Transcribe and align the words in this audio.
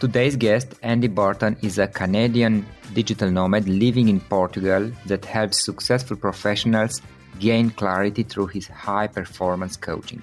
Today's 0.00 0.34
guest, 0.34 0.72
Andy 0.82 1.08
Barton, 1.08 1.58
is 1.60 1.76
a 1.76 1.86
Canadian 1.86 2.64
digital 2.94 3.30
nomad 3.30 3.68
living 3.68 4.08
in 4.08 4.18
Portugal 4.18 4.90
that 5.04 5.26
helps 5.26 5.62
successful 5.62 6.16
professionals 6.16 7.02
gain 7.38 7.68
clarity 7.68 8.22
through 8.22 8.46
his 8.46 8.66
high 8.66 9.06
performance 9.06 9.76
coaching. 9.76 10.22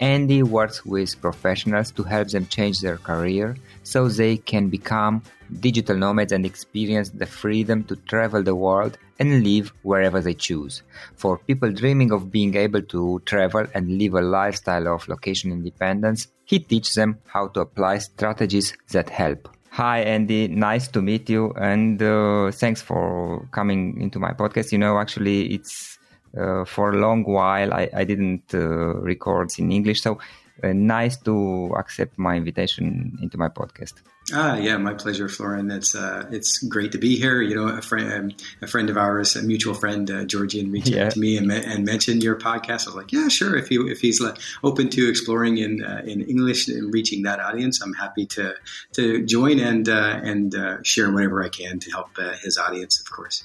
Andy 0.00 0.42
works 0.42 0.84
with 0.84 1.20
professionals 1.20 1.92
to 1.92 2.02
help 2.02 2.30
them 2.30 2.48
change 2.48 2.80
their 2.80 2.96
career 2.96 3.56
so 3.84 4.08
they 4.08 4.38
can 4.38 4.68
become 4.68 5.22
digital 5.60 5.96
nomads 5.96 6.32
and 6.32 6.44
experience 6.44 7.10
the 7.10 7.26
freedom 7.26 7.84
to 7.84 7.94
travel 7.94 8.42
the 8.42 8.56
world 8.56 8.98
and 9.20 9.44
live 9.44 9.72
wherever 9.82 10.20
they 10.20 10.34
choose. 10.34 10.82
For 11.14 11.38
people 11.38 11.70
dreaming 11.70 12.10
of 12.10 12.32
being 12.32 12.56
able 12.56 12.82
to 12.82 13.22
travel 13.24 13.68
and 13.72 13.98
live 13.98 14.14
a 14.14 14.20
lifestyle 14.20 14.88
of 14.88 15.06
location 15.06 15.52
independence, 15.52 16.26
he 16.52 16.58
teaches 16.58 16.94
them 16.96 17.18
how 17.28 17.48
to 17.48 17.60
apply 17.60 17.96
strategies 17.96 18.74
that 18.90 19.08
help. 19.08 19.48
Hi, 19.70 20.00
Andy. 20.00 20.48
Nice 20.48 20.86
to 20.88 21.00
meet 21.00 21.30
you. 21.30 21.50
And 21.56 22.02
uh, 22.02 22.50
thanks 22.50 22.82
for 22.82 23.48
coming 23.52 23.98
into 23.98 24.18
my 24.18 24.32
podcast. 24.32 24.70
You 24.70 24.76
know, 24.76 24.98
actually, 24.98 25.54
it's 25.54 25.98
uh, 26.38 26.66
for 26.66 26.90
a 26.90 26.98
long 26.98 27.24
while 27.24 27.72
I, 27.72 27.88
I 27.96 28.04
didn't 28.04 28.52
uh, 28.52 29.00
record 29.00 29.48
in 29.58 29.72
English. 29.72 30.02
So 30.02 30.18
uh, 30.62 30.74
nice 30.74 31.16
to 31.22 31.72
accept 31.78 32.18
my 32.18 32.36
invitation 32.36 33.18
into 33.22 33.38
my 33.38 33.48
podcast. 33.48 33.94
Ah, 34.32 34.56
yeah, 34.56 34.76
my 34.76 34.94
pleasure, 34.94 35.28
Florin. 35.28 35.70
It's 35.70 35.96
uh, 35.96 36.28
it's 36.30 36.62
great 36.62 36.92
to 36.92 36.98
be 36.98 37.16
here. 37.16 37.42
You 37.42 37.56
know, 37.56 37.68
a 37.68 37.82
friend, 37.82 38.12
um, 38.12 38.36
a 38.60 38.66
friend 38.68 38.88
of 38.88 38.96
ours, 38.96 39.34
a 39.34 39.42
mutual 39.42 39.74
friend, 39.74 40.08
uh, 40.10 40.24
Georgian, 40.24 40.70
reached 40.70 40.88
yeah. 40.88 41.06
out 41.06 41.12
to 41.12 41.18
me 41.18 41.36
and, 41.36 41.50
and, 41.50 41.84
mentioned 41.84 42.22
your 42.22 42.36
podcast. 42.36 42.86
I 42.86 42.90
was 42.90 42.94
like, 42.94 43.12
yeah, 43.12 43.28
sure. 43.28 43.56
If 43.56 43.68
he 43.68 43.76
if 43.76 44.00
he's 44.00 44.22
open 44.62 44.90
to 44.90 45.08
exploring 45.08 45.58
in 45.58 45.84
uh, 45.84 46.02
in 46.04 46.22
English 46.22 46.68
and 46.68 46.94
reaching 46.94 47.22
that 47.22 47.40
audience, 47.40 47.82
I'm 47.82 47.94
happy 47.94 48.26
to 48.26 48.54
to 48.92 49.24
join 49.26 49.58
and 49.58 49.88
uh, 49.88 50.20
and 50.22 50.54
uh, 50.54 50.82
share 50.82 51.10
whatever 51.10 51.42
I 51.42 51.48
can 51.48 51.80
to 51.80 51.90
help 51.90 52.10
uh, 52.16 52.34
his 52.42 52.58
audience, 52.58 53.00
of 53.00 53.10
course. 53.10 53.42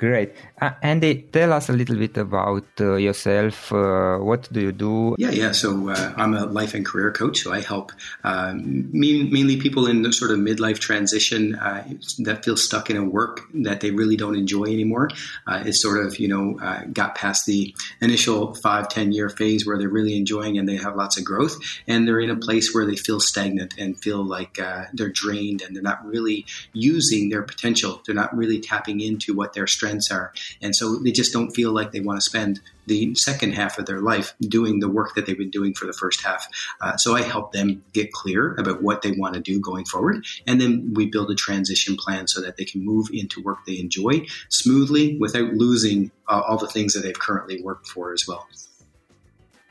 Great. 0.00 0.32
Uh, 0.58 0.70
Andy, 0.80 1.28
tell 1.30 1.52
us 1.52 1.68
a 1.68 1.74
little 1.74 1.96
bit 1.96 2.16
about 2.16 2.64
uh, 2.80 2.94
yourself. 2.94 3.70
Uh, 3.70 4.16
what 4.16 4.50
do 4.50 4.62
you 4.62 4.72
do? 4.72 5.14
Yeah, 5.18 5.28
yeah. 5.28 5.52
So 5.52 5.90
uh, 5.90 6.14
I'm 6.16 6.32
a 6.32 6.46
life 6.46 6.72
and 6.72 6.86
career 6.86 7.12
coach. 7.12 7.40
So 7.40 7.52
I 7.52 7.60
help 7.60 7.92
um, 8.24 8.88
mainly 8.94 9.58
people 9.58 9.86
in 9.86 10.00
the 10.00 10.10
sort 10.10 10.30
of 10.30 10.38
midlife 10.38 10.78
transition 10.78 11.54
uh, 11.54 11.86
that 12.20 12.46
feel 12.46 12.56
stuck 12.56 12.88
in 12.88 12.96
a 12.96 13.04
work 13.04 13.42
that 13.52 13.82
they 13.82 13.90
really 13.90 14.16
don't 14.16 14.36
enjoy 14.36 14.64
anymore. 14.64 15.10
Uh, 15.46 15.64
it's 15.66 15.82
sort 15.82 16.02
of, 16.02 16.18
you 16.18 16.28
know, 16.28 16.54
got 16.94 17.14
past 17.14 17.44
the 17.44 17.74
initial 18.00 18.54
five, 18.54 18.88
10 18.88 19.12
year 19.12 19.28
phase 19.28 19.66
where 19.66 19.76
they're 19.76 19.90
really 19.90 20.16
enjoying 20.16 20.56
and 20.56 20.66
they 20.66 20.76
have 20.76 20.96
lots 20.96 21.18
of 21.18 21.26
growth. 21.26 21.58
And 21.86 22.08
they're 22.08 22.20
in 22.20 22.30
a 22.30 22.36
place 22.36 22.72
where 22.72 22.86
they 22.86 22.96
feel 22.96 23.20
stagnant 23.20 23.74
and 23.76 23.98
feel 23.98 24.24
like 24.24 24.58
they're 24.94 25.10
drained 25.10 25.60
and 25.60 25.76
they're 25.76 25.82
not 25.82 26.02
really 26.06 26.46
using 26.72 27.28
their 27.28 27.42
potential. 27.42 28.00
They're 28.06 28.14
not 28.14 28.34
really 28.34 28.60
tapping 28.60 29.00
into 29.02 29.34
what 29.34 29.52
their 29.52 29.66
strengths 29.66 29.89
are. 30.10 30.32
And 30.62 30.74
so 30.76 30.96
they 30.96 31.12
just 31.12 31.32
don't 31.32 31.50
feel 31.50 31.72
like 31.72 31.92
they 31.92 32.00
want 32.00 32.18
to 32.18 32.20
spend 32.22 32.60
the 32.86 33.14
second 33.14 33.52
half 33.52 33.78
of 33.78 33.86
their 33.86 34.00
life 34.00 34.34
doing 34.40 34.80
the 34.80 34.88
work 34.88 35.14
that 35.14 35.26
they've 35.26 35.38
been 35.38 35.50
doing 35.50 35.74
for 35.74 35.86
the 35.86 35.92
first 35.92 36.22
half. 36.22 36.46
Uh, 36.80 36.96
so 36.96 37.14
I 37.16 37.22
help 37.22 37.52
them 37.52 37.82
get 37.92 38.12
clear 38.12 38.54
about 38.54 38.82
what 38.82 39.02
they 39.02 39.12
want 39.12 39.34
to 39.34 39.40
do 39.40 39.60
going 39.60 39.84
forward. 39.84 40.24
And 40.46 40.60
then 40.60 40.92
we 40.94 41.06
build 41.06 41.30
a 41.30 41.34
transition 41.34 41.96
plan 41.96 42.26
so 42.26 42.40
that 42.40 42.56
they 42.56 42.64
can 42.64 42.84
move 42.84 43.08
into 43.12 43.42
work 43.42 43.58
they 43.66 43.78
enjoy 43.78 44.26
smoothly 44.48 45.16
without 45.18 45.52
losing 45.54 46.10
uh, 46.28 46.42
all 46.46 46.58
the 46.58 46.68
things 46.68 46.94
that 46.94 47.00
they've 47.00 47.18
currently 47.18 47.62
worked 47.62 47.86
for 47.86 48.12
as 48.12 48.26
well. 48.26 48.48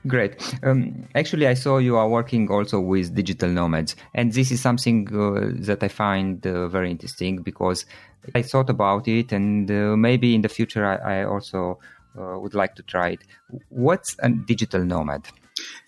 Great. 0.08 0.58
Um, 0.64 1.08
actually, 1.14 1.46
I 1.46 1.56
saw 1.56 1.78
you 1.78 1.98
are 1.98 2.08
working 2.08 2.50
also 2.50 2.80
with 2.80 3.14
digital 3.14 3.50
nomads, 3.50 3.98
and 4.16 4.32
this 4.32 4.50
is 4.50 4.62
something 4.62 5.08
uh, 5.14 5.52
that 5.66 5.84
I 5.84 5.90
find 5.90 6.46
uh, 6.48 6.70
very 6.70 6.90
interesting 6.90 7.42
because 7.42 7.86
I 8.36 8.42
thought 8.42 8.70
about 8.70 9.08
it, 9.08 9.32
and 9.32 9.70
uh, 9.70 9.96
maybe 9.96 10.36
in 10.36 10.42
the 10.42 10.50
future 10.50 10.86
I, 10.86 11.22
I 11.22 11.26
also 11.26 11.80
uh, 12.20 12.38
would 12.40 12.54
like 12.54 12.76
to 12.76 12.84
try 12.84 13.10
it. 13.10 13.22
What's 13.70 14.16
a 14.20 14.30
digital 14.30 14.84
nomad? 14.84 15.28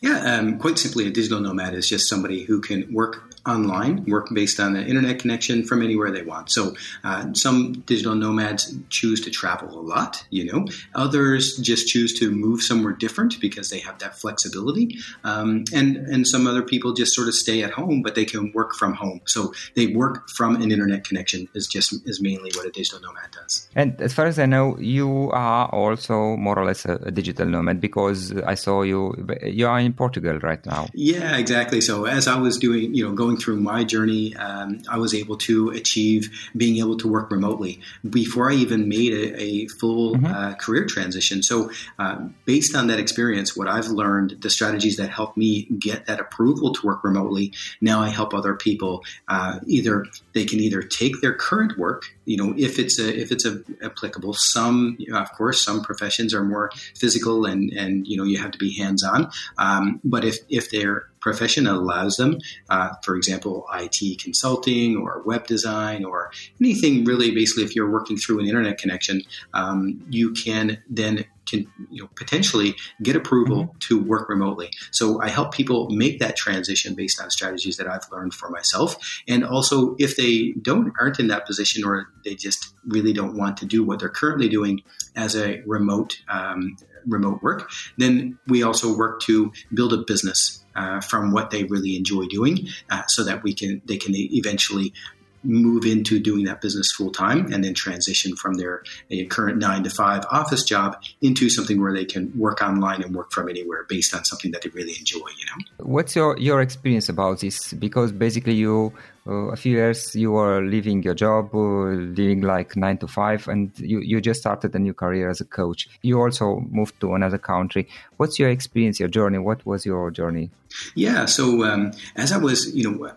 Yeah, 0.01 0.19
um, 0.35 0.57
quite 0.57 0.77
simply, 0.77 1.07
a 1.07 1.11
digital 1.11 1.39
nomad 1.39 1.73
is 1.73 1.87
just 1.87 2.09
somebody 2.09 2.43
who 2.43 2.61
can 2.61 2.91
work 2.93 3.30
online, 3.45 4.05
work 4.05 4.29
based 4.33 4.59
on 4.59 4.75
an 4.75 4.85
internet 4.85 5.19
connection 5.19 5.63
from 5.65 5.81
anywhere 5.81 6.11
they 6.11 6.21
want. 6.21 6.51
So 6.51 6.75
uh, 7.03 7.33
some 7.33 7.83
digital 7.85 8.15
nomads 8.15 8.75
choose 8.89 9.21
to 9.21 9.31
travel 9.31 9.79
a 9.79 9.81
lot, 9.81 10.23
you 10.29 10.51
know. 10.51 10.67
Others 10.95 11.57
just 11.57 11.87
choose 11.87 12.17
to 12.19 12.29
move 12.29 12.61
somewhere 12.61 12.93
different 12.93 13.39
because 13.41 13.69
they 13.69 13.79
have 13.79 13.97
that 13.99 14.17
flexibility. 14.17 14.97
Um, 15.23 15.63
and 15.73 15.97
and 15.97 16.27
some 16.27 16.47
other 16.47 16.61
people 16.61 16.93
just 16.93 17.13
sort 17.13 17.27
of 17.27 17.33
stay 17.33 17.63
at 17.63 17.71
home, 17.71 18.01
but 18.01 18.15
they 18.15 18.25
can 18.25 18.51
work 18.53 18.75
from 18.75 18.93
home. 18.93 19.21
So 19.25 19.53
they 19.75 19.87
work 19.87 20.29
from 20.29 20.55
an 20.57 20.71
internet 20.71 21.03
connection 21.03 21.47
is 21.55 21.67
just 21.67 21.93
is 22.07 22.21
mainly 22.21 22.51
what 22.55 22.65
a 22.65 22.71
digital 22.71 22.99
nomad 23.01 23.31
does. 23.31 23.67
And 23.75 23.99
as 24.01 24.13
far 24.13 24.25
as 24.25 24.37
I 24.37 24.45
know, 24.45 24.77
you 24.79 25.31
are 25.31 25.67
also 25.69 26.37
more 26.37 26.57
or 26.57 26.65
less 26.65 26.85
a, 26.85 26.95
a 27.03 27.11
digital 27.11 27.47
nomad 27.47 27.81
because 27.81 28.33
I 28.41 28.55
saw 28.55 28.83
you. 28.83 29.15
You 29.43 29.67
are 29.67 29.79
in 29.79 29.93
Portugal 29.93 30.37
right 30.39 30.63
now. 30.65 30.87
Yeah, 30.93 31.37
exactly. 31.37 31.81
So 31.81 32.05
as 32.05 32.27
I 32.27 32.37
was 32.37 32.57
doing, 32.57 32.93
you 32.93 33.07
know, 33.07 33.13
going 33.13 33.30
going 33.31 33.41
through 33.41 33.57
my 33.57 33.83
journey, 33.83 34.35
um, 34.35 34.81
I 34.89 34.97
was 34.97 35.13
able 35.13 35.37
to 35.37 35.69
achieve 35.69 36.29
being 36.55 36.77
able 36.77 36.97
to 36.97 37.07
work 37.07 37.31
remotely 37.31 37.79
before 38.09 38.51
I 38.51 38.55
even 38.55 38.89
made 38.89 39.13
a, 39.13 39.41
a 39.41 39.67
full 39.67 40.15
mm-hmm. 40.15 40.25
uh, 40.25 40.53
career 40.55 40.85
transition. 40.85 41.43
So, 41.43 41.71
uh, 41.97 42.27
based 42.45 42.75
on 42.75 42.87
that 42.87 42.99
experience, 42.99 43.55
what 43.55 43.67
I've 43.67 43.87
learned, 43.87 44.37
the 44.41 44.49
strategies 44.49 44.97
that 44.97 45.09
helped 45.09 45.37
me 45.37 45.63
get 45.79 46.07
that 46.07 46.19
approval 46.19 46.73
to 46.73 46.85
work 46.85 47.03
remotely, 47.03 47.53
now 47.79 48.01
I 48.01 48.09
help 48.09 48.33
other 48.33 48.55
people. 48.55 49.03
Uh, 49.27 49.59
either 49.65 50.05
they 50.33 50.45
can 50.45 50.59
either 50.59 50.81
take 50.81 51.21
their 51.21 51.33
current 51.33 51.77
work, 51.77 52.03
you 52.25 52.37
know, 52.37 52.53
if 52.57 52.79
it's 52.79 52.99
a, 52.99 53.19
if 53.19 53.31
it's 53.31 53.45
a, 53.45 53.61
applicable. 53.81 54.33
Some, 54.33 54.95
you 54.99 55.11
know, 55.11 55.19
of 55.19 55.31
course, 55.33 55.63
some 55.63 55.81
professions 55.81 56.33
are 56.33 56.43
more 56.43 56.71
physical 56.97 57.45
and 57.45 57.71
and 57.71 58.07
you 58.07 58.17
know 58.17 58.23
you 58.23 58.37
have 58.39 58.51
to 58.51 58.57
be 58.57 58.73
hands 58.73 59.03
on. 59.03 59.29
Um, 59.57 59.99
but 60.03 60.25
if 60.25 60.39
if 60.49 60.69
they're 60.69 61.10
profession 61.21 61.67
allows 61.67 62.17
them, 62.17 62.37
uh, 62.69 62.89
for 63.03 63.15
example, 63.15 63.65
IT 63.73 64.19
consulting 64.19 64.97
or 64.97 65.21
web 65.25 65.47
design 65.47 66.03
or 66.03 66.31
anything 66.59 67.05
really, 67.05 67.31
basically, 67.31 67.63
if 67.63 67.75
you're 67.75 67.89
working 67.89 68.17
through 68.17 68.39
an 68.39 68.47
internet 68.47 68.77
connection, 68.77 69.21
um, 69.53 70.03
you 70.09 70.33
can 70.33 70.81
then 70.89 71.25
can 71.47 71.67
you 71.89 72.03
know 72.03 72.09
potentially 72.15 72.75
get 73.01 73.15
approval 73.15 73.65
mm-hmm. 73.65 73.77
to 73.79 74.01
work 74.01 74.29
remotely. 74.29 74.69
So 74.91 75.21
I 75.21 75.29
help 75.29 75.53
people 75.53 75.89
make 75.89 76.19
that 76.19 76.35
transition 76.35 76.95
based 76.95 77.21
on 77.21 77.29
strategies 77.29 77.77
that 77.77 77.87
I've 77.87 78.09
learned 78.11 78.33
for 78.33 78.49
myself. 78.49 78.95
And 79.27 79.43
also 79.43 79.95
if 79.99 80.17
they 80.17 80.53
don't 80.61 80.93
aren't 80.99 81.19
in 81.19 81.27
that 81.27 81.45
position 81.45 81.83
or 81.83 82.07
they 82.23 82.35
just 82.35 82.73
really 82.85 83.13
don't 83.13 83.37
want 83.37 83.57
to 83.57 83.65
do 83.65 83.83
what 83.83 83.99
they're 83.99 84.09
currently 84.09 84.49
doing 84.49 84.81
as 85.15 85.35
a 85.35 85.61
remote 85.65 86.21
um, 86.29 86.77
remote 87.05 87.41
work, 87.41 87.69
then 87.97 88.37
we 88.47 88.63
also 88.63 88.95
work 88.95 89.21
to 89.21 89.51
build 89.73 89.93
a 89.93 89.97
business 89.97 90.60
uh, 90.75 91.01
from 91.01 91.31
what 91.31 91.51
they 91.51 91.63
really 91.63 91.95
enjoy 91.95 92.25
doing, 92.25 92.67
uh, 92.89 93.03
so 93.07 93.23
that 93.23 93.43
we 93.43 93.53
can 93.53 93.81
they 93.85 93.97
can 93.97 94.13
eventually 94.15 94.93
move 95.43 95.85
into 95.85 96.19
doing 96.19 96.45
that 96.45 96.61
business 96.61 96.91
full 96.91 97.11
time 97.11 97.51
and 97.51 97.63
then 97.63 97.73
transition 97.73 98.35
from 98.35 98.55
their 98.55 98.83
current 99.29 99.57
nine 99.57 99.83
to 99.83 99.89
five 99.89 100.23
office 100.31 100.63
job 100.63 101.01
into 101.21 101.49
something 101.49 101.81
where 101.81 101.93
they 101.93 102.05
can 102.05 102.31
work 102.37 102.61
online 102.61 103.01
and 103.01 103.15
work 103.15 103.31
from 103.31 103.49
anywhere 103.49 103.85
based 103.89 104.13
on 104.15 104.23
something 104.23 104.51
that 104.51 104.61
they 104.61 104.69
really 104.69 104.95
enjoy 104.99 105.17
you 105.17 105.45
know 105.45 105.85
what's 105.85 106.15
your 106.15 106.37
your 106.37 106.61
experience 106.61 107.09
about 107.09 107.39
this 107.39 107.73
because 107.73 108.11
basically 108.11 108.53
you 108.53 108.93
uh, 109.27 109.51
a 109.51 109.55
few 109.55 109.73
years 109.73 110.15
you 110.15 110.31
were 110.31 110.63
leaving 110.65 111.03
your 111.03 111.13
job, 111.13 111.53
uh, 111.53 111.57
living 111.59 112.41
like 112.41 112.75
nine 112.75 112.97
to 112.97 113.07
five, 113.07 113.47
and 113.47 113.71
you, 113.77 113.99
you 113.99 114.19
just 114.19 114.39
started 114.39 114.73
a 114.73 114.79
new 114.79 114.93
career 114.93 115.29
as 115.29 115.39
a 115.39 115.45
coach. 115.45 115.87
You 116.01 116.19
also 116.19 116.65
moved 116.71 116.99
to 117.01 117.13
another 117.13 117.37
country. 117.37 117.87
What's 118.17 118.39
your 118.39 118.49
experience, 118.49 118.99
your 118.99 119.09
journey? 119.09 119.37
What 119.37 119.63
was 119.63 119.85
your 119.85 120.09
journey? 120.09 120.49
Yeah, 120.95 121.25
so 121.25 121.63
um, 121.65 121.91
as 122.15 122.31
I 122.31 122.37
was, 122.37 122.73
you 122.75 122.89
know, 122.89 123.11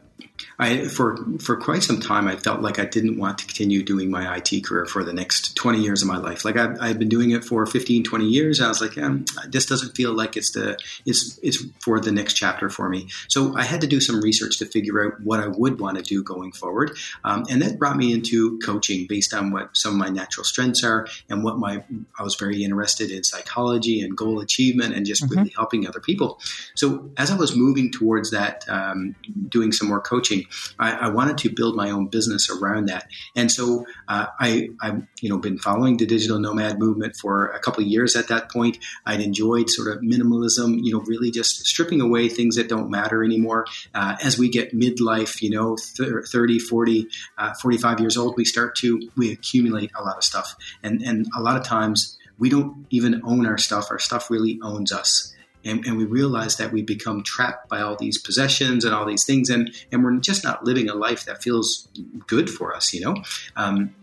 I 0.59 0.89
for 0.89 1.17
for 1.41 1.57
quite 1.57 1.83
some 1.83 2.01
time 2.01 2.27
I 2.27 2.37
felt 2.37 2.61
like 2.61 2.79
I 2.79 2.85
didn't 2.85 3.19
want 3.19 3.39
to 3.39 3.47
continue 3.47 3.85
doing 3.85 4.11
my 4.11 4.37
IT 4.37 4.65
career 4.65 4.85
for 4.85 5.05
the 5.05 5.13
next 5.13 5.55
20 5.57 5.81
years 5.81 6.03
of 6.03 6.09
my 6.09 6.17
life. 6.17 6.45
Like 6.45 6.57
I 6.57 6.75
I've 6.81 6.99
been 6.99 7.09
doing 7.09 7.31
it 7.31 7.45
for 7.45 7.67
15 7.67 8.03
20 8.03 8.25
years. 8.27 8.61
I 8.61 8.69
was 8.69 8.81
like, 8.81 8.99
um, 8.99 9.25
this 9.49 9.67
doesn't 9.67 9.97
feel 9.97 10.13
like 10.13 10.37
it's 10.37 10.53
the 10.53 10.77
it's 11.07 11.39
it's 11.43 11.65
for 11.81 12.01
the 12.01 12.11
next 12.11 12.35
chapter 12.35 12.69
for 12.69 12.89
me. 12.89 13.09
So 13.29 13.57
I 13.57 13.63
had 13.63 13.81
to 13.83 13.87
do 13.87 14.01
some 14.01 14.21
research 14.21 14.59
to 14.59 14.67
figure 14.67 15.07
out 15.07 15.21
what 15.23 15.39
I 15.39 15.47
would 15.47 15.81
want 15.81 15.99
to 15.99 16.03
do 16.03 16.23
going 16.23 16.51
forward. 16.51 16.97
Um, 17.23 17.45
and 17.49 17.63
that 17.63 17.79
brought 17.79 17.97
me 17.97 18.13
into 18.13 18.59
coaching 18.59 19.07
based 19.09 19.35
on 19.35 19.53
what 19.53 19.77
some 19.77 19.93
of 19.93 19.99
my 19.99 20.09
natural 20.09 20.45
strengths 20.45 20.83
are 20.83 21.07
and 21.29 21.45
what 21.45 21.59
my 21.59 21.85
I 22.19 22.25
was 22.25 22.35
very 22.35 22.65
interested 22.65 23.13
in 23.13 23.23
psychology 23.23 24.01
and 24.01 24.17
goal 24.17 24.41
achievement 24.41 24.95
and 24.95 25.07
just 25.07 25.23
mm-hmm. 25.23 25.39
really 25.39 25.53
helping 25.55 25.87
other 25.87 26.01
people. 26.01 26.41
So 26.75 27.11
as 27.17 27.31
I 27.31 27.37
was 27.37 27.55
moving 27.57 27.93
towards 27.93 28.33
that 28.33 28.65
um, 28.69 29.15
doing 29.49 29.71
some 29.71 29.89
more 29.89 30.01
coaching 30.01 30.24
I, 30.79 30.93
I, 30.93 31.09
wanted 31.09 31.39
to 31.39 31.51
build 31.51 31.77
my 31.77 31.91
own 31.91 32.09
business 32.09 32.51
around 32.51 32.87
that. 32.89 33.07
And 33.37 33.51
so 33.51 33.87
uh, 34.09 34.27
I, 34.41 34.69
I've 34.81 35.07
you 35.21 35.29
know 35.29 35.39
been 35.39 35.59
following 35.59 35.97
the 35.97 36.07
digital 36.07 36.39
nomad 36.39 36.79
movement 36.79 37.17
for 37.17 37.49
a 37.49 37.59
couple 37.59 37.83
of 37.83 37.89
years 37.89 38.17
at 38.17 38.29
that 38.29 38.51
point. 38.51 38.79
I'd 39.07 39.21
enjoyed 39.21 39.71
sort 39.71 39.95
of 39.95 40.03
minimalism, 40.03 40.81
you 40.83 40.93
know, 40.93 41.01
really 41.01 41.31
just 41.31 41.67
stripping 41.67 42.01
away 42.01 42.29
things 42.29 42.57
that 42.57 42.69
don't 42.69 42.91
matter 42.91 43.23
anymore. 43.25 43.67
Uh, 43.95 44.17
as 44.23 44.39
we 44.39 44.49
get 44.49 44.75
midlife, 44.75 45.43
you 45.43 45.51
know, 45.51 45.77
30, 45.77 46.59
40, 46.59 47.07
uh, 47.39 47.55
45 47.55 48.01
years 48.01 48.17
old, 48.17 48.37
we 48.37 48.45
start 48.45 48.77
to, 48.77 49.01
we 49.17 49.33
accumulate 49.33 49.91
a 49.97 50.03
lot 50.03 50.17
of 50.17 50.25
stuff. 50.25 50.55
And, 50.83 51.03
and 51.03 51.27
a 51.37 51.41
lot 51.41 51.57
of 51.57 51.65
times 51.65 52.19
we 52.39 52.51
don't 52.51 52.87
even 52.91 53.23
own 53.25 53.47
our 53.47 53.59
stuff. 53.59 53.91
Our 53.91 53.99
stuff 53.99 54.31
really 54.31 54.59
owns 54.63 54.93
us 54.93 55.35
and, 55.65 55.85
and 55.87 55.97
we 55.97 56.05
realize 56.05 56.57
that 56.57 56.73
we 56.73 56.83
become 56.83 57.23
trapped 57.23 57.69
by 57.69 57.81
all 57.81 57.97
these 57.97 58.19
possessions 58.19 58.85
and 58.85 58.95
all 58.95 59.07
these 59.07 59.25
things, 59.25 59.51
and 59.51 59.75
and 59.93 60.05
we're 60.05 60.17
just 60.19 60.45
not 60.45 60.65
living 60.65 60.89
a 60.89 60.95
life 60.95 61.25
that 61.25 61.43
feels 61.43 61.89
good 62.27 62.51
for 62.51 62.75
us, 62.75 62.93
you 62.93 63.01
know. 63.01 63.17
Um, 63.57 63.95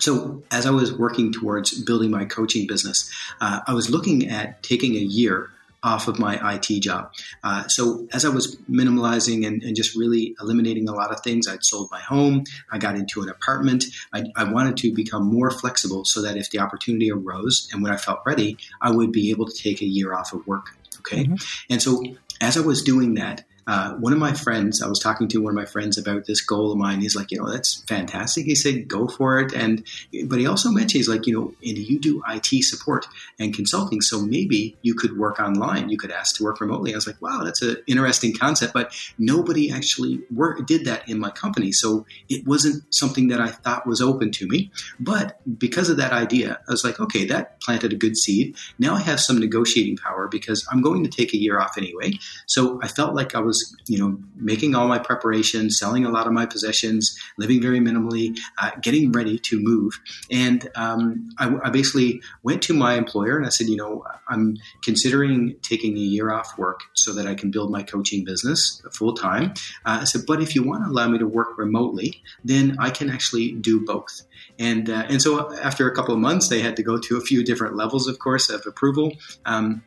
so 0.00 0.42
as 0.50 0.66
I 0.66 0.70
was 0.70 0.92
working 0.92 1.32
towards 1.32 1.80
building 1.82 2.10
my 2.10 2.24
coaching 2.24 2.66
business, 2.66 3.10
uh, 3.40 3.60
I 3.66 3.74
was 3.74 3.90
looking 3.90 4.28
at 4.28 4.62
taking 4.62 4.94
a 4.94 5.00
year 5.00 5.50
off 5.82 6.08
of 6.08 6.18
my 6.18 6.54
IT 6.54 6.80
job. 6.80 7.12
Uh, 7.44 7.66
so 7.68 8.06
as 8.12 8.24
I 8.24 8.28
was 8.30 8.56
minimalizing 8.68 9.46
and, 9.46 9.62
and, 9.62 9.76
just 9.76 9.96
really 9.96 10.34
eliminating 10.40 10.88
a 10.88 10.92
lot 10.92 11.12
of 11.12 11.20
things, 11.20 11.46
I'd 11.46 11.64
sold 11.64 11.88
my 11.92 12.00
home. 12.00 12.44
I 12.72 12.78
got 12.78 12.96
into 12.96 13.22
an 13.22 13.28
apartment. 13.28 13.84
I, 14.12 14.24
I, 14.34 14.44
wanted 14.44 14.76
to 14.78 14.92
become 14.92 15.32
more 15.32 15.52
flexible 15.52 16.04
so 16.04 16.20
that 16.22 16.36
if 16.36 16.50
the 16.50 16.58
opportunity 16.58 17.12
arose 17.12 17.68
and 17.72 17.80
when 17.80 17.92
I 17.92 17.96
felt 17.96 18.20
ready, 18.26 18.58
I 18.82 18.90
would 18.90 19.12
be 19.12 19.30
able 19.30 19.46
to 19.46 19.54
take 19.54 19.80
a 19.80 19.86
year 19.86 20.14
off 20.14 20.32
of 20.32 20.44
work. 20.48 20.76
Okay. 21.08 21.24
Mm-hmm. 21.24 21.34
And 21.70 21.82
so 21.82 22.02
as 22.40 22.56
I 22.56 22.60
was 22.60 22.82
doing 22.82 23.14
that, 23.14 23.44
uh, 23.68 23.92
one 23.96 24.14
of 24.14 24.18
my 24.18 24.32
friends, 24.32 24.82
I 24.82 24.88
was 24.88 24.98
talking 24.98 25.28
to 25.28 25.42
one 25.42 25.50
of 25.50 25.54
my 25.54 25.66
friends 25.66 25.98
about 25.98 26.24
this 26.24 26.40
goal 26.40 26.72
of 26.72 26.78
mine. 26.78 27.02
He's 27.02 27.14
like, 27.14 27.30
you 27.30 27.38
know, 27.38 27.50
that's 27.50 27.82
fantastic. 27.82 28.46
He 28.46 28.54
said, 28.54 28.88
go 28.88 29.06
for 29.06 29.38
it. 29.40 29.52
And, 29.52 29.86
but 30.24 30.38
he 30.38 30.46
also 30.46 30.70
mentioned, 30.70 30.92
he's 30.92 31.08
like, 31.08 31.26
you 31.26 31.38
know, 31.38 31.52
and 31.62 31.76
you 31.76 32.00
do 32.00 32.22
IT 32.26 32.64
support 32.64 33.06
and 33.38 33.54
consulting. 33.54 34.00
So 34.00 34.22
maybe 34.22 34.74
you 34.80 34.94
could 34.94 35.18
work 35.18 35.38
online. 35.38 35.90
You 35.90 35.98
could 35.98 36.10
ask 36.10 36.36
to 36.36 36.44
work 36.44 36.62
remotely. 36.62 36.94
I 36.94 36.96
was 36.96 37.06
like, 37.06 37.20
wow, 37.20 37.42
that's 37.44 37.60
an 37.60 37.76
interesting 37.86 38.34
concept, 38.34 38.72
but 38.72 38.90
nobody 39.18 39.70
actually 39.70 40.22
work, 40.34 40.66
did 40.66 40.86
that 40.86 41.06
in 41.06 41.18
my 41.18 41.30
company. 41.30 41.70
So 41.70 42.06
it 42.30 42.46
wasn't 42.46 42.82
something 42.88 43.28
that 43.28 43.40
I 43.40 43.48
thought 43.48 43.86
was 43.86 44.00
open 44.00 44.30
to 44.32 44.48
me. 44.48 44.70
But 44.98 45.40
because 45.58 45.90
of 45.90 45.98
that 45.98 46.12
idea, 46.12 46.58
I 46.66 46.70
was 46.70 46.84
like, 46.84 46.98
okay, 47.00 47.26
that 47.26 47.60
planted 47.60 47.92
a 47.92 47.96
good 47.96 48.16
seed. 48.16 48.56
Now 48.78 48.94
I 48.94 49.00
have 49.00 49.20
some 49.20 49.38
negotiating 49.38 49.98
power 49.98 50.26
because 50.26 50.66
I'm 50.72 50.80
going 50.80 51.04
to 51.04 51.10
take 51.10 51.34
a 51.34 51.38
year 51.38 51.60
off 51.60 51.76
anyway. 51.76 52.12
So 52.46 52.80
I 52.82 52.88
felt 52.88 53.14
like 53.14 53.34
I 53.34 53.40
was 53.40 53.57
was, 53.58 53.76
you 53.86 53.98
know, 53.98 54.18
making 54.36 54.74
all 54.74 54.88
my 54.88 54.98
preparations, 54.98 55.78
selling 55.78 56.04
a 56.04 56.10
lot 56.10 56.26
of 56.26 56.32
my 56.32 56.46
possessions, 56.46 57.18
living 57.38 57.60
very 57.60 57.80
minimally, 57.80 58.36
uh, 58.58 58.70
getting 58.80 59.12
ready 59.12 59.38
to 59.38 59.60
move. 59.60 59.98
And 60.30 60.68
um, 60.74 61.30
I, 61.38 61.54
I, 61.64 61.70
basically 61.70 62.20
went 62.42 62.62
to 62.62 62.74
my 62.74 62.94
employer 62.94 63.36
and 63.36 63.46
I 63.46 63.48
said, 63.50 63.68
you 63.68 63.76
know, 63.76 64.04
I'm 64.28 64.56
considering 64.82 65.56
taking 65.62 65.96
a 65.96 66.00
year 66.00 66.32
off 66.32 66.56
work 66.58 66.80
so 66.94 67.12
that 67.14 67.26
I 67.26 67.34
can 67.34 67.50
build 67.50 67.70
my 67.70 67.82
coaching 67.82 68.24
business 68.24 68.82
full 68.92 69.14
time. 69.14 69.50
Uh, 69.84 69.98
I 70.02 70.04
said, 70.04 70.22
but 70.26 70.40
if 70.42 70.54
you 70.54 70.62
want 70.62 70.84
to 70.84 70.90
allow 70.90 71.08
me 71.08 71.18
to 71.18 71.26
work 71.26 71.58
remotely, 71.58 72.22
then 72.44 72.76
I 72.78 72.90
can 72.90 73.10
actually 73.10 73.52
do 73.52 73.84
both. 73.84 74.22
And 74.58 74.90
uh, 74.90 75.04
and 75.08 75.22
so 75.22 75.54
after 75.56 75.88
a 75.88 75.94
couple 75.94 76.14
of 76.14 76.20
months, 76.20 76.48
they 76.48 76.60
had 76.60 76.76
to 76.76 76.82
go 76.82 76.98
to 76.98 77.16
a 77.16 77.20
few 77.20 77.44
different 77.44 77.76
levels, 77.76 78.08
of 78.08 78.18
course, 78.18 78.50
of 78.50 78.64
approval. 78.66 79.12
Um, 79.44 79.82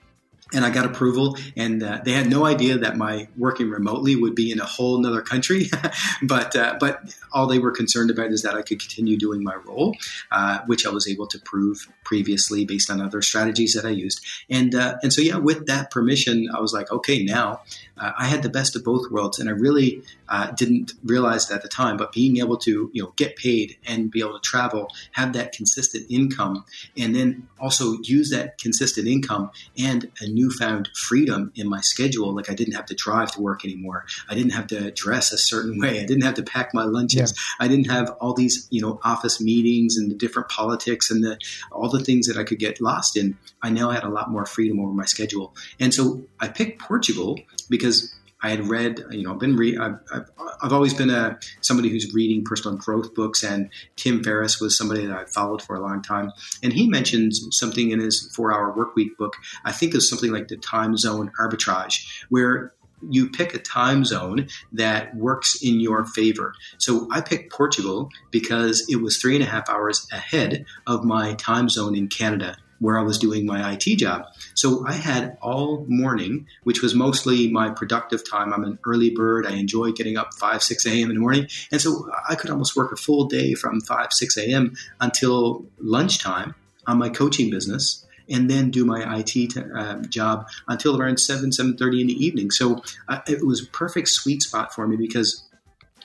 and 0.53 0.65
I 0.65 0.69
got 0.69 0.86
approval, 0.86 1.38
and 1.56 1.81
uh, 1.81 2.01
they 2.03 2.12
had 2.12 2.30
no 2.30 2.45
idea 2.45 2.77
that 2.77 2.98
my 2.98 3.27
working 3.38 3.69
remotely 3.69 4.15
would 4.15 4.36
be 4.36 4.51
in 4.51 4.59
a 4.59 4.65
whole 4.65 4.98
another 4.98 5.21
country. 5.21 5.69
but 6.24 6.56
uh, 6.56 6.77
but 6.80 7.15
all 7.31 7.48
they 7.48 7.59
were 7.59 7.71
concerned 7.71 8.12
about 8.12 8.31
is 8.31 8.42
that 8.44 8.56
I 8.56 8.62
could 8.62 8.80
continue 8.80 9.18
doing 9.18 9.44
my 9.44 9.56
role, 9.56 9.95
uh, 10.31 10.59
which 10.65 10.86
I 10.86 10.89
was 10.89 11.07
able 11.07 11.27
to 11.27 11.39
prove 11.39 11.88
previously 12.03 12.65
based 12.65 12.89
on 12.89 13.01
other 13.01 13.21
strategies 13.21 13.74
that 13.74 13.86
I 13.86 13.89
used. 13.89 14.25
And 14.50 14.75
uh, 14.75 14.98
and 15.03 15.13
so 15.13 15.21
yeah, 15.21 15.38
with 15.38 15.68
that 15.68 15.92
permission, 15.92 16.50
I 16.54 16.59
was 16.59 16.74
like, 16.74 16.92
okay, 16.92 17.24
now 17.24 17.62
uh, 17.97 18.12
I 18.18 18.25
had 18.25 18.44
the 18.44 18.50
best 18.50 18.75
of 18.75 18.83
both 18.83 19.09
worlds, 19.12 19.39
and 19.39 19.50
I 19.50 19.54
really 19.54 20.04
uh, 20.27 20.51
didn't 20.51 20.94
realize 21.04 21.50
it 21.50 21.54
at 21.54 21.62
the 21.62 21.69
time. 21.69 21.97
But 21.97 22.12
being 22.12 22.38
able 22.38 22.57
to 22.57 22.89
you 22.94 23.04
know 23.04 23.13
get 23.15 23.36
paid 23.36 23.77
and 23.88 24.12
be 24.12 24.19
able 24.19 24.39
to 24.39 24.42
travel, 24.42 24.89
have 25.13 25.33
that 25.33 25.54
consistent 25.54 26.07
income, 26.09 26.65
and 26.97 27.15
then 27.15 27.47
also 27.59 27.94
use 28.01 28.30
that 28.31 28.57
consistent 28.57 29.07
income 29.07 29.51
and 29.77 30.12
a 30.21 30.27
newfound 30.42 30.90
freedom 30.96 31.52
in 31.56 31.70
my 31.70 31.82
schedule. 31.82 32.34
Like 32.36 32.50
I 32.50 32.54
didn't 32.54 32.74
have 32.74 32.86
to 32.88 32.96
drive 32.96 33.32
to 33.32 33.42
work 33.42 33.64
anymore. 33.64 34.06
I 34.30 34.34
didn't 34.36 34.52
have 34.52 34.68
to 34.68 34.92
dress 34.92 35.32
a 35.32 35.38
certain 35.38 35.80
way. 35.80 36.02
I 36.02 36.06
didn't 36.06 36.24
have 36.24 36.36
to 36.36 36.44
pack 36.44 36.74
my 36.74 36.84
lunches. 36.84 37.34
Yeah. 37.36 37.66
I 37.66 37.68
didn't 37.68 37.90
have 37.90 38.10
all 38.20 38.34
these 38.34 38.68
you 38.72 38.82
know 38.82 39.00
office 39.04 39.40
meetings 39.42 39.98
and 39.98 40.10
the 40.10 40.16
different 40.16 40.50
politics 40.50 41.12
and 41.12 41.24
the 41.24 41.38
all 41.72 41.90
the 41.90 42.04
things 42.04 42.28
that 42.28 42.38
I 42.38 42.44
could 42.44 42.60
get 42.60 42.82
lost 42.82 43.18
in. 43.18 43.38
I 43.62 43.70
now 43.70 43.92
had 43.92 44.04
a 44.04 44.10
lot 44.10 44.30
more 44.30 44.46
freedom 44.46 44.80
over 44.80 44.94
my 44.94 45.06
schedule, 45.06 45.56
and 45.80 45.94
so 45.94 46.24
I 46.40 46.48
picked 46.48 46.82
Portugal 46.82 47.40
because 47.70 48.14
I 48.42 48.50
had 48.50 48.68
read, 48.68 49.04
you 49.12 49.24
know, 49.24 49.36
been 49.36 49.56
re- 49.56 49.78
I've, 49.78 50.00
I've, 50.14 50.32
I've, 50.62 50.74
always 50.74 50.94
been 50.94 51.10
a 51.10 51.40
somebody 51.62 51.90
who's 51.90 52.14
reading 52.14 52.44
personal 52.44 52.78
growth 52.78 53.14
books, 53.14 53.44
and 53.44 53.70
Tim 53.96 54.24
Ferriss 54.24 54.60
was 54.60 54.78
somebody 54.78 55.06
that 55.06 55.16
I 55.16 55.26
followed 55.26 55.62
for 55.62 55.76
a 55.76 55.80
long 55.80 56.02
time, 56.02 56.32
and 56.64 56.74
he 56.74 56.88
mentions 56.88 57.48
something 57.52 57.92
in 57.92 58.00
his 58.00 58.31
Four 58.36 58.54
Hour 58.54 58.74
Workweek 58.74 59.18
book. 59.18 59.36
I 59.64 59.71
think 59.71 59.94
it's 59.94 60.10
something 60.10 60.31
like 60.31 60.48
the 60.48 60.57
time 60.57 60.98
zone 60.98 61.31
arbitrage, 61.40 62.06
where 62.30 62.74
you 63.10 63.30
pick 63.30 63.54
a 63.54 63.60
time 63.60 64.06
zone 64.06 64.48
that 64.71 65.16
works 65.16 65.62
in 65.62 65.80
your 65.80 66.06
favor. 66.06 66.54
So 66.78 67.07
I 67.12 67.21
picked 67.21 67.52
Portugal 67.52 68.10
because 68.30 68.86
it 68.90 68.98
was 68.98 69.18
three 69.18 69.36
and 69.36 69.44
a 69.44 69.48
half 69.48 69.69
hours 69.69 70.07
ahead 70.12 70.66
of 70.86 71.04
my 71.04 71.33
time 71.33 71.68
zone 71.69 71.95
in 71.95 72.07
Canada 72.07 72.57
where 72.81 73.00
I 73.00 73.04
was 73.04 73.18
doing 73.18 73.45
my 73.45 73.73
IT 73.73 73.97
job. 73.97 74.26
So 74.56 74.85
I 74.85 74.94
had 74.94 75.38
all 75.42 75.85
morning, 75.88 76.47
which 76.64 76.81
was 76.81 76.95
mostly 76.95 77.50
my 77.50 77.69
productive 77.69 78.30
time. 78.30 78.52
I'm 78.52 78.64
an 78.64 78.80
early 78.85 79.11
bird. 79.11 79.45
I 79.45 79.52
enjoy 79.52 79.92
getting 79.92 80.18
up 80.18 80.33
5, 80.33 80.64
6 80.64 80.85
a.m. 80.88 81.09
in 81.09 81.16
the 81.16 81.21
morning. 81.21 81.47
And 81.71 81.80
so 81.80 82.09
I 82.28 82.35
could 82.35 82.50
almost 82.50 82.76
work 82.76 82.92
a 82.92 82.95
full 82.95 83.26
day 83.26 83.54
from 83.54 83.81
5, 83.81 84.07
6 84.11 84.38
a.m. 84.38 84.76
until 85.00 85.64
lunchtime 85.80 86.56
on 86.88 86.97
my 86.97 87.09
coaching 87.09 87.52
business 87.52 88.06
and 88.28 88.50
then 88.50 88.71
do 88.71 88.83
my 88.83 89.19
IT 89.19 89.28
t- 89.28 89.52
uh, 89.76 90.02
job 90.04 90.47
until 90.68 91.00
around 91.00 91.19
7, 91.19 91.52
7.30 91.52 92.02
in 92.02 92.07
the 92.07 92.26
evening. 92.26 92.50
So 92.50 92.81
uh, 93.07 93.19
it 93.28 93.45
was 93.45 93.64
a 93.64 93.68
perfect 93.68 94.07
sweet 94.07 94.42
spot 94.42 94.73
for 94.73 94.88
me 94.88 94.95
because 94.95 95.44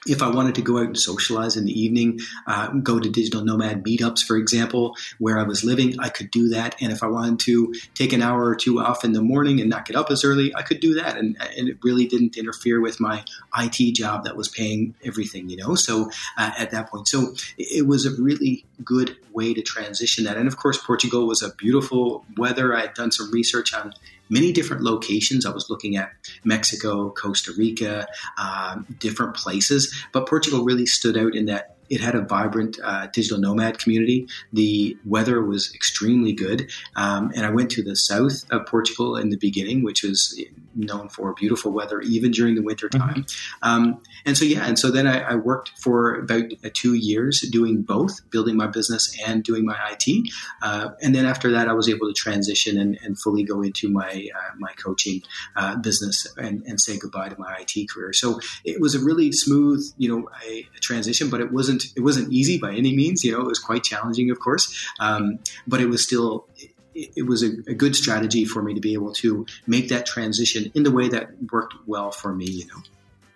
if 0.07 0.23
I 0.23 0.29
wanted 0.29 0.55
to 0.57 0.63
go 0.63 0.79
out 0.79 0.87
and 0.87 0.99
socialize 0.99 1.57
in 1.57 1.65
the 1.65 1.79
evening, 1.79 2.21
uh, 2.47 2.69
go 2.69 2.99
to 2.99 3.09
digital 3.11 3.45
nomad 3.45 3.85
meetups, 3.85 4.25
for 4.25 4.37
example, 4.37 4.97
where 5.19 5.39
I 5.39 5.43
was 5.43 5.65
living, 5.65 5.99
I 5.99 6.09
could 6.09 6.31
do 6.31 6.49
that. 6.51 6.77
And 6.81 6.93
if 6.93 7.03
I 7.03 7.07
wanted 7.07 7.41
to 7.41 7.75
take 7.95 8.13
an 8.13 8.23
hour 8.23 8.45
or 8.45 8.55
two 8.55 8.81
off 8.81 9.05
in 9.05 9.13
the 9.13 9.23
morning 9.23 9.61
and 9.61 9.71
not 9.71 9.87
get 9.87 9.97
up 9.97 10.11
as 10.11 10.25
early, 10.25 10.55
I 10.55 10.63
could 10.63 10.81
do 10.81 10.95
that. 10.95 11.17
And, 11.17 11.37
and 11.57 11.69
it 11.69 11.79
really 11.83 12.07
didn't 12.07 12.37
interfere 12.37 12.81
with 12.81 13.01
my 13.01 13.25
IT 13.59 13.95
job 13.95 14.25
that 14.25 14.37
was 14.37 14.49
paying 14.49 14.95
everything, 15.05 15.49
you 15.49 15.57
know? 15.57 15.75
So 15.75 16.11
uh, 16.37 16.53
at 16.59 16.71
that 16.71 16.91
point, 16.91 17.09
so 17.09 17.35
it 17.59 17.87
was 17.87 18.07
a 18.07 18.23
really 18.23 18.65
good 18.85 19.17
way 19.33 19.55
to 19.55 19.63
transition 19.63 20.25
that. 20.25 20.37
And 20.37 20.49
of 20.49 20.57
course, 20.57 20.79
Portugal 20.79 21.27
was 21.27 21.43
a 21.43 21.55
beautiful 21.55 22.25
weather. 22.37 22.75
I 22.75 22.83
had 22.83 22.95
done 22.95 23.13
some 23.13 23.31
research 23.31 23.75
on 23.75 23.93
many 24.29 24.53
different 24.53 24.83
locations. 24.83 25.47
I 25.47 25.51
was 25.51 25.71
looking 25.71 25.97
at 25.97 26.11
Mexico, 26.45 27.11
Costa 27.11 27.53
Rica, 27.57 28.07
um, 28.39 28.87
different 28.99 29.35
places, 29.35 29.95
but 30.13 30.29
Portugal 30.29 30.65
really 30.65 30.87
stood 30.87 31.17
out 31.17 31.35
in 31.35 31.47
that 31.47 31.77
it 31.89 32.01
had 32.01 32.15
a 32.15 32.23
vibrant 32.23 32.79
uh, 32.83 33.07
digital 33.13 33.39
nomad 33.39 33.79
community. 33.79 34.27
The 34.53 34.97
weather 35.05 35.43
was 35.43 35.73
extremely 35.75 36.33
good. 36.33 36.71
Um, 36.97 37.31
and 37.35 37.47
I 37.47 37.51
went 37.51 37.71
to 37.73 37.83
the 37.83 37.97
south 37.97 38.45
of 38.51 38.67
Portugal 38.67 39.17
in 39.17 39.31
the 39.31 39.37
beginning, 39.37 39.85
which 39.85 40.03
was 40.03 40.41
known 40.77 41.09
for 41.09 41.33
beautiful 41.35 41.73
weather 41.73 42.01
even 42.01 42.31
during 42.31 42.55
the 42.55 42.63
winter 42.63 42.89
mm-hmm. 42.89 43.07
time. 43.07 43.23
Mm-hmm. 43.25 43.69
Um, 43.69 44.03
and 44.25 44.37
so, 44.37 44.45
yeah, 44.45 44.67
and 44.67 44.79
so 44.79 44.91
then 44.91 45.07
I, 45.07 45.21
I, 45.21 45.35
worked 45.35 45.71
for 45.79 46.15
about 46.15 46.45
uh, 46.65 46.71
two 46.73 46.95
years 46.95 47.41
doing 47.51 47.83
both, 47.83 48.29
building 48.31 48.57
my 48.57 48.67
business 48.67 49.17
and 49.27 49.43
doing 49.43 49.65
my 49.65 49.77
IT. 49.93 50.29
Uh, 50.63 50.91
and 51.03 51.15
then 51.15 51.27
after 51.27 51.51
that, 51.53 51.69
I 51.69 51.73
was 51.73 51.89
able 51.89 52.09
to 52.09 52.15
transition 52.15 52.79
and, 52.79 52.99
and 53.03 53.19
fully 53.19 53.43
go 53.43 53.63
into 53.63 53.89
my 53.91 54.29
uh, 54.35 54.55
my 54.59 54.73
coaching 54.73 55.23
uh, 55.57 55.77
business 55.77 56.27
and, 56.37 56.63
and, 56.67 56.81
say 56.81 56.99
goodbye 56.99 57.29
to 57.29 57.39
my 57.39 57.57
IT 57.61 57.89
career. 57.89 58.13
So 58.13 58.41
it 58.65 58.81
was 58.81 58.95
a 58.95 59.01
really 59.01 59.33
smooth, 59.33 59.83
you 59.97 60.09
know, 60.09 60.29
a, 60.47 60.67
a 60.77 60.81
transition, 60.81 61.31
but 61.31 61.41
it 61.41 61.53
wasn't 61.53 61.85
it 61.97 62.01
wasn't 62.01 62.33
easy 62.33 62.59
by 62.59 62.75
any 62.75 62.95
means. 62.95 63.25
You 63.25 63.33
know, 63.33 63.41
it 63.41 63.47
was 63.47 63.59
quite 63.59 63.83
challenging, 63.85 64.31
of 64.31 64.41
course, 64.41 64.87
um, 65.01 65.39
but 65.67 65.81
it 65.81 65.87
was 65.87 66.03
still 66.03 66.49
it 66.97 67.27
was 67.27 67.43
a, 67.43 67.51
a, 67.69 67.75
good 67.75 67.95
strategy 67.95 68.45
for 68.45 68.63
me 68.63 68.75
to 68.75 68.81
be 68.81 68.93
able 68.95 69.13
to 69.13 69.47
make 69.67 69.89
that 69.89 70.07
transition 70.07 70.71
in 70.75 70.83
the 70.83 70.91
way 70.91 71.09
that 71.09 71.31
worked 71.53 71.75
well 71.87 72.11
for 72.11 72.35
me, 72.35 72.47
you 72.47 72.67
know. 72.67 72.83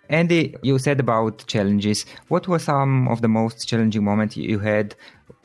Andy, 0.09 0.55
you 0.61 0.77
said 0.77 0.99
about 0.99 1.45
challenges. 1.47 2.05
What 2.27 2.47
were 2.47 2.59
some 2.59 3.07
of 3.07 3.21
the 3.21 3.29
most 3.29 3.67
challenging 3.67 4.03
moments 4.03 4.35
you 4.35 4.59
had 4.59 4.95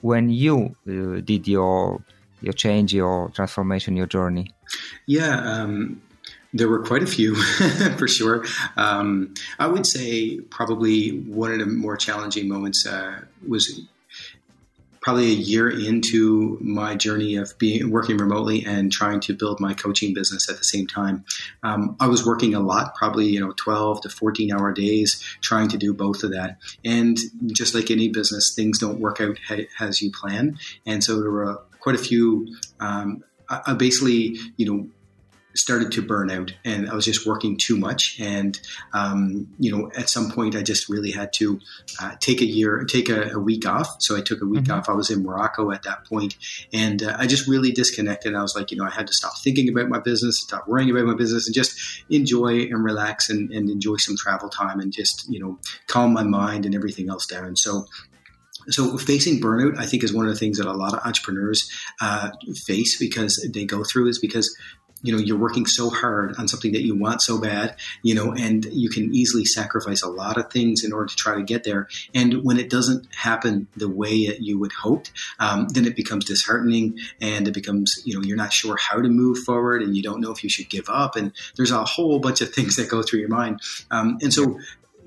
when 0.01 0.29
you 0.31 0.75
uh, 0.89 1.21
did 1.21 1.47
your 1.47 2.03
your 2.41 2.53
change, 2.53 2.93
your 2.93 3.31
transformation, 3.31 3.97
your 3.97 4.07
journey? 4.07 4.53
Yeah, 5.07 5.41
um, 5.41 6.03
there 6.53 6.69
were 6.69 6.83
quite 6.83 7.03
a 7.03 7.07
few 7.07 7.35
for 7.99 8.09
sure. 8.09 8.45
Um, 8.77 9.35
I 9.59 9.67
would 9.67 9.87
say 9.87 10.41
probably 10.51 11.21
one 11.21 11.53
of 11.53 11.59
the 11.61 11.67
more 11.67 11.97
challenging 11.97 12.49
moments 12.49 12.87
uh, 12.87 13.21
was 13.47 13.83
probably 15.07 15.31
a 15.31 15.37
year 15.37 15.71
into 15.71 16.59
my 16.61 16.97
journey 16.97 17.37
of 17.37 17.57
being 17.59 17.93
working 17.93 18.19
remotely 18.19 18.67
and 18.67 18.91
trying 18.91 19.21
to 19.21 19.33
build 19.33 19.61
my 19.61 19.73
coaching 19.73 20.13
business 20.13 20.51
at 20.51 20.59
the 20.59 20.65
same 20.65 20.85
time. 20.85 21.25
Um, 21.63 21.95
I 22.01 22.09
was 22.09 22.27
working 22.27 22.57
a 22.57 22.61
lot, 22.61 22.97
probably 22.97 23.27
you 23.27 23.39
know 23.39 23.53
12 23.53 24.01
to 24.01 24.09
14 24.09 24.53
hour 24.53 24.73
days, 24.73 25.23
trying 25.43 25.69
to 25.69 25.79
do 25.79 25.95
both 25.95 26.25
of 26.25 26.33
that. 26.33 26.59
And 26.85 27.17
just 27.53 27.73
like 27.73 27.89
any 27.93 28.09
business, 28.09 28.53
things 28.53 28.81
don't 28.81 28.99
work 28.99 29.21
out 29.21 29.37
as 29.79 30.03
you 30.03 30.11
plan. 30.11 30.59
And 30.87 31.05
so 31.05 31.21
there 31.21 31.31
were 31.31 31.63
quite 31.79 31.95
a 31.95 31.99
few. 31.99 32.49
Um, 32.81 33.23
basically, 33.77 34.37
you 34.57 34.67
know, 34.67 34.89
started 35.57 35.93
to 35.93 36.03
burn 36.03 36.31
out 36.31 36.53
and 36.65 36.89
I 36.89 36.95
was 36.95 37.05
just 37.05 37.27
working 37.27 37.57
too 37.57 37.77
much. 37.77 38.19
And, 38.21 38.59
um, 38.93 39.49
you 39.59 39.75
know, 39.75 39.91
at 39.97 40.09
some 40.09 40.31
point 40.31 40.55
I 40.55 40.63
just 40.63 40.89
really 40.89 41.11
had 41.11 41.33
to 41.35 41.61
uh, 42.01 42.15
take 42.21 42.41
a 42.41 42.47
year, 42.47 42.85
take 42.85 43.09
a, 43.09 43.31
a, 43.33 43.39
week 43.39 43.67
off. 43.67 43.97
So 44.01 44.17
I 44.17 44.21
took 44.21 44.43
a 44.43 44.47
week 44.47 44.65
mm-hmm. 44.65 44.73
off. 44.73 44.89
I 44.89 44.93
was 44.93 45.11
in 45.11 45.23
Morocco 45.23 45.71
at 45.71 45.83
that 45.85 46.05
point 46.05 46.37
and 46.73 47.03
uh, 47.03 47.17
I 47.19 47.27
just 47.27 47.49
really 47.49 47.73
disconnected. 47.73 48.35
I 48.35 48.43
was 48.43 48.57
like, 48.57 48.71
you 48.71 48.77
know, 48.77 48.85
I 48.85 48.91
had 48.91 49.07
to 49.07 49.13
stop 49.13 49.39
thinking 49.39 49.69
about 49.69 49.89
my 49.89 49.99
business, 49.99 50.41
stop 50.41 50.67
worrying 50.69 50.91
about 50.91 51.07
my 51.07 51.15
business 51.15 51.47
and 51.47 51.55
just 51.55 52.03
enjoy 52.11 52.63
and 52.63 52.85
relax 52.85 53.31
and, 53.31 53.51
and 53.53 53.71
enjoy 53.71 53.97
some 53.97 54.17
travel 54.17 54.49
time 54.49 54.81
and 54.81 54.93
just, 54.93 55.29
you 55.29 55.39
know, 55.39 55.59
calm 55.87 56.13
my 56.13 56.23
mind 56.23 56.67
and 56.67 56.75
everything 56.75 57.09
else 57.09 57.27
down. 57.27 57.57
So 57.57 57.87
so 58.69 58.99
facing 58.99 59.41
burnout, 59.41 59.79
I 59.79 59.87
think, 59.87 60.05
is 60.05 60.13
one 60.13 60.27
of 60.27 60.33
the 60.33 60.39
things 60.39 60.59
that 60.59 60.67
a 60.67 60.73
lot 60.73 60.95
of 60.95 61.01
entrepreneurs 61.05 61.71
uh, 62.01 62.31
face 62.65 62.99
because 62.99 63.49
they 63.53 63.65
go 63.65 63.85
through 63.85 64.09
is 64.09 64.19
because 64.19 64.57
you 65.03 65.13
know 65.13 65.19
you're 65.19 65.39
working 65.39 65.67
so 65.67 65.91
hard 65.91 66.35
on 66.39 66.49
something 66.49 66.73
that 66.73 66.83
you 66.83 66.95
want 66.95 67.21
so 67.21 67.39
bad 67.39 67.77
you 68.03 68.15
know 68.15 68.33
and 68.33 68.65
you 68.67 68.89
can 68.89 69.15
easily 69.15 69.45
sacrifice 69.45 70.03
a 70.03 70.09
lot 70.09 70.39
of 70.39 70.51
things 70.51 70.83
in 70.83 70.93
order 70.93 71.07
to 71.07 71.17
try 71.17 71.35
to 71.35 71.43
get 71.43 71.65
there. 71.65 71.89
And 72.15 72.43
when 72.43 72.59
it 72.59 72.71
doesn't 72.71 73.07
happen 73.15 73.69
the 73.77 73.89
way 73.89 74.27
that 74.27 74.41
you 74.41 74.59
would 74.59 74.73
hoped 74.73 75.13
um, 75.39 75.69
then 75.69 75.87
it 75.87 75.97
becomes 75.97 76.25
disheartening 76.25 76.99
and 77.21 77.47
it 77.47 77.53
becomes 77.53 78.03
you 78.05 78.15
know 78.15 78.23
you're 78.23 78.37
not 78.37 78.53
sure 78.53 78.77
how 78.77 79.01
to 79.01 79.09
move 79.09 79.39
forward 79.39 79.83
and 79.83 79.97
you 79.97 80.03
don't 80.03 80.21
know 80.21 80.33
if 80.33 80.43
you 80.43 80.51
should 80.51 80.69
give 80.69 80.89
up. 80.89 81.17
And 81.17 81.33
there's 81.57 81.71
a 81.71 81.85
whole 81.85 82.19
bunch 82.19 82.41
of 82.41 82.53
things 82.53 82.77
that 82.77 82.89
go 82.89 83.03
through 83.03 83.21
your 83.21 83.29
mind. 83.29 83.61
Um, 83.91 84.19
and 84.23 84.33
so 84.33 84.59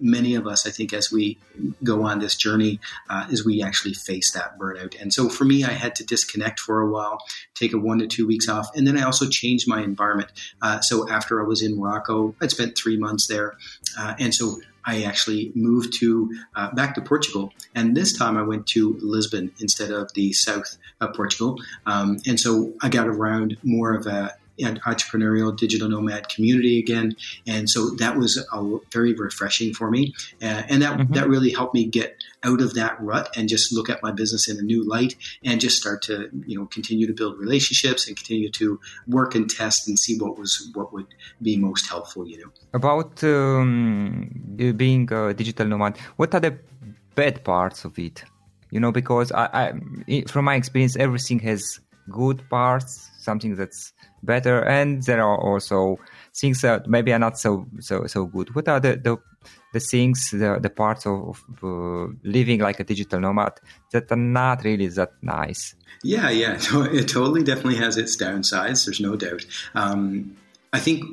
many 0.01 0.35
of 0.35 0.47
us, 0.47 0.67
I 0.67 0.71
think, 0.71 0.93
as 0.93 1.11
we 1.11 1.37
go 1.83 2.03
on 2.03 2.19
this 2.19 2.35
journey, 2.35 2.79
uh, 3.09 3.27
is 3.29 3.45
we 3.45 3.61
actually 3.61 3.93
face 3.93 4.31
that 4.31 4.57
burnout. 4.57 4.99
And 4.99 5.13
so 5.13 5.29
for 5.29 5.45
me, 5.45 5.63
I 5.63 5.71
had 5.71 5.95
to 5.95 6.05
disconnect 6.05 6.59
for 6.59 6.81
a 6.81 6.89
while, 6.89 7.19
take 7.55 7.73
a 7.73 7.77
one 7.77 7.99
to 7.99 8.07
two 8.07 8.27
weeks 8.27 8.47
off, 8.47 8.69
and 8.75 8.87
then 8.87 8.97
I 8.97 9.03
also 9.03 9.27
changed 9.27 9.67
my 9.67 9.81
environment. 9.81 10.31
Uh, 10.61 10.79
so 10.81 11.09
after 11.09 11.41
I 11.41 11.47
was 11.47 11.61
in 11.61 11.77
Morocco, 11.77 12.35
I'd 12.41 12.51
spent 12.51 12.77
three 12.77 12.97
months 12.97 13.27
there, 13.27 13.55
uh, 13.97 14.15
and 14.19 14.33
so 14.33 14.57
I 14.85 15.03
actually 15.03 15.51
moved 15.55 15.93
to 15.99 16.31
uh, 16.55 16.71
back 16.73 16.95
to 16.95 17.01
Portugal, 17.01 17.53
and 17.75 17.95
this 17.95 18.17
time 18.17 18.37
I 18.37 18.43
went 18.43 18.65
to 18.67 18.97
Lisbon 19.01 19.51
instead 19.59 19.91
of 19.91 20.13
the 20.13 20.33
south 20.33 20.77
of 21.01 21.13
Portugal, 21.13 21.59
um, 21.85 22.17
and 22.25 22.39
so 22.39 22.73
I 22.81 22.89
got 22.89 23.07
around 23.07 23.57
more 23.63 23.93
of 23.93 24.07
a 24.07 24.35
entrepreneurial 24.59 25.55
digital 25.55 25.89
nomad 25.89 26.29
community 26.29 26.79
again. 26.79 27.15
And 27.47 27.69
so 27.69 27.91
that 27.95 28.17
was 28.17 28.37
a, 28.37 28.77
very 28.91 29.13
refreshing 29.13 29.73
for 29.73 29.89
me. 29.89 30.13
Uh, 30.41 30.63
and 30.69 30.81
that, 30.81 30.97
mm-hmm. 30.97 31.13
that 31.13 31.27
really 31.27 31.51
helped 31.51 31.73
me 31.73 31.85
get 31.85 32.17
out 32.43 32.61
of 32.61 32.73
that 32.73 32.99
rut 33.01 33.29
and 33.35 33.49
just 33.49 33.73
look 33.73 33.89
at 33.89 34.01
my 34.01 34.11
business 34.11 34.47
in 34.47 34.57
a 34.57 34.61
new 34.61 34.87
light 34.87 35.15
and 35.43 35.59
just 35.59 35.77
start 35.77 36.01
to, 36.03 36.29
you 36.45 36.57
know, 36.57 36.65
continue 36.67 37.05
to 37.07 37.13
build 37.13 37.37
relationships 37.37 38.07
and 38.07 38.15
continue 38.15 38.49
to 38.49 38.79
work 39.07 39.35
and 39.35 39.49
test 39.49 39.87
and 39.87 39.99
see 39.99 40.17
what 40.17 40.37
was, 40.37 40.69
what 40.73 40.93
would 40.93 41.07
be 41.41 41.57
most 41.57 41.89
helpful, 41.89 42.27
you 42.27 42.37
know. 42.37 42.51
About 42.73 43.23
um, 43.23 44.29
being 44.75 45.11
a 45.11 45.33
digital 45.33 45.67
nomad, 45.67 45.97
what 46.15 46.33
are 46.33 46.39
the 46.39 46.57
bad 47.15 47.43
parts 47.43 47.85
of 47.85 47.97
it? 47.99 48.23
You 48.71 48.79
know, 48.79 48.91
because 48.91 49.31
I, 49.31 49.73
I, 50.07 50.23
from 50.27 50.45
my 50.45 50.55
experience, 50.55 50.95
everything 50.95 51.39
has 51.39 51.79
good 52.09 52.47
parts, 52.49 53.09
something 53.19 53.55
that's 53.55 53.93
better, 54.23 54.63
and 54.63 55.03
there 55.03 55.21
are 55.21 55.37
also 55.37 55.97
things 56.35 56.61
that 56.61 56.87
maybe 56.87 57.13
are 57.13 57.19
not 57.19 57.37
so 57.39 57.67
so 57.79 58.05
so 58.07 58.25
good. 58.25 58.53
What 58.55 58.67
are 58.67 58.79
the 58.79 58.95
the, 58.97 59.17
the 59.73 59.79
things, 59.79 60.31
the 60.31 60.59
the 60.61 60.69
parts 60.69 61.05
of, 61.05 61.43
of 61.49 61.63
uh, 61.63 62.13
living 62.23 62.59
like 62.59 62.79
a 62.79 62.83
digital 62.83 63.19
nomad 63.19 63.53
that 63.91 64.11
are 64.11 64.15
not 64.15 64.63
really 64.63 64.87
that 64.87 65.11
nice? 65.21 65.75
Yeah, 66.03 66.29
yeah, 66.29 66.57
it 66.91 67.07
totally 67.07 67.43
definitely 67.43 67.77
has 67.77 67.97
its 67.97 68.17
downsides. 68.17 68.85
There's 68.85 68.99
no 68.99 69.15
doubt. 69.15 69.45
Um, 69.75 70.35
I 70.73 70.79
think 70.79 71.05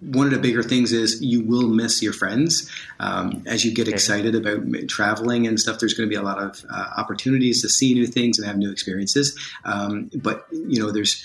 one 0.00 0.26
of 0.26 0.32
the 0.32 0.38
bigger 0.38 0.62
things 0.62 0.92
is 0.92 1.22
you 1.22 1.42
will 1.42 1.68
miss 1.68 2.02
your 2.02 2.12
friends 2.12 2.70
um, 3.00 3.42
as 3.46 3.64
you 3.64 3.72
get 3.72 3.88
excited 3.88 4.34
about 4.34 4.88
traveling 4.88 5.46
and 5.46 5.58
stuff. 5.58 5.78
There's 5.78 5.94
going 5.94 6.08
to 6.08 6.10
be 6.10 6.20
a 6.20 6.22
lot 6.22 6.38
of 6.38 6.64
uh, 6.70 6.90
opportunities 6.98 7.62
to 7.62 7.68
see 7.68 7.94
new 7.94 8.06
things 8.06 8.38
and 8.38 8.46
have 8.46 8.58
new 8.58 8.70
experiences. 8.70 9.38
Um, 9.64 10.10
but 10.14 10.46
you 10.52 10.80
know, 10.80 10.90
there's 10.90 11.24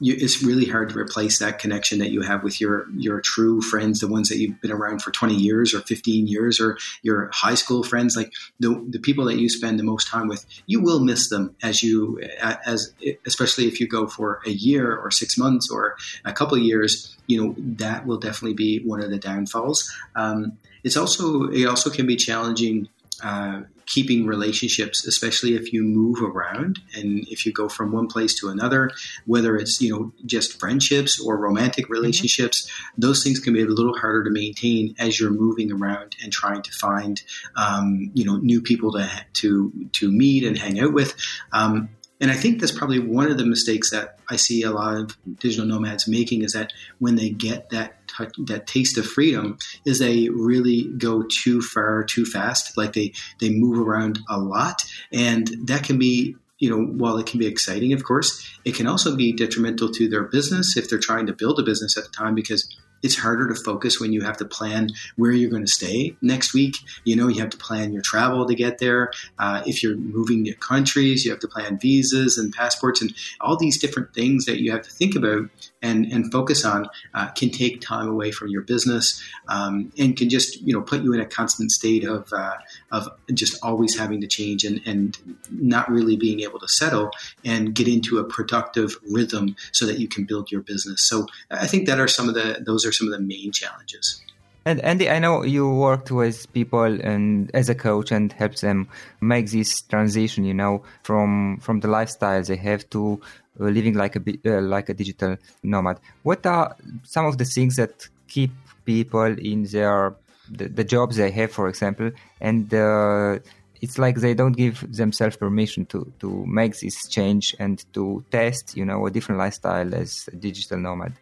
you, 0.00 0.14
it's 0.18 0.42
really 0.42 0.64
hard 0.64 0.88
to 0.90 0.98
replace 0.98 1.38
that 1.38 1.58
connection 1.58 1.98
that 1.98 2.10
you 2.10 2.22
have 2.22 2.42
with 2.42 2.60
your 2.60 2.86
your 2.96 3.20
true 3.20 3.60
friends, 3.60 4.00
the 4.00 4.08
ones 4.08 4.28
that 4.30 4.38
you've 4.38 4.60
been 4.60 4.72
around 4.72 5.02
for 5.02 5.10
20 5.10 5.34
years 5.34 5.74
or 5.74 5.80
15 5.80 6.26
years, 6.26 6.58
or 6.58 6.78
your 7.02 7.30
high 7.32 7.54
school 7.54 7.82
friends, 7.82 8.16
like 8.16 8.32
the 8.58 8.84
the 8.88 8.98
people 8.98 9.26
that 9.26 9.38
you 9.38 9.48
spend 9.48 9.78
the 9.78 9.84
most 9.84 10.08
time 10.08 10.26
with. 10.26 10.44
You 10.66 10.80
will 10.80 11.00
miss 11.00 11.28
them 11.28 11.54
as 11.62 11.82
you 11.82 12.20
as 12.40 12.92
especially 13.26 13.66
if 13.66 13.78
you 13.78 13.86
go 13.86 14.06
for 14.06 14.40
a 14.46 14.50
year 14.50 14.96
or 14.96 15.10
six 15.10 15.36
months 15.36 15.70
or 15.70 15.96
a 16.24 16.32
couple 16.32 16.56
of 16.56 16.62
years. 16.62 17.16
You 17.26 17.44
know 17.44 17.54
that 17.76 18.06
will 18.06 18.18
definitely 18.18 18.54
be 18.54 18.80
one 18.80 19.02
of 19.02 19.10
the 19.10 19.18
downfalls. 19.18 19.90
Um, 20.16 20.58
it's 20.82 20.96
also 20.96 21.44
it 21.50 21.66
also 21.66 21.90
can 21.90 22.06
be 22.06 22.16
challenging. 22.16 22.88
Uh, 23.22 23.62
keeping 23.90 24.24
relationships, 24.24 25.04
especially 25.04 25.54
if 25.54 25.72
you 25.72 25.82
move 25.82 26.22
around 26.22 26.78
and 26.94 27.26
if 27.28 27.44
you 27.44 27.52
go 27.52 27.68
from 27.68 27.90
one 27.90 28.06
place 28.06 28.38
to 28.38 28.48
another, 28.48 28.88
whether 29.26 29.56
it's, 29.56 29.80
you 29.80 29.90
know, 29.90 30.12
just 30.24 30.60
friendships 30.60 31.20
or 31.20 31.36
romantic 31.36 31.86
mm-hmm. 31.86 31.94
relationships, 31.94 32.66
mm-hmm. 32.66 33.00
those 33.00 33.24
things 33.24 33.40
can 33.40 33.52
be 33.52 33.62
a 33.62 33.66
little 33.66 33.96
harder 33.98 34.22
to 34.22 34.30
maintain 34.30 34.94
as 35.00 35.18
you're 35.18 35.30
moving 35.30 35.72
around 35.72 36.14
and 36.22 36.32
trying 36.32 36.62
to 36.62 36.70
find, 36.70 37.20
um, 37.56 38.12
you 38.14 38.24
know, 38.24 38.36
new 38.36 38.62
people 38.62 38.92
to, 38.92 39.10
to, 39.32 39.72
to 39.92 40.10
meet 40.10 40.44
and 40.44 40.56
hang 40.56 40.78
out 40.78 40.92
with. 40.92 41.14
Um, 41.52 41.88
and 42.20 42.30
I 42.30 42.34
think 42.34 42.60
that's 42.60 42.70
probably 42.70 42.98
one 42.98 43.30
of 43.30 43.38
the 43.38 43.46
mistakes 43.46 43.90
that 43.90 44.18
I 44.28 44.36
see 44.36 44.62
a 44.62 44.70
lot 44.70 44.96
of 44.96 45.16
digital 45.40 45.66
nomads 45.66 46.06
making 46.06 46.44
is 46.44 46.52
that 46.52 46.72
when 46.98 47.16
they 47.16 47.30
get 47.30 47.70
that 47.70 47.99
that 48.46 48.66
taste 48.66 48.98
of 48.98 49.06
freedom 49.06 49.58
is 49.84 49.98
they 49.98 50.28
really 50.28 50.84
go 50.98 51.22
too 51.22 51.60
far 51.60 52.04
too 52.04 52.24
fast 52.24 52.76
like 52.76 52.92
they 52.92 53.12
they 53.40 53.50
move 53.50 53.78
around 53.78 54.18
a 54.28 54.38
lot 54.38 54.84
and 55.12 55.48
that 55.66 55.84
can 55.84 55.98
be 55.98 56.36
you 56.60 56.68
know, 56.68 56.84
while 56.84 57.16
it 57.16 57.26
can 57.26 57.40
be 57.40 57.46
exciting, 57.46 57.94
of 57.94 58.04
course, 58.04 58.46
it 58.66 58.74
can 58.74 58.86
also 58.86 59.16
be 59.16 59.32
detrimental 59.32 59.90
to 59.92 60.08
their 60.08 60.24
business 60.24 60.76
if 60.76 60.88
they're 60.88 60.98
trying 60.98 61.26
to 61.26 61.32
build 61.32 61.58
a 61.58 61.62
business 61.62 61.96
at 61.96 62.04
the 62.04 62.10
time 62.10 62.34
because 62.34 62.76
it's 63.02 63.16
harder 63.16 63.48
to 63.48 63.54
focus 63.54 63.98
when 63.98 64.12
you 64.12 64.20
have 64.20 64.36
to 64.36 64.44
plan 64.44 64.90
where 65.16 65.32
you're 65.32 65.50
going 65.50 65.64
to 65.64 65.70
stay 65.70 66.14
next 66.20 66.52
week. 66.52 66.76
You 67.04 67.16
know, 67.16 67.28
you 67.28 67.40
have 67.40 67.50
to 67.50 67.56
plan 67.56 67.94
your 67.94 68.02
travel 68.02 68.46
to 68.46 68.54
get 68.54 68.78
there. 68.78 69.10
Uh, 69.38 69.62
if 69.66 69.82
you're 69.82 69.96
moving 69.96 70.44
to 70.44 70.54
countries, 70.54 71.24
you 71.24 71.30
have 71.30 71.40
to 71.40 71.48
plan 71.48 71.78
visas 71.78 72.36
and 72.36 72.52
passports 72.52 73.00
and 73.00 73.14
all 73.40 73.56
these 73.56 73.78
different 73.78 74.12
things 74.12 74.44
that 74.44 74.60
you 74.60 74.70
have 74.70 74.82
to 74.82 74.90
think 74.90 75.16
about 75.16 75.48
and, 75.82 76.06
and 76.12 76.30
focus 76.30 76.64
on 76.64 76.86
uh, 77.14 77.28
can 77.28 77.50
take 77.50 77.80
time 77.80 78.08
away 78.08 78.30
from 78.30 78.48
your 78.48 78.62
business 78.62 79.22
um, 79.48 79.92
and 79.98 80.16
can 80.16 80.28
just 80.28 80.60
you 80.62 80.72
know 80.72 80.82
put 80.82 81.02
you 81.02 81.12
in 81.12 81.20
a 81.20 81.26
constant 81.26 81.70
state 81.70 82.04
of 82.04 82.32
uh, 82.32 82.56
of 82.92 83.08
just 83.32 83.62
always 83.62 83.98
having 83.98 84.20
to 84.20 84.26
change 84.26 84.64
and, 84.64 84.80
and 84.86 85.18
not 85.50 85.90
really 85.90 86.16
being 86.16 86.40
able 86.40 86.58
to 86.58 86.68
settle 86.68 87.10
and 87.44 87.74
get 87.74 87.88
into 87.88 88.18
a 88.18 88.24
productive 88.24 88.96
rhythm 89.10 89.56
so 89.72 89.86
that 89.86 89.98
you 89.98 90.08
can 90.08 90.24
build 90.24 90.50
your 90.50 90.60
business. 90.60 91.08
So 91.08 91.26
I 91.50 91.66
think 91.66 91.86
that 91.86 91.98
are 92.00 92.08
some 92.08 92.28
of 92.28 92.34
the 92.34 92.62
those 92.64 92.84
are 92.86 92.92
some 92.92 93.06
of 93.06 93.12
the 93.12 93.20
main 93.20 93.52
challenges. 93.52 94.22
And 94.66 94.80
Andy, 94.80 95.08
I 95.08 95.18
know 95.18 95.42
you 95.42 95.68
worked 95.70 96.10
with 96.10 96.52
people 96.52 97.00
and 97.00 97.50
as 97.54 97.70
a 97.70 97.74
coach 97.74 98.12
and 98.12 98.30
helps 98.30 98.60
them 98.60 98.88
make 99.20 99.50
this 99.50 99.80
transition, 99.80 100.44
you 100.44 100.52
know, 100.52 100.82
from 101.02 101.58
from 101.60 101.80
the 101.80 101.88
lifestyle 101.88 102.42
they 102.42 102.56
have 102.56 102.88
to 102.90 103.20
living 103.68 103.94
like 103.94 104.16
a 104.16 104.22
uh, 104.46 104.60
like 104.60 104.88
a 104.88 104.94
digital 104.94 105.36
nomad. 105.62 106.00
What 106.22 106.46
are 106.46 106.76
some 107.04 107.26
of 107.26 107.38
the 107.38 107.44
things 107.44 107.76
that 107.76 108.08
keep 108.28 108.52
people 108.84 109.38
in 109.38 109.64
their 109.64 110.14
the, 110.50 110.68
the 110.68 110.84
jobs 110.84 111.16
they 111.16 111.30
have, 111.30 111.52
for 111.52 111.68
example, 111.68 112.10
and 112.40 112.72
uh, 112.74 113.38
it's 113.80 113.98
like 113.98 114.16
they 114.16 114.34
don't 114.34 114.52
give 114.52 114.84
themselves 114.92 115.36
permission 115.36 115.86
to 115.86 116.12
to 116.20 116.44
make 116.46 116.78
this 116.80 117.08
change 117.08 117.54
and 117.58 117.84
to 117.94 118.24
test, 118.30 118.76
you 118.76 118.84
know, 118.84 119.06
a 119.06 119.10
different 119.10 119.38
lifestyle 119.38 119.94
as 119.94 120.28
a 120.32 120.36
digital 120.36 120.78
nomad. 120.78 121.12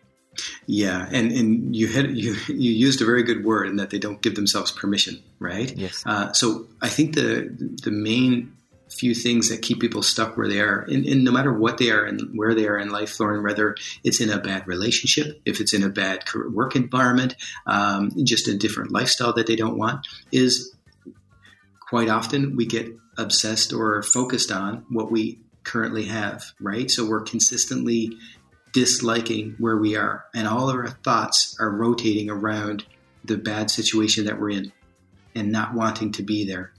Yeah, 0.66 1.08
and 1.10 1.32
and 1.32 1.74
you 1.74 1.88
had 1.88 2.16
you 2.16 2.36
you 2.48 2.70
used 2.70 3.00
a 3.00 3.04
very 3.04 3.22
good 3.22 3.44
word 3.44 3.68
in 3.68 3.76
that 3.76 3.90
they 3.90 3.98
don't 3.98 4.20
give 4.20 4.34
themselves 4.34 4.70
permission, 4.70 5.22
right? 5.38 5.72
Yes. 5.76 6.02
Uh, 6.06 6.32
so 6.32 6.66
I 6.80 6.88
think 6.88 7.14
the 7.14 7.50
the 7.82 7.90
main 7.90 8.52
few 8.90 9.14
things 9.14 9.48
that 9.48 9.62
keep 9.62 9.80
people 9.80 10.02
stuck 10.02 10.36
where 10.36 10.48
they 10.48 10.60
are, 10.60 10.80
and, 10.80 11.24
no 11.24 11.30
matter 11.30 11.52
what 11.52 11.78
they 11.78 11.90
are 11.90 12.04
and 12.04 12.36
where 12.36 12.54
they 12.54 12.66
are 12.66 12.78
in 12.78 12.90
life, 12.90 13.10
Florin, 13.10 13.42
whether 13.42 13.76
it's 14.04 14.20
in 14.20 14.30
a 14.30 14.38
bad 14.38 14.66
relationship, 14.66 15.40
if 15.44 15.60
it's 15.60 15.74
in 15.74 15.82
a 15.82 15.88
bad 15.88 16.24
work 16.52 16.76
environment, 16.76 17.34
um, 17.66 18.10
just 18.24 18.48
a 18.48 18.56
different 18.56 18.92
lifestyle 18.92 19.32
that 19.34 19.46
they 19.46 19.56
don't 19.56 19.78
want, 19.78 20.06
is 20.32 20.74
quite 21.80 22.08
often 22.08 22.56
we 22.56 22.66
get 22.66 22.88
obsessed 23.16 23.72
or 23.72 24.02
focused 24.02 24.52
on 24.52 24.84
what 24.90 25.10
we 25.10 25.38
currently 25.64 26.04
have, 26.04 26.44
right? 26.60 26.90
So 26.90 27.06
we're 27.06 27.22
consistently 27.22 28.16
disliking 28.72 29.56
where 29.58 29.76
we 29.76 29.96
are, 29.96 30.24
and 30.34 30.46
all 30.46 30.68
of 30.68 30.76
our 30.76 30.88
thoughts 30.88 31.56
are 31.60 31.70
rotating 31.70 32.30
around 32.30 32.84
the 33.24 33.36
bad 33.36 33.70
situation 33.70 34.26
that 34.26 34.40
we're 34.40 34.50
in 34.50 34.72
and 35.34 35.52
not 35.52 35.74
wanting 35.74 36.12
to 36.12 36.22
be 36.22 36.44
there, 36.44 36.72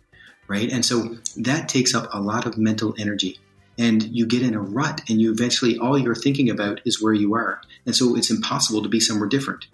right? 0.49 0.69
And 0.69 0.83
so 0.83 1.15
that 1.37 1.69
takes 1.69 1.95
up 1.95 2.09
a 2.11 2.19
lot 2.19 2.45
of 2.45 2.57
mental 2.57 2.93
energy. 2.99 3.39
And 3.77 4.03
you 4.03 4.25
get 4.25 4.41
in 4.41 4.55
a 4.55 4.61
rut, 4.61 5.01
and 5.07 5.21
you 5.21 5.31
eventually, 5.31 5.77
all 5.77 5.97
you're 5.97 6.13
thinking 6.13 6.49
about 6.49 6.81
is 6.83 7.01
where 7.01 7.13
you 7.13 7.33
are. 7.35 7.61
And 7.85 7.95
so 7.95 8.17
it's 8.17 8.29
impossible 8.29 8.83
to 8.83 8.89
be 8.89 8.99
somewhere 8.99 9.29
different, 9.29 9.67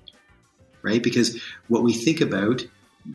right? 0.83 1.01
Because 1.01 1.41
what 1.69 1.81
we 1.81 1.91
think 1.91 2.21
about 2.21 2.67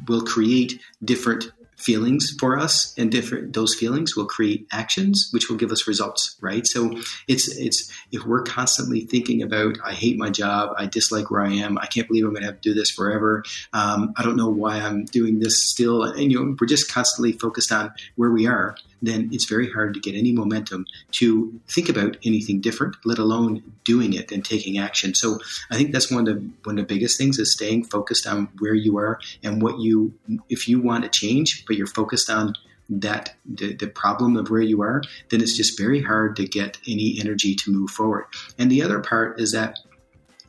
will 0.08 0.22
create 0.22 0.80
different 1.04 1.52
feelings 1.80 2.34
for 2.38 2.58
us 2.58 2.94
and 2.98 3.10
different 3.10 3.52
those 3.52 3.74
feelings 3.74 4.14
will 4.16 4.26
create 4.26 4.66
actions 4.70 5.28
which 5.32 5.48
will 5.48 5.56
give 5.56 5.72
us 5.72 5.86
results 5.86 6.36
right? 6.40 6.66
So 6.66 6.98
it's 7.28 7.48
it's 7.56 7.90
if 8.12 8.24
we're 8.24 8.42
constantly 8.42 9.02
thinking 9.02 9.42
about 9.42 9.76
i 9.84 9.92
hate 9.92 10.18
my 10.18 10.30
job 10.30 10.70
i 10.76 10.86
dislike 10.86 11.30
where 11.30 11.42
i 11.42 11.52
am 11.52 11.78
i 11.78 11.86
can't 11.86 12.08
believe 12.08 12.24
i'm 12.24 12.30
going 12.30 12.42
to 12.42 12.46
have 12.46 12.60
to 12.60 12.68
do 12.70 12.74
this 12.74 12.90
forever 12.90 13.44
um, 13.72 14.12
i 14.16 14.22
don't 14.22 14.36
know 14.36 14.48
why 14.48 14.76
i'm 14.76 15.04
doing 15.04 15.38
this 15.38 15.70
still 15.70 16.02
and 16.02 16.32
you 16.32 16.38
know 16.38 16.56
we're 16.60 16.66
just 16.66 16.92
constantly 16.92 17.32
focused 17.32 17.72
on 17.72 17.92
where 18.16 18.30
we 18.30 18.46
are 18.46 18.76
then 19.02 19.30
it's 19.32 19.46
very 19.46 19.70
hard 19.70 19.94
to 19.94 20.00
get 20.00 20.14
any 20.14 20.32
momentum 20.32 20.86
to 21.12 21.60
think 21.68 21.88
about 21.88 22.16
anything 22.24 22.60
different, 22.60 22.96
let 23.04 23.18
alone 23.18 23.62
doing 23.84 24.12
it 24.12 24.30
and 24.32 24.44
taking 24.44 24.78
action. 24.78 25.14
So 25.14 25.38
I 25.70 25.76
think 25.76 25.92
that's 25.92 26.10
one 26.10 26.28
of 26.28 26.34
the 26.34 26.50
one 26.64 26.78
of 26.78 26.86
the 26.86 26.94
biggest 26.94 27.18
things 27.18 27.38
is 27.38 27.52
staying 27.52 27.84
focused 27.84 28.26
on 28.26 28.48
where 28.58 28.74
you 28.74 28.98
are 28.98 29.20
and 29.42 29.62
what 29.62 29.78
you 29.78 30.12
if 30.48 30.68
you 30.68 30.80
want 30.80 31.04
to 31.04 31.10
change, 31.10 31.64
but 31.66 31.76
you're 31.76 31.86
focused 31.86 32.30
on 32.30 32.54
that 32.90 33.34
the, 33.46 33.74
the 33.74 33.86
problem 33.86 34.36
of 34.36 34.50
where 34.50 34.60
you 34.60 34.82
are, 34.82 35.00
then 35.30 35.40
it's 35.40 35.56
just 35.56 35.78
very 35.78 36.02
hard 36.02 36.34
to 36.36 36.44
get 36.44 36.78
any 36.88 37.18
energy 37.20 37.54
to 37.54 37.70
move 37.70 37.90
forward. 37.90 38.24
And 38.58 38.70
the 38.70 38.82
other 38.82 38.98
part 38.98 39.40
is 39.40 39.52
that 39.52 39.78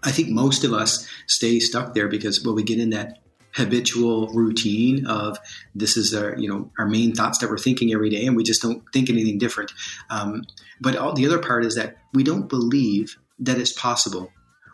I 0.04 0.12
think 0.12 0.30
most 0.30 0.64
of 0.64 0.74
us 0.74 1.08
stay 1.28 1.60
stuck 1.60 1.94
there 1.94 2.08
because 2.08 2.44
well 2.44 2.56
we 2.56 2.64
get 2.64 2.80
in 2.80 2.90
that 2.90 3.20
habitual 3.54 4.28
routine 4.30 5.06
of 5.08 5.38
this 5.76 5.98
is 5.98 6.14
our 6.14 6.38
you 6.38 6.50
know 6.50 6.72
our 6.80 6.88
main 6.88 7.14
thoughts 7.14 7.40
that 7.40 7.50
we're 7.50 7.58
thinking 7.58 7.94
every 7.94 8.10
day 8.10 8.26
and 8.26 8.36
we 8.36 8.44
just 8.44 8.62
don't 8.62 8.84
think 8.94 9.10
anything 9.10 9.38
different. 9.38 9.72
Um, 10.10 10.44
but 10.80 10.96
all, 10.96 11.14
the 11.14 11.26
other 11.26 11.40
part 11.40 11.66
is 11.66 11.76
that 11.76 11.98
we 12.14 12.24
don't 12.24 12.48
believe 12.48 13.18
that 13.40 13.58
it's 13.58 13.74
possible 13.74 14.32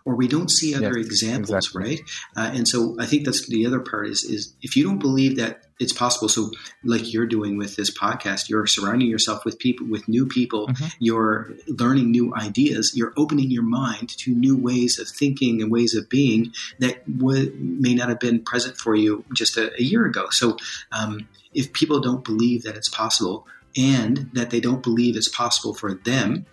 or 0.08 0.16
we 0.16 0.30
don't 0.30 0.50
see 0.50 0.74
other 0.74 0.98
yes, 0.98 1.06
examples, 1.06 1.50
exactly. 1.68 1.84
right? 1.84 2.00
Uh, 2.38 2.52
and 2.56 2.66
so 2.66 2.96
I 2.98 3.06
think 3.06 3.26
that's 3.26 3.46
the 3.50 3.66
other 3.66 3.82
part 3.82 4.08
is 4.08 4.24
is 4.24 4.54
if 4.62 4.78
you 4.78 4.84
don't 4.86 5.00
believe 5.00 5.36
that 5.36 5.64
it's 5.80 5.94
possible. 5.94 6.30
So, 6.30 6.50
like 6.84 7.14
you're 7.14 7.28
doing 7.28 7.58
with 7.58 7.76
this 7.76 7.96
podcast, 7.96 8.50
you're 8.50 8.66
surrounding 8.66 9.10
yourself 9.10 9.46
with 9.46 9.60
people, 9.60 9.86
with 9.86 10.08
new 10.08 10.26
people. 10.26 10.70
Mm-hmm. 10.70 10.86
You're 11.00 11.54
learning 11.68 12.10
new 12.10 12.34
ideas. 12.34 12.94
You're 12.96 13.14
opening 13.16 13.52
your 13.52 13.64
mind 13.64 14.10
to 14.20 14.34
new 14.34 14.58
ways 14.58 14.98
of 14.98 15.08
thinking 15.08 15.62
and 15.62 15.72
ways 15.72 15.94
of 15.94 16.10
being 16.10 16.54
that 16.80 17.06
w- 17.20 17.54
may 17.60 17.94
not 17.94 18.10
have 18.10 18.20
been 18.20 18.44
present 18.44 18.78
for 18.78 18.96
you 18.96 19.24
just 19.34 19.58
a, 19.58 19.72
a 19.80 19.84
year 19.84 20.06
ago. 20.06 20.30
So, 20.32 20.58
um, 20.92 21.28
if 21.54 21.74
people 21.74 22.00
don't 22.00 22.24
believe 22.24 22.64
that 22.64 22.76
it's 22.76 22.90
possible, 22.90 23.46
and 23.76 24.32
that 24.34 24.50
they 24.50 24.62
don't 24.62 24.82
believe 24.82 25.16
it's 25.16 25.30
possible 25.30 25.76
for 25.76 25.94
them, 25.94 26.46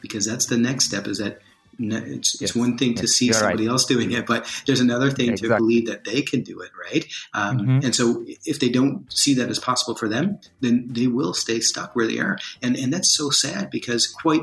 because 0.00 0.26
that's 0.26 0.46
the 0.46 0.58
next 0.58 0.84
step, 0.84 1.08
is 1.08 1.18
that 1.18 1.40
it's, 1.80 2.40
yes. 2.40 2.50
it's 2.50 2.54
one 2.56 2.76
thing 2.76 2.94
to 2.96 3.08
see 3.08 3.26
You're 3.26 3.34
somebody 3.34 3.66
right. 3.66 3.72
else 3.72 3.86
doing 3.86 4.12
it, 4.12 4.26
but 4.26 4.46
there's 4.66 4.80
another 4.80 5.10
thing 5.10 5.30
exactly. 5.30 5.48
to 5.48 5.56
believe 5.56 5.86
that 5.86 6.04
they 6.04 6.22
can 6.22 6.42
do 6.42 6.60
it, 6.60 6.70
right? 6.78 7.04
Um, 7.34 7.58
mm-hmm. 7.58 7.84
And 7.84 7.94
so 7.94 8.24
if 8.44 8.60
they 8.60 8.68
don't 8.68 9.10
see 9.12 9.34
that 9.34 9.48
as 9.48 9.58
possible 9.58 9.94
for 9.94 10.08
them, 10.08 10.38
then 10.60 10.86
they 10.90 11.06
will 11.06 11.34
stay 11.34 11.60
stuck 11.60 11.96
where 11.96 12.06
they 12.06 12.18
are. 12.18 12.38
And, 12.62 12.76
and 12.76 12.92
that's 12.92 13.14
so 13.16 13.30
sad 13.30 13.70
because 13.70 14.06
quite 14.06 14.42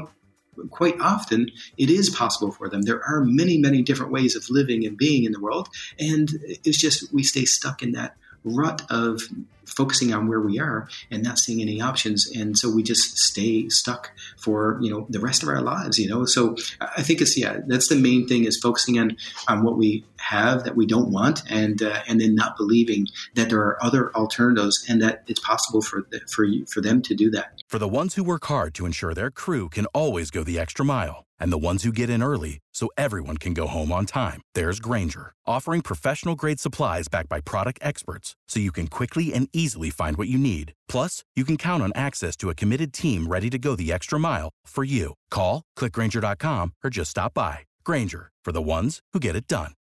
quite 0.71 0.99
often 0.99 1.51
it 1.77 1.89
is 1.89 2.09
possible 2.09 2.51
for 2.51 2.67
them. 2.67 2.81
There 2.81 3.03
are 3.03 3.23
many, 3.23 3.59
many 3.59 3.83
different 3.83 4.11
ways 4.11 4.35
of 4.35 4.49
living 4.49 4.85
and 4.85 4.97
being 4.97 5.23
in 5.23 5.31
the 5.31 5.39
world. 5.39 5.69
And 5.99 6.29
it's 6.63 6.79
just 6.79 7.13
we 7.13 7.21
stay 7.21 7.45
stuck 7.45 7.83
in 7.83 7.91
that 7.91 8.17
rut 8.43 8.81
of 8.89 9.21
focusing 9.67 10.13
on 10.13 10.27
where 10.27 10.41
we 10.41 10.59
are 10.59 10.87
and 11.11 11.23
not 11.23 11.37
seeing 11.37 11.61
any 11.61 11.81
options. 11.81 12.29
And 12.35 12.57
so 12.57 12.69
we 12.69 12.83
just 12.83 13.17
stay 13.17 13.69
stuck 13.69 14.11
for 14.37 14.77
you 14.81 14.89
know 14.89 15.05
the 15.09 15.19
rest 15.19 15.43
of 15.43 15.49
our 15.49 15.61
lives 15.61 15.99
you 15.99 16.07
know? 16.07 16.25
So 16.25 16.55
i 16.79 17.01
think 17.01 17.21
it's 17.21 17.37
yeah 17.37 17.57
that's 17.67 17.87
the 17.89 17.95
main 17.95 18.27
thing 18.27 18.45
is 18.45 18.59
focusing 18.61 18.99
on 18.99 19.17
on 19.47 19.63
what 19.63 19.77
we 19.77 20.05
have 20.17 20.63
that 20.63 20.75
we 20.75 20.85
don't 20.85 21.11
want 21.11 21.41
and 21.49 21.81
uh, 21.81 22.01
and 22.07 22.19
then 22.19 22.35
not 22.35 22.57
believing 22.57 23.07
that 23.35 23.49
there 23.49 23.59
are 23.59 23.83
other 23.83 24.13
alternatives 24.15 24.85
and 24.89 25.01
that 25.01 25.23
it's 25.27 25.39
possible 25.39 25.81
for 25.81 26.07
the, 26.09 26.19
for 26.31 26.43
you, 26.43 26.65
for 26.65 26.81
them 26.81 27.01
to 27.03 27.15
do 27.15 27.29
that. 27.31 27.61
For 27.67 27.79
the 27.79 27.87
ones 27.87 28.15
who 28.15 28.23
work 28.23 28.45
hard 28.45 28.73
to 28.75 28.85
ensure 28.85 29.13
their 29.13 29.31
crew 29.31 29.69
can 29.69 29.85
always 29.87 30.31
go 30.31 30.43
the 30.43 30.59
extra 30.59 30.85
mile 30.85 31.25
and 31.39 31.51
the 31.51 31.57
ones 31.57 31.83
who 31.83 31.91
get 31.91 32.09
in 32.09 32.23
early 32.23 32.59
so 32.73 32.89
everyone 32.97 33.37
can 33.37 33.53
go 33.53 33.67
home 33.67 33.91
on 33.91 34.05
time 34.05 34.41
there's 34.55 34.79
grainger 34.79 35.33
offering 35.45 35.81
professional 35.81 36.35
grade 36.35 36.59
supplies 36.59 37.07
backed 37.07 37.29
by 37.29 37.41
product 37.41 37.79
experts 37.81 38.35
so 38.47 38.59
you 38.59 38.71
can 38.71 38.87
quickly 38.87 39.33
and 39.33 39.49
easily 39.53 39.89
find 39.89 40.17
what 40.17 40.27
you 40.27 40.37
need 40.37 40.73
plus 40.87 41.23
you 41.35 41.43
can 41.43 41.57
count 41.57 41.83
on 41.83 41.91
access 41.95 42.35
to 42.35 42.49
a 42.49 42.55
committed 42.55 42.93
team 42.93 43.27
ready 43.27 43.49
to 43.49 43.59
go 43.59 43.75
the 43.75 43.91
extra 43.91 44.19
mile 44.19 44.49
for 44.65 44.83
you 44.83 45.13
call 45.29 45.63
clickgranger.com 45.77 46.73
or 46.83 46.89
just 46.89 47.11
stop 47.11 47.33
by 47.33 47.59
grainger 47.83 48.31
for 48.43 48.51
the 48.51 48.61
ones 48.61 48.99
who 49.13 49.19
get 49.19 49.35
it 49.35 49.47
done 49.47 49.73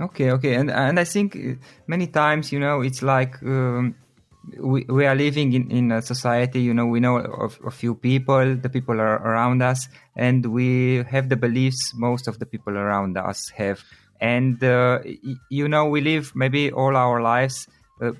Okay, 0.00 0.32
okay, 0.32 0.54
and 0.54 0.70
and 0.70 0.98
I 0.98 1.04
think 1.04 1.36
uh, 1.36 1.54
many 1.86 2.06
times 2.06 2.50
you 2.50 2.58
know 2.58 2.80
it's 2.80 3.02
like 3.02 3.40
um, 3.42 3.94
we 4.58 4.84
we 4.88 5.06
are 5.06 5.14
living 5.14 5.52
in 5.52 5.70
in 5.70 5.92
a 5.92 6.02
society. 6.02 6.60
You 6.60 6.74
know, 6.74 6.86
we 6.86 6.98
know 6.98 7.18
of 7.18 7.58
a 7.64 7.70
few 7.70 7.94
people, 7.94 8.56
the 8.56 8.68
people 8.68 9.00
are 9.00 9.16
around 9.22 9.62
us, 9.62 9.88
and 10.16 10.46
we 10.46 11.04
have 11.10 11.28
the 11.28 11.36
beliefs 11.36 11.92
most 11.94 12.26
of 12.26 12.38
the 12.38 12.46
people 12.46 12.76
around 12.76 13.16
us 13.16 13.50
have. 13.50 13.84
And 14.22 14.62
uh, 14.62 15.00
you 15.50 15.66
know, 15.66 15.86
we 15.86 16.00
live 16.00 16.32
maybe 16.36 16.70
all 16.70 16.96
our 16.96 17.20
lives 17.20 17.66
uh, 18.00 18.12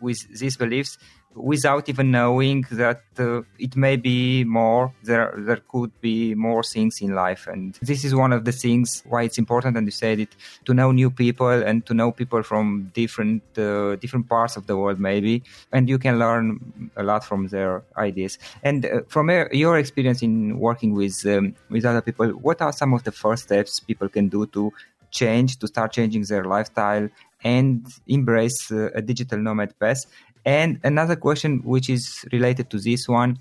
with 0.00 0.18
these 0.36 0.56
beliefs, 0.56 0.98
without 1.36 1.88
even 1.88 2.10
knowing 2.10 2.64
that 2.70 3.02
uh, 3.18 3.42
it 3.58 3.76
may 3.76 3.96
be 3.96 4.44
more 4.44 4.92
there 5.04 5.34
there 5.36 5.62
could 5.68 5.92
be 6.00 6.34
more 6.34 6.62
things 6.62 7.00
in 7.00 7.14
life. 7.14 7.46
And 7.46 7.74
this 7.82 8.04
is 8.04 8.14
one 8.14 8.32
of 8.32 8.44
the 8.44 8.52
things 8.52 9.02
why 9.06 9.22
it's 9.22 9.38
important 9.38 9.76
and 9.76 9.86
you 9.86 9.90
said 9.90 10.18
it 10.18 10.34
to 10.64 10.74
know 10.74 10.92
new 10.92 11.10
people 11.10 11.48
and 11.48 11.84
to 11.86 11.94
know 11.94 12.10
people 12.10 12.42
from 12.42 12.90
different 12.94 13.42
uh, 13.58 13.96
different 13.96 14.28
parts 14.28 14.56
of 14.56 14.66
the 14.66 14.76
world 14.76 14.98
maybe. 14.98 15.42
And 15.72 15.88
you 15.88 15.98
can 15.98 16.18
learn 16.18 16.90
a 16.96 17.02
lot 17.02 17.24
from 17.24 17.48
their 17.48 17.82
ideas. 17.96 18.38
And 18.62 18.86
uh, 18.86 19.00
from 19.08 19.30
your 19.52 19.78
experience 19.78 20.22
in 20.22 20.58
working 20.58 20.94
with 20.94 21.24
um, 21.26 21.54
with 21.70 21.84
other 21.84 22.00
people 22.00 22.28
what 22.30 22.60
are 22.62 22.72
some 22.72 22.94
of 22.94 23.04
the 23.04 23.12
first 23.12 23.44
steps 23.44 23.80
people 23.80 24.08
can 24.08 24.28
do 24.28 24.46
to 24.46 24.72
change 25.10 25.58
to 25.58 25.66
start 25.66 25.92
changing 25.92 26.22
their 26.24 26.44
lifestyle 26.44 27.08
and 27.44 27.86
embrace 28.06 28.70
uh, 28.72 28.90
a 28.94 29.02
digital 29.02 29.38
nomad 29.38 29.78
path 29.78 30.06
and 30.44 30.78
another 30.84 31.16
question, 31.16 31.58
which 31.64 31.90
is 31.90 32.24
related 32.30 32.70
to 32.70 32.78
this 32.78 33.08
one 33.08 33.38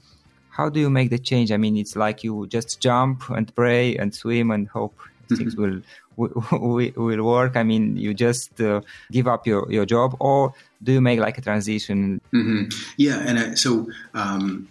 how 0.56 0.70
do 0.70 0.80
you 0.80 0.90
make 0.90 1.10
the 1.10 1.20
change? 1.20 1.52
I 1.52 1.58
mean, 1.58 1.76
it's 1.76 1.96
like 1.98 2.24
you 2.24 2.48
just 2.48 2.80
jump 2.80 3.30
and 3.30 3.54
pray 3.56 3.98
and 3.98 4.16
swim 4.16 4.52
and 4.52 4.68
hope 4.70 4.96
mm-hmm. 4.98 5.36
things 5.38 5.56
will, 5.56 5.82
will 6.16 6.92
will 6.96 7.24
work. 7.24 7.58
I 7.58 7.64
mean, 7.64 7.98
you 7.98 8.14
just 8.14 8.62
uh, 8.62 8.80
give 9.12 9.28
up 9.28 9.46
your, 9.46 9.70
your 9.70 9.86
job, 9.86 10.16
or 10.20 10.54
do 10.82 10.94
you 10.94 11.02
make 11.02 11.20
like 11.20 11.38
a 11.38 11.42
transition? 11.42 12.22
Mm-hmm. 12.34 12.70
Yeah, 12.96 13.20
and 13.20 13.40
I, 13.40 13.54
so 13.56 13.90
um, 14.14 14.70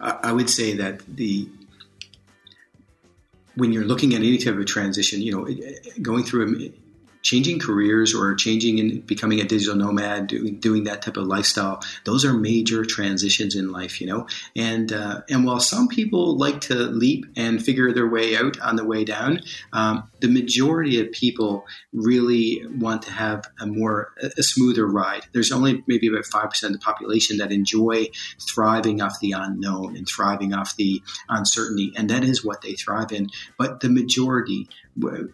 I, 0.00 0.30
I 0.30 0.32
would 0.32 0.48
say 0.48 0.74
that 0.74 1.02
the 1.16 1.48
when 3.58 3.72
you're 3.72 3.84
looking 3.84 4.14
at 4.14 4.18
any 4.18 4.38
type 4.38 4.56
of 4.56 4.66
transition, 4.66 5.20
you 5.20 5.32
know, 5.32 5.48
going 6.00 6.24
through 6.24 6.72
changing 7.22 7.58
careers 7.58 8.14
or 8.14 8.34
changing 8.34 8.80
and 8.80 9.06
becoming 9.06 9.40
a 9.40 9.44
digital 9.44 9.76
nomad, 9.76 10.28
doing, 10.28 10.58
doing 10.60 10.84
that 10.84 11.02
type 11.02 11.16
of 11.16 11.26
lifestyle, 11.26 11.82
those 12.04 12.24
are 12.24 12.32
major 12.32 12.84
transitions 12.84 13.54
in 13.54 13.70
life, 13.72 14.00
you 14.00 14.06
know. 14.06 14.26
And 14.56 14.92
uh, 14.92 15.22
and 15.28 15.44
while 15.44 15.60
some 15.60 15.88
people 15.88 16.36
like 16.36 16.60
to 16.62 16.74
leap 16.74 17.26
and 17.36 17.62
figure 17.62 17.92
their 17.92 18.08
way 18.08 18.36
out 18.36 18.58
on 18.60 18.76
the 18.76 18.84
way 18.84 19.04
down, 19.04 19.40
um, 19.72 20.10
the 20.20 20.28
majority 20.28 21.00
of 21.00 21.12
people 21.12 21.66
really 21.92 22.62
want 22.78 23.02
to 23.02 23.10
have 23.10 23.44
a 23.60 23.66
more 23.66 24.12
a 24.22 24.42
smoother 24.42 24.86
ride. 24.86 25.26
There's 25.32 25.52
only 25.52 25.82
maybe 25.86 26.08
about 26.08 26.26
five 26.26 26.50
percent 26.50 26.74
of 26.74 26.80
the 26.80 26.84
population 26.84 27.38
that 27.38 27.52
enjoy 27.52 28.08
thriving 28.40 29.02
off 29.02 29.20
the 29.20 29.32
unknown 29.32 29.96
and 29.96 30.08
thriving 30.08 30.54
off 30.54 30.76
the 30.76 31.02
uncertainty, 31.28 31.92
and 31.96 32.08
that 32.10 32.24
is 32.24 32.44
what 32.44 32.62
they 32.62 32.74
thrive 32.74 33.12
in. 33.12 33.28
But 33.56 33.80
the 33.80 33.88
majority 33.88 34.68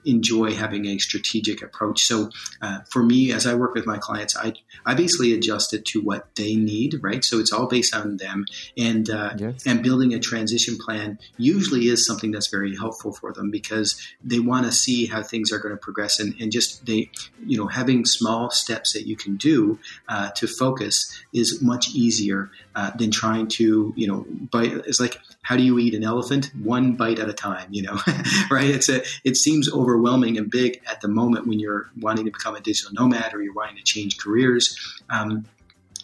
enjoy 0.05 0.53
having 0.53 0.87
a 0.87 0.98
strategic 0.98 1.62
approach. 1.62 2.03
So 2.03 2.31
uh, 2.61 2.81
for 2.90 3.03
me, 3.03 3.33
as 3.33 3.46
I 3.46 3.55
work 3.55 3.74
with 3.74 3.87
my 3.87 3.98
clients, 3.98 4.37
I 4.37 4.55
I 4.87 4.94
basically 4.94 5.33
adjust 5.33 5.72
it 5.72 5.85
to 5.87 6.00
what 6.00 6.35
they 6.37 6.55
need, 6.57 7.00
right? 7.03 7.24
So 7.24 7.38
it's 7.38 7.53
all 7.53 7.66
based 7.66 7.94
on 7.94 8.16
them, 8.18 8.46
and 8.77 9.09
uh, 9.09 9.35
yes. 9.37 9.66
and 9.66 9.83
building 9.83 10.14
a 10.14 10.20
transition 10.20 10.77
plan 10.79 11.18
usually 11.37 11.88
is 11.88 12.07
something 12.07 12.31
that's 12.31 12.48
very 12.48 12.77
helpful 12.77 13.12
for 13.12 13.33
them 13.33 13.50
because 13.50 14.00
they 14.22 14.40
want 14.40 14.66
to 14.66 14.72
see 14.72 15.07
how 15.07 15.22
things 15.22 15.53
are 15.53 15.59
going 15.59 15.74
to 15.74 15.81
progress, 15.81 16.20
and, 16.20 16.35
and 16.40 16.53
just 16.53 16.87
they 16.87 17.11
you 17.44 17.57
know 17.57 17.66
having 17.66 18.05
small 18.05 18.50
steps 18.50 18.92
that 18.92 19.07
you 19.07 19.16
can 19.16 19.37
do 19.37 19.79
uh, 20.09 20.31
to 20.31 20.46
focus 20.46 21.22
is 21.33 21.62
much 21.62 21.90
easier 21.94 22.50
uh, 22.74 22.90
than 22.96 23.11
trying 23.11 23.48
to 23.48 23.92
you 23.96 24.07
know 24.07 24.27
bite. 24.50 24.72
It's 24.87 25.00
like 25.00 25.18
how 25.44 25.57
do 25.57 25.62
you 25.62 25.79
eat 25.79 25.94
an 25.94 26.03
elephant? 26.03 26.50
One 26.61 26.94
bite 26.94 27.18
at 27.18 27.29
a 27.29 27.35
time, 27.35 27.68
you 27.70 27.83
know, 27.83 28.00
right? 28.50 28.68
It's 28.68 28.88
a 28.88 29.03
it 29.24 29.37
seems 29.37 29.54
seems 29.55 29.73
overwhelming 29.73 30.37
and 30.37 30.51
big 30.51 30.81
at 30.90 31.01
the 31.01 31.07
moment 31.07 31.47
when 31.47 31.61
you're 31.61 31.88
wanting 32.01 32.25
to 32.25 32.31
become 32.33 32.57
a 32.57 32.61
digital 32.61 32.93
nomad 32.93 33.33
or 33.35 33.40
you're 33.40 33.55
wanting 33.55 33.77
to 33.77 33.85
change 33.85 34.19
careers. 34.19 34.77
Um, 35.09 35.47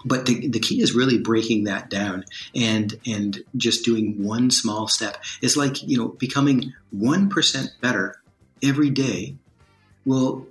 but 0.04 0.26
the, 0.26 0.48
the 0.48 0.60
key 0.60 0.80
is 0.80 0.94
really 0.94 1.18
breaking 1.18 1.64
that 1.64 1.90
down 1.90 2.24
and 2.54 2.94
and 3.06 3.42
just 3.56 3.84
doing 3.84 4.22
one 4.22 4.50
small 4.50 4.88
step. 4.88 5.22
It's 5.42 5.56
like 5.56 5.82
you 5.82 5.98
know 5.98 6.08
becoming 6.08 6.72
one 6.90 7.28
percent 7.28 7.70
better 7.80 8.22
every 8.62 8.90
day 8.90 9.34
will 10.06 10.46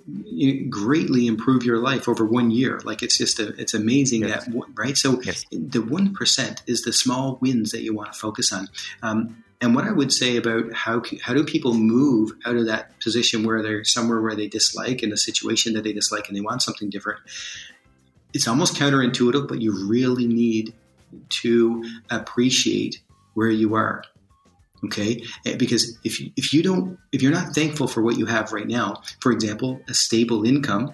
greatly 0.69 1.25
improve 1.25 1.63
your 1.63 1.79
life 1.79 2.07
over 2.07 2.23
one 2.23 2.51
year. 2.51 2.79
Like 2.83 3.01
it's 3.01 3.17
just 3.17 3.39
a, 3.39 3.47
it's 3.59 3.73
amazing 3.73 4.21
yes. 4.21 4.45
that 4.45 4.63
right. 4.75 4.95
So 4.95 5.19
yes. 5.21 5.45
the 5.51 5.81
one 5.81 6.13
percent 6.13 6.61
is 6.67 6.83
the 6.83 6.93
small 6.93 7.39
wins 7.41 7.71
that 7.71 7.81
you 7.81 7.95
want 7.95 8.13
to 8.13 8.19
focus 8.19 8.53
on. 8.53 8.67
Um, 9.01 9.43
and 9.61 9.75
what 9.75 9.85
I 9.85 9.91
would 9.91 10.11
say 10.11 10.37
about 10.37 10.73
how 10.73 11.03
how 11.21 11.33
do 11.33 11.43
people 11.43 11.73
move 11.73 12.31
out 12.45 12.55
of 12.55 12.67
that 12.67 12.99
position 13.01 13.43
where 13.43 13.61
they're 13.61 13.83
somewhere 13.83 14.21
where 14.21 14.35
they 14.35 14.47
dislike 14.47 15.03
in 15.03 15.11
a 15.11 15.17
situation 15.17 15.73
that 15.73 15.83
they 15.83 15.93
dislike 15.93 16.27
and 16.27 16.37
they 16.37 16.41
want 16.41 16.61
something 16.61 16.89
different, 16.89 17.19
it's 18.33 18.47
almost 18.47 18.75
counterintuitive, 18.75 19.47
but 19.47 19.61
you 19.61 19.87
really 19.87 20.27
need 20.27 20.73
to 21.29 21.83
appreciate 22.09 23.01
where 23.33 23.49
you 23.49 23.75
are. 23.75 24.03
Okay, 24.85 25.23
eh, 25.45 25.57
because 25.57 25.97
if 26.05 26.21
if 26.37 26.53
you 26.53 26.63
don't 26.63 26.97
if 27.11 27.21
you're 27.21 27.33
not 27.33 27.53
thankful 27.53 27.87
for 27.87 28.01
what 28.01 28.17
you 28.17 28.25
have 28.27 28.53
right 28.53 28.67
now, 28.67 29.01
for 29.19 29.33
example, 29.33 29.81
a 29.89 29.93
stable 29.93 30.45
income, 30.45 30.93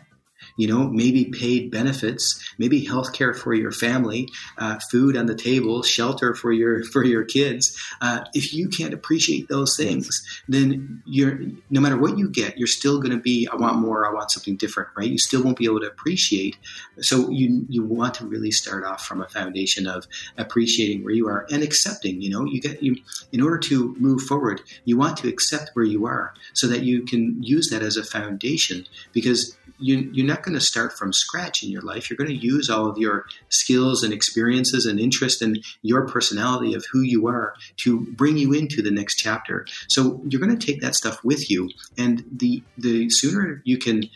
you 0.56 0.68
know, 0.68 0.88
maybe 0.88 1.26
paid 1.26 1.72
benefits, 1.72 2.40
maybe 2.58 2.84
health 2.84 3.14
care 3.14 3.34
for 3.34 3.54
your 3.54 3.72
family, 3.72 4.30
uh, 4.58 4.80
food 4.92 5.18
on 5.18 5.26
the 5.26 5.36
table, 5.36 5.84
shelter 5.84 6.34
for 6.34 6.52
your 6.52 6.84
for 6.92 7.04
your 7.04 7.24
kids. 7.24 7.78
Uh, 8.02 8.24
if 8.34 8.54
you 8.54 8.68
can't 8.70 8.94
appreciate 8.94 9.48
those 9.50 9.76
things, 9.76 10.24
then 10.48 11.02
you're 11.06 11.40
no 11.70 11.82
matter 11.82 11.98
what 11.98 12.18
you 12.18 12.30
get, 12.30 12.58
you're 12.58 12.68
still 12.68 13.00
going 13.00 13.12
to 13.12 13.22
be. 13.22 13.48
I 13.52 13.56
want 13.56 13.78
more. 13.78 14.08
I 14.08 14.14
want 14.14 14.32
something 14.32 14.56
different. 14.56 14.90
Right? 14.96 15.10
You 15.10 15.20
still 15.20 15.44
won't 15.44 15.58
be 15.58 15.66
able 15.66 15.82
to 15.82 15.88
appreciate. 15.88 16.58
So 17.00 17.30
you 17.30 17.66
you 17.70 17.84
want 17.84 18.14
to 18.16 18.26
really 18.26 18.52
start 18.52 18.86
off 18.86 19.06
from 19.06 19.22
a 19.22 19.28
foundation 19.28 19.88
of 19.88 20.08
appreciating 20.38 21.04
where 21.04 21.14
you 21.14 21.28
are 21.28 21.46
and 21.52 21.64
accepting. 21.64 22.22
You 22.22 22.30
know, 22.30 22.46
you 22.46 22.62
get 22.62 22.82
you 22.82 22.96
in 23.32 23.42
order 23.42 23.58
to 23.58 23.96
move 24.00 24.22
forward, 24.22 24.62
you 24.86 24.98
want 24.98 25.18
to 25.18 25.28
accept 25.28 25.72
where 25.74 25.86
you 25.86 26.06
are 26.06 26.34
so 26.54 26.68
that 26.68 26.84
you 26.84 27.04
can 27.04 27.42
use 27.42 27.70
that 27.70 27.82
as 27.82 27.98
a 27.98 28.04
foundation 28.04 28.86
because 29.12 29.58
you, 29.80 30.10
you're 30.14 30.26
not 30.26 30.44
going 30.46 30.58
to 30.58 30.62
start 30.62 30.98
from 30.98 31.12
scratch 31.12 31.64
in 31.64 31.70
your 31.70 31.82
life. 31.82 32.10
You're 32.10 32.18
going 32.18 32.30
to 32.30 32.36
use 32.36 32.70
all 32.70 32.88
of 32.88 32.98
your 32.98 33.26
skills 33.50 34.04
and 34.04 34.14
experiences 34.14 34.86
and 34.86 35.00
interest 35.00 35.42
and 35.42 35.64
your 35.82 36.08
personality 36.08 36.74
of 36.74 36.86
who 36.92 37.02
you 37.02 37.28
are 37.28 37.56
to 37.78 38.02
bring 38.02 38.38
you 38.38 38.54
into 38.54 38.82
the 38.82 38.92
next 38.92 39.16
chapter. 39.16 39.66
So 39.90 40.22
you're 40.30 40.42
going 40.42 40.58
to 40.58 40.66
take 40.66 40.82
that 40.82 40.96
stuff 40.96 41.24
with 41.24 41.50
you. 41.50 41.70
And 41.98 42.24
the, 42.32 42.64
the 42.78 43.10
sooner 43.10 43.62
you 43.66 43.78
can 43.78 44.10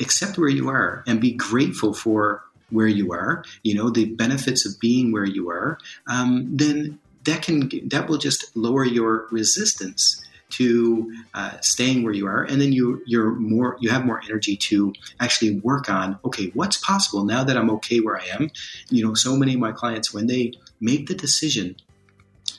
accept 0.00 0.38
where 0.38 0.48
you 0.48 0.68
are 0.68 1.04
and 1.06 1.20
be 1.20 1.32
grateful 1.32 1.92
for 1.92 2.42
where 2.70 2.86
you 2.86 3.12
are, 3.12 3.44
you 3.62 3.74
know, 3.74 3.90
the 3.90 4.06
benefits 4.06 4.66
of 4.66 4.78
being 4.80 5.12
where 5.12 5.24
you 5.24 5.50
are, 5.50 5.78
um, 6.06 6.56
then 6.56 6.98
that 7.24 7.42
can 7.42 7.70
that 7.88 8.08
will 8.08 8.18
just 8.18 8.56
lower 8.56 8.84
your 8.84 9.26
resistance 9.30 10.22
to 10.50 11.12
uh, 11.34 11.58
staying 11.60 12.02
where 12.02 12.12
you 12.12 12.26
are, 12.26 12.42
and 12.42 12.60
then 12.60 12.72
you 12.72 13.02
you're 13.06 13.32
more 13.32 13.76
you 13.80 13.90
have 13.90 14.04
more 14.04 14.20
energy 14.24 14.56
to 14.56 14.92
actually 15.20 15.58
work 15.60 15.90
on 15.90 16.18
okay 16.24 16.50
what's 16.54 16.78
possible 16.78 17.24
now 17.24 17.44
that 17.44 17.56
I'm 17.56 17.70
okay 17.70 18.00
where 18.00 18.18
I 18.18 18.24
am. 18.26 18.50
You 18.90 19.06
know, 19.06 19.14
so 19.14 19.36
many 19.36 19.54
of 19.54 19.60
my 19.60 19.72
clients 19.72 20.12
when 20.12 20.26
they 20.26 20.52
make 20.80 21.08
the 21.08 21.14
decision 21.14 21.76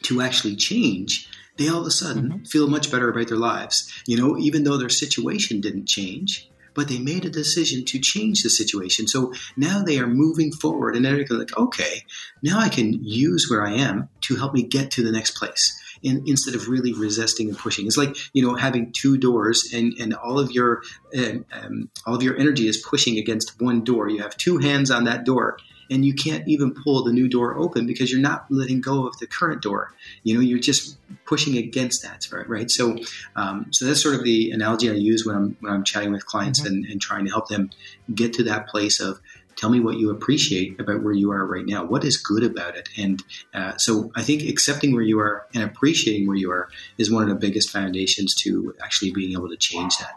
to 0.04 0.21
actually 0.21 0.56
change, 0.56 1.30
they 1.58 1.67
all 1.67 1.82
of 1.82 1.88
a 1.88 1.91
sudden 1.91 2.30
mm-hmm. 2.30 2.43
feel 2.43 2.67
much 2.67 2.91
better 2.91 3.10
about 3.10 3.28
their 3.28 3.38
lives. 3.38 3.91
You 4.06 4.17
know, 4.17 4.38
even 4.38 4.63
though 4.63 4.78
their 4.78 4.89
situation 4.89 5.62
didn't 5.62 5.88
change, 5.88 6.49
but 6.73 6.88
they 6.88 6.99
made 6.99 7.25
a 7.25 7.30
decision 7.30 7.84
to 7.86 7.99
change 7.99 8.41
the 8.41 8.49
situation. 8.49 9.08
So 9.08 9.34
now 9.58 9.82
they 9.84 9.99
are 9.99 10.08
moving 10.08 10.52
forward 10.52 10.95
and 10.95 11.04
they're 11.04 11.25
like, 11.30 11.58
okay, 11.58 12.04
now 12.41 12.60
I 12.60 12.69
can 12.69 13.04
use 13.04 13.47
where 13.49 13.65
I 13.65 13.73
am 13.73 14.10
to 14.21 14.36
help 14.36 14.54
me 14.54 14.63
get 14.63 14.91
to 14.91 15.04
the 15.04 15.12
next 15.12 15.36
place 15.36 15.78
in, 16.03 16.23
instead 16.25 16.55
of 16.55 16.67
really 16.67 16.93
resisting 16.93 17.49
and 17.49 17.57
pushing. 17.57 17.88
It's 17.88 17.97
like 17.97 18.15
you 18.33 18.45
know 18.45 18.55
having 18.55 18.91
two 18.91 19.17
doors, 19.17 19.71
and 19.73 19.93
and 19.99 20.13
all 20.13 20.39
of 20.39 20.51
your 20.51 20.81
um, 21.17 21.45
um, 21.51 21.89
all 22.05 22.15
of 22.15 22.23
your 22.23 22.38
energy 22.38 22.67
is 22.67 22.77
pushing 22.77 23.17
against 23.17 23.62
one 23.62 23.83
door. 23.83 24.09
You 24.09 24.21
have 24.21 24.38
two 24.38 24.57
hands 24.57 24.91
on 24.91 25.05
that 25.05 25.23
door, 25.23 25.57
and 25.89 26.05
you 26.05 26.13
can't 26.13 26.47
even 26.47 26.73
pull 26.73 27.03
the 27.03 27.12
new 27.12 27.27
door 27.27 27.57
open 27.57 27.85
because 27.88 28.12
you're 28.12 28.21
not 28.21 28.45
letting 28.49 28.81
go 28.81 29.07
of 29.07 29.17
the 29.19 29.27
current 29.27 29.62
door. 29.62 29.93
You 30.23 30.35
know, 30.35 30.39
you're 30.39 30.59
just 30.59 30.97
pushing 31.25 31.57
against 31.57 32.03
that, 32.03 32.27
right? 32.31 32.47
Right. 32.47 32.71
So, 32.71 32.97
um, 33.35 33.67
so 33.71 33.85
that's 33.85 34.01
sort 34.01 34.15
of 34.15 34.23
the 34.23 34.51
analogy 34.51 34.89
I 34.89 34.93
use 34.93 35.25
when 35.25 35.35
I'm 35.35 35.57
when 35.59 35.73
I'm 35.73 35.83
chatting 35.83 36.12
with 36.12 36.25
clients 36.25 36.62
mm-hmm. 36.62 36.73
and, 36.73 36.85
and 36.85 37.01
trying 37.01 37.25
to 37.25 37.31
help 37.31 37.47
them 37.47 37.71
get 38.13 38.33
to 38.33 38.43
that 38.43 38.67
place 38.67 38.99
of 38.99 39.19
Tell 39.60 39.69
me 39.69 39.82
what 39.82 39.98
you 39.98 40.10
appreciate 40.10 40.80
about 40.80 41.04
where 41.04 41.12
you 41.12 41.32
are 41.32 41.45
right 41.45 41.65
now. 41.65 41.84
What 41.84 42.06
is 42.06 42.15
good 42.15 42.43
about 42.43 42.78
it? 42.78 42.88
And 42.98 43.22
uh, 43.54 43.76
so 43.76 44.10
I 44.15 44.22
think 44.22 44.43
accepting 44.43 44.93
where 44.93 45.04
you 45.04 45.19
are 45.19 45.48
and 45.54 45.63
appreciating 45.63 46.28
where 46.28 46.38
you 46.38 46.50
are 46.50 46.69
is 46.98 47.12
one 47.12 47.24
of 47.24 47.30
the 47.30 47.36
biggest 47.36 47.69
foundations 47.69 48.34
to 48.36 48.74
actually 48.82 49.12
being 49.12 49.34
able 49.34 49.50
to 49.50 49.58
change 49.58 49.98
that. 49.98 50.13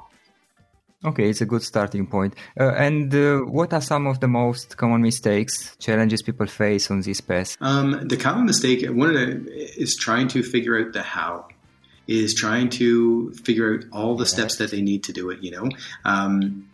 Okay, 1.04 1.28
it's 1.28 1.40
a 1.40 1.46
good 1.46 1.64
starting 1.64 2.06
point. 2.06 2.36
Uh, 2.58 2.70
and 2.74 3.12
uh, 3.12 3.38
what 3.40 3.72
are 3.72 3.80
some 3.80 4.06
of 4.06 4.20
the 4.20 4.28
most 4.28 4.76
common 4.76 5.02
mistakes, 5.02 5.76
challenges 5.80 6.22
people 6.22 6.46
face 6.46 6.88
on 6.92 7.00
this 7.00 7.20
path? 7.20 7.56
Um, 7.60 8.06
the 8.06 8.16
common 8.16 8.46
mistake, 8.46 8.88
one 8.88 9.08
of 9.08 9.14
the 9.14 9.52
is 9.76 9.96
trying 9.96 10.28
to 10.28 10.44
figure 10.44 10.78
out 10.78 10.92
the 10.92 11.02
how. 11.02 11.48
Is 12.06 12.34
trying 12.34 12.68
to 12.70 13.32
figure 13.44 13.74
out 13.74 13.84
all 13.92 14.16
the 14.16 14.26
steps 14.26 14.56
that 14.56 14.70
they 14.72 14.82
need 14.82 15.04
to 15.04 15.12
do 15.12 15.30
it. 15.30 15.42
You 15.42 15.52
know, 15.52 15.68
um, 16.04 16.68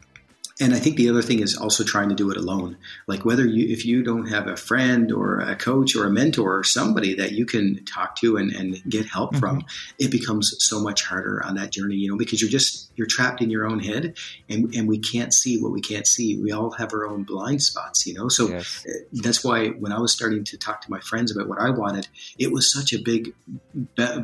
and 0.60 0.74
I 0.74 0.80
think 0.80 0.96
the 0.96 1.08
other 1.08 1.22
thing 1.22 1.40
is 1.40 1.56
also 1.56 1.84
trying 1.84 2.08
to 2.08 2.14
do 2.14 2.30
it 2.30 2.36
alone. 2.36 2.76
Like 3.06 3.24
whether 3.24 3.46
you, 3.46 3.68
if 3.68 3.86
you 3.86 4.02
don't 4.02 4.26
have 4.26 4.48
a 4.48 4.56
friend 4.56 5.12
or 5.12 5.38
a 5.38 5.54
coach 5.54 5.94
or 5.94 6.04
a 6.04 6.10
mentor 6.10 6.58
or 6.58 6.64
somebody 6.64 7.14
that 7.14 7.32
you 7.32 7.46
can 7.46 7.84
talk 7.84 8.16
to 8.16 8.36
and, 8.36 8.50
and 8.52 8.82
get 8.88 9.06
help 9.06 9.30
mm-hmm. 9.30 9.40
from, 9.40 9.64
it 9.98 10.10
becomes 10.10 10.54
so 10.58 10.80
much 10.80 11.04
harder 11.04 11.44
on 11.44 11.54
that 11.54 11.70
journey, 11.70 11.94
you 11.94 12.10
know, 12.10 12.16
because 12.16 12.42
you're 12.42 12.50
just, 12.50 12.87
you're 12.98 13.06
trapped 13.06 13.40
in 13.40 13.48
your 13.48 13.66
own 13.66 13.78
head 13.78 14.18
and, 14.48 14.74
and 14.74 14.88
we 14.88 14.98
can't 14.98 15.32
see 15.32 15.62
what 15.62 15.72
we 15.72 15.80
can't 15.80 16.06
see. 16.06 16.36
We 16.36 16.50
all 16.50 16.72
have 16.72 16.92
our 16.92 17.06
own 17.06 17.22
blind 17.22 17.62
spots, 17.62 18.04
you 18.06 18.12
know? 18.12 18.28
So 18.28 18.48
yes. 18.48 18.84
Uh, 18.86 19.04
that's 19.12 19.44
why 19.44 19.68
when 19.68 19.92
I 19.92 20.00
was 20.00 20.12
starting 20.12 20.42
to 20.44 20.58
talk 20.58 20.82
to 20.82 20.90
my 20.90 21.00
friends 21.00 21.34
about 21.34 21.48
what 21.48 21.60
I 21.60 21.70
wanted, 21.70 22.08
it 22.38 22.52
was 22.52 22.72
such 22.72 22.92
a 22.92 22.98
big 22.98 23.32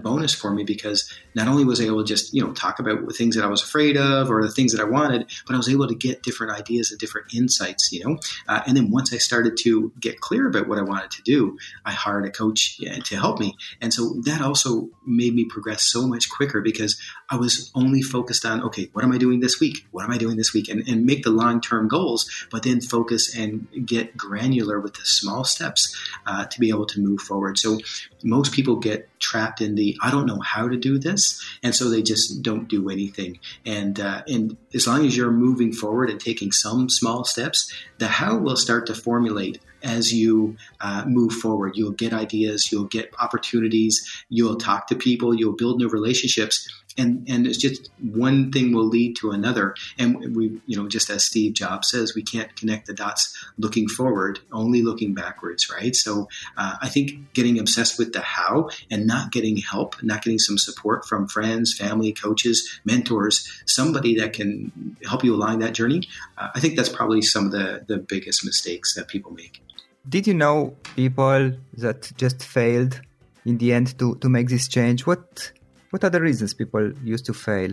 bonus 0.02 0.34
for 0.34 0.50
me 0.50 0.64
because 0.64 1.10
not 1.34 1.48
only 1.48 1.64
was 1.64 1.80
I 1.80 1.84
able 1.84 2.04
to 2.04 2.06
just 2.06 2.34
you 2.34 2.44
know 2.44 2.52
talk 2.52 2.78
about 2.78 3.12
things 3.14 3.36
that 3.36 3.44
I 3.44 3.48
was 3.48 3.62
afraid 3.62 3.96
of 3.96 4.30
or 4.30 4.42
the 4.42 4.50
things 4.50 4.72
that 4.72 4.80
I 4.80 4.84
wanted, 4.84 5.30
but 5.46 5.54
I 5.54 5.56
was 5.56 5.68
able 5.68 5.86
to 5.86 5.94
get 5.94 6.22
different 6.22 6.52
ideas 6.52 6.90
and 6.90 6.98
different 6.98 7.32
insights. 7.32 7.92
You 7.92 8.04
know, 8.04 8.18
uh, 8.48 8.62
and 8.66 8.76
then 8.76 8.90
once 8.90 9.12
I 9.12 9.18
started 9.18 9.56
to 9.58 9.92
get 10.00 10.20
clear 10.20 10.48
about 10.48 10.68
what 10.68 10.78
I 10.78 10.82
wanted 10.82 11.10
to 11.12 11.22
do, 11.22 11.58
I 11.84 11.92
hired 11.92 12.26
a 12.26 12.30
coach 12.30 12.78
to 12.78 13.16
help 13.16 13.38
me, 13.38 13.56
and 13.80 13.94
so 13.94 14.14
that 14.24 14.40
also 14.40 14.88
made 15.06 15.34
me 15.34 15.44
progress 15.44 15.82
so 15.82 16.06
much 16.06 16.28
quicker 16.28 16.60
because 16.60 17.00
I 17.30 17.36
was 17.36 17.70
only 17.74 18.02
focused 18.02 18.44
on 18.44 18.62
okay, 18.64 18.88
what 18.92 19.04
am 19.04 19.12
I 19.12 19.18
doing 19.18 19.40
this 19.40 19.60
week? 19.60 19.86
What 19.90 20.04
am 20.04 20.10
I 20.10 20.18
doing 20.18 20.36
this 20.36 20.52
week? 20.52 20.68
And, 20.68 20.86
and 20.88 21.04
make 21.04 21.22
the 21.22 21.30
long 21.30 21.60
term 21.60 21.88
goals, 21.88 22.28
but 22.50 22.62
then 22.62 22.80
focus 22.80 23.36
and 23.36 23.66
get 23.84 24.16
granular 24.16 24.80
with 24.80 24.94
the 24.94 25.04
small 25.04 25.44
steps 25.44 25.94
uh, 26.26 26.46
to 26.46 26.60
be 26.60 26.70
able 26.70 26.86
to 26.86 27.00
move 27.00 27.20
forward. 27.20 27.58
So 27.58 27.78
most 28.22 28.52
people 28.52 28.76
get 28.76 29.08
trapped 29.20 29.60
in 29.60 29.74
the 29.74 29.96
I 30.02 30.10
don't 30.10 30.26
know 30.26 30.40
how 30.40 30.68
to 30.68 30.76
do 30.76 30.98
this, 30.98 31.42
and 31.62 31.74
so 31.74 31.90
they 31.90 32.02
just 32.02 32.42
don't 32.42 32.68
do 32.68 32.90
anything. 32.90 33.38
And 33.64 34.00
uh, 34.00 34.22
and 34.26 34.56
as 34.74 34.86
long 34.86 35.06
as 35.06 35.16
you're 35.16 35.30
moving 35.30 35.72
forward 35.72 36.10
and 36.10 36.20
taking 36.20 36.52
some 36.52 36.88
small 36.88 37.24
steps, 37.24 37.72
the 37.98 38.08
how 38.08 38.38
will 38.38 38.56
start 38.56 38.86
to 38.86 38.94
formulate 38.94 39.60
as 39.84 40.12
you 40.12 40.56
uh, 40.80 41.04
move 41.06 41.32
forward. 41.32 41.76
You'll 41.76 41.92
get 41.92 42.12
ideas, 42.12 42.72
you'll 42.72 42.84
get 42.86 43.12
opportunities, 43.20 44.10
you'll 44.30 44.56
talk 44.56 44.86
to 44.88 44.96
people, 44.96 45.34
you'll 45.34 45.56
build 45.56 45.78
new 45.78 45.88
relationships, 45.88 46.66
and 46.96 47.26
and 47.28 47.46
it's 47.46 47.58
just 47.58 47.90
one 48.00 48.52
thing 48.52 48.72
will 48.72 48.86
lead 48.86 49.16
to 49.16 49.30
another. 49.30 49.74
And 49.98 50.36
we 50.36 50.60
you 50.66 50.76
know 50.76 50.88
just 50.88 51.10
as 51.10 51.24
steve 51.24 51.54
jobs 51.54 51.90
says 51.90 52.14
we 52.14 52.22
can't 52.22 52.54
connect 52.56 52.86
the 52.86 52.94
dots 52.94 53.36
looking 53.58 53.88
forward 53.88 54.40
only 54.52 54.82
looking 54.82 55.14
backwards 55.14 55.70
right? 55.70 55.94
So 55.94 56.28
uh, 56.56 56.76
i 56.82 56.88
think 56.88 57.32
getting 57.32 57.58
obsessed 57.58 57.98
with 57.98 58.12
the 58.12 58.20
how 58.20 58.70
and 58.90 59.06
not 59.06 59.32
getting 59.32 59.56
help 59.56 60.02
not 60.02 60.22
getting 60.22 60.38
some 60.38 60.58
support 60.58 61.04
from 61.06 61.28
friends 61.28 61.74
family 61.74 62.12
coaches 62.12 62.80
mentors 62.84 63.62
somebody 63.66 64.14
that 64.16 64.32
can 64.32 64.96
help 65.04 65.24
you 65.24 65.34
along 65.34 65.60
that 65.60 65.72
journey 65.72 66.02
uh, 66.38 66.48
i 66.54 66.60
think 66.60 66.76
that's 66.76 66.88
probably 66.88 67.22
some 67.22 67.46
of 67.46 67.52
the 67.52 67.84
the 67.86 67.98
biggest 67.98 68.44
mistakes 68.44 68.94
that 68.94 69.08
people 69.08 69.32
make. 69.32 69.62
Did 70.08 70.26
you 70.26 70.34
know 70.34 70.76
people 70.96 71.52
that 71.78 72.12
just 72.16 72.42
failed 72.42 73.00
in 73.44 73.58
the 73.58 73.72
end 73.72 73.98
to 73.98 74.16
to 74.16 74.28
make 74.28 74.48
this 74.48 74.68
change? 74.68 75.06
What 75.06 75.52
what 75.94 76.02
are 76.02 76.10
the 76.10 76.20
reasons 76.20 76.52
people 76.52 76.92
used 77.04 77.24
to 77.24 77.32
fail? 77.32 77.70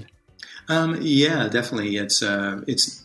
Um, 0.70 0.96
yeah, 1.02 1.50
definitely. 1.50 1.98
It's 1.98 2.22
uh, 2.22 2.62
it's 2.68 3.04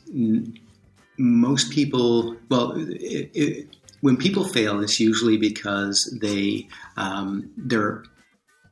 most 1.17 1.71
people. 1.71 2.37
Well, 2.51 2.73
it, 2.77 3.31
it, 3.33 3.77
when 4.03 4.19
people 4.19 4.45
fail, 4.45 4.83
it's 4.83 5.01
usually 5.01 5.39
because 5.39 5.97
they 6.21 6.69
um, 6.99 7.51
they're 7.57 8.05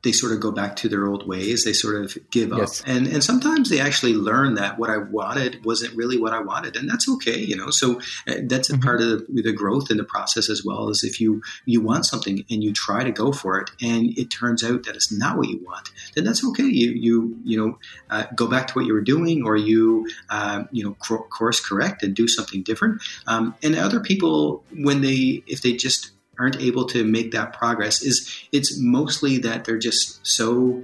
they 0.05 0.11
sort 0.11 0.31
of 0.31 0.39
go 0.39 0.51
back 0.51 0.75
to 0.77 0.87
their 0.87 1.07
old 1.07 1.27
ways. 1.27 1.63
They 1.63 1.73
sort 1.73 1.95
of 1.95 2.15
give 2.29 2.53
up, 2.53 2.69
and 2.85 3.07
and 3.07 3.23
sometimes 3.23 3.71
they 3.71 3.79
actually 3.79 4.13
learn 4.13 4.53
that 4.53 4.77
what 4.77 4.91
I 4.91 4.97
wanted 4.97 5.65
wasn't 5.65 5.95
really 5.95 6.19
what 6.19 6.31
I 6.31 6.41
wanted, 6.41 6.75
and 6.75 6.87
that's 6.87 7.09
okay, 7.09 7.39
you 7.39 7.55
know. 7.55 7.71
So 7.71 7.99
uh, 8.27 8.35
that's 8.43 8.69
a 8.69 8.73
mm-hmm. 8.73 8.83
part 8.83 9.01
of 9.01 9.25
the, 9.27 9.41
the, 9.41 9.51
growth 9.51 9.89
in 9.89 9.97
the 9.97 10.03
process 10.03 10.47
as 10.47 10.63
well. 10.63 10.89
Is 10.89 11.03
if 11.03 11.19
you 11.19 11.41
you 11.65 11.81
want 11.81 12.05
something 12.05 12.45
and 12.51 12.63
you 12.63 12.71
try 12.71 13.03
to 13.03 13.11
go 13.11 13.31
for 13.31 13.59
it, 13.59 13.71
and 13.81 14.15
it 14.15 14.29
turns 14.29 14.63
out 14.63 14.83
that 14.83 14.95
it's 14.95 15.11
not 15.11 15.37
what 15.37 15.49
you 15.49 15.57
want, 15.65 15.89
then 16.13 16.23
that's 16.23 16.45
okay. 16.45 16.63
You 16.63 16.91
you 16.91 17.39
you 17.43 17.57
know 17.57 17.79
uh, 18.11 18.25
go 18.35 18.45
back 18.45 18.67
to 18.67 18.73
what 18.75 18.85
you 18.85 18.93
were 18.93 19.01
doing, 19.01 19.43
or 19.43 19.57
you 19.57 20.07
uh, 20.29 20.65
you 20.71 20.83
know 20.83 20.93
course 20.93 21.59
correct 21.59 22.03
and 22.03 22.15
do 22.15 22.27
something 22.27 22.61
different. 22.61 23.01
Um, 23.25 23.55
and 23.63 23.75
other 23.75 23.99
people, 23.99 24.63
when 24.71 25.01
they 25.01 25.41
if 25.47 25.63
they 25.63 25.73
just 25.73 26.11
aren't 26.39 26.61
able 26.61 26.85
to 26.87 27.03
make 27.03 27.31
that 27.31 27.53
progress 27.53 28.01
is 28.01 28.47
it's 28.51 28.79
mostly 28.79 29.37
that 29.39 29.65
they're 29.65 29.77
just 29.77 30.25
so 30.25 30.81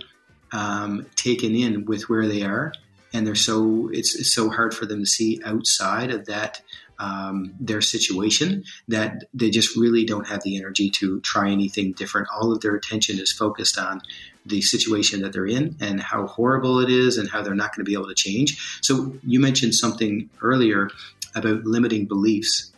um, 0.52 1.06
taken 1.16 1.56
in 1.56 1.86
with 1.86 2.10
where 2.10 2.28
they 2.28 2.44
are. 2.44 2.74
And 3.14 3.28
they're 3.28 3.36
so 3.36 3.90
it's, 3.92 4.16
it's, 4.16 4.34
so 4.34 4.50
hard 4.50 4.74
for 4.74 4.86
them 4.86 5.02
to 5.02 5.06
see 5.06 5.42
outside 5.44 6.12
of 6.12 6.28
that 6.28 6.62
um, 6.98 7.54
their 7.60 7.82
situation 7.82 8.64
that 8.88 9.24
they 9.34 9.50
just 9.50 9.76
really 9.76 10.06
don't 10.06 10.28
have 10.28 10.44
the 10.44 10.58
energy 10.58 10.90
to 10.92 11.20
try 11.22 11.50
anything 11.50 11.94
different. 11.94 12.30
All 12.34 12.54
of 12.54 12.62
their 12.62 12.76
attention 12.76 13.20
is 13.20 13.32
focused 13.32 13.78
on 13.78 14.02
the 14.46 14.62
situation 14.62 15.22
that 15.22 15.34
they're 15.34 15.48
in 15.48 15.76
and 15.82 16.02
how 16.02 16.28
horrible 16.28 16.80
it 16.80 16.90
is 16.90 17.18
and 17.18 17.30
how 17.30 17.42
they're 17.42 17.56
not 17.56 17.76
going 17.76 17.84
to 17.86 17.90
be 17.90 17.94
able 17.94 18.08
to 18.08 18.16
change. 18.16 18.80
So 18.82 19.16
you 19.24 19.40
mentioned 19.40 19.76
something 19.76 20.30
earlier 20.42 20.90
about 21.36 21.66
limiting 21.66 22.06
beliefs 22.06 22.71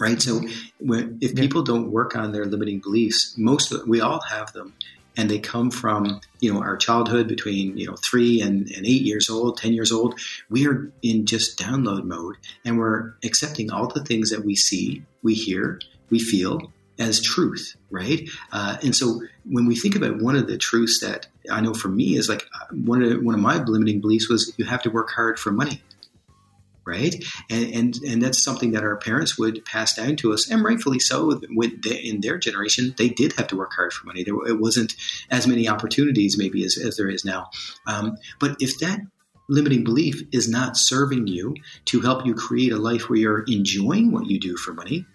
right? 0.00 0.20
So 0.20 0.42
when, 0.78 1.18
if 1.20 1.34
people 1.34 1.62
don't 1.62 1.90
work 1.90 2.16
on 2.16 2.32
their 2.32 2.44
limiting 2.44 2.80
beliefs, 2.80 3.34
most 3.36 3.72
of, 3.72 3.86
we 3.86 4.00
all 4.00 4.20
have 4.20 4.52
them, 4.52 4.74
and 5.16 5.30
they 5.30 5.38
come 5.38 5.70
from 5.70 6.20
you 6.40 6.52
know 6.52 6.60
our 6.60 6.76
childhood 6.76 7.26
between 7.26 7.76
you 7.76 7.86
know 7.86 7.96
three 7.96 8.40
and, 8.42 8.70
and 8.70 8.86
eight 8.86 9.02
years 9.02 9.30
old, 9.30 9.58
ten 9.58 9.72
years 9.72 9.92
old. 9.92 10.18
We 10.50 10.66
are 10.66 10.90
in 11.02 11.26
just 11.26 11.58
download 11.58 12.04
mode, 12.04 12.36
and 12.64 12.78
we're 12.78 13.14
accepting 13.24 13.70
all 13.70 13.88
the 13.88 14.04
things 14.04 14.30
that 14.30 14.44
we 14.44 14.56
see, 14.56 15.02
we 15.22 15.34
hear, 15.34 15.80
we 16.10 16.18
feel 16.18 16.72
as 16.98 17.20
truth, 17.20 17.76
right? 17.90 18.28
Uh, 18.52 18.78
and 18.82 18.96
so 18.96 19.20
when 19.44 19.66
we 19.66 19.76
think 19.76 19.94
about 19.96 20.20
one 20.22 20.34
of 20.34 20.46
the 20.46 20.56
truths 20.56 21.00
that 21.00 21.26
I 21.50 21.60
know 21.60 21.74
for 21.74 21.88
me 21.88 22.16
is 22.16 22.28
like 22.28 22.46
uh, 22.60 22.74
one 22.74 23.02
of 23.02 23.22
one 23.22 23.34
of 23.34 23.40
my 23.40 23.62
limiting 23.62 24.00
beliefs 24.00 24.28
was 24.28 24.52
you 24.56 24.64
have 24.64 24.82
to 24.82 24.90
work 24.90 25.10
hard 25.10 25.38
for 25.38 25.52
money 25.52 25.82
right? 26.86 27.14
And, 27.50 27.74
and 27.74 27.96
and 28.06 28.22
that's 28.22 28.42
something 28.42 28.72
that 28.72 28.84
our 28.84 28.96
parents 28.96 29.36
would 29.38 29.64
pass 29.64 29.94
down 29.94 30.16
to 30.16 30.32
us, 30.32 30.50
and 30.50 30.64
rightfully 30.64 31.00
so. 31.00 31.40
With 31.50 31.82
the, 31.82 32.08
in 32.08 32.20
their 32.20 32.38
generation, 32.38 32.94
they 32.96 33.08
did 33.08 33.32
have 33.34 33.48
to 33.48 33.56
work 33.56 33.72
hard 33.74 33.92
for 33.92 34.06
money. 34.06 34.22
There 34.22 34.34
it 34.46 34.60
wasn't 34.60 34.94
as 35.30 35.46
many 35.46 35.68
opportunities 35.68 36.38
maybe 36.38 36.64
as, 36.64 36.78
as 36.78 36.96
there 36.96 37.08
is 37.08 37.24
now. 37.24 37.50
Um, 37.86 38.16
but 38.38 38.56
if 38.60 38.78
that 38.78 39.00
limiting 39.48 39.84
belief 39.84 40.22
is 40.32 40.48
not 40.48 40.76
serving 40.76 41.26
you 41.26 41.54
to 41.86 42.00
help 42.00 42.26
you 42.26 42.34
create 42.34 42.72
a 42.72 42.78
life 42.78 43.08
where 43.08 43.18
you're 43.18 43.44
enjoying 43.46 44.12
what 44.12 44.26
you 44.26 44.40
do 44.40 44.56
for 44.56 44.72
money, 44.72 45.06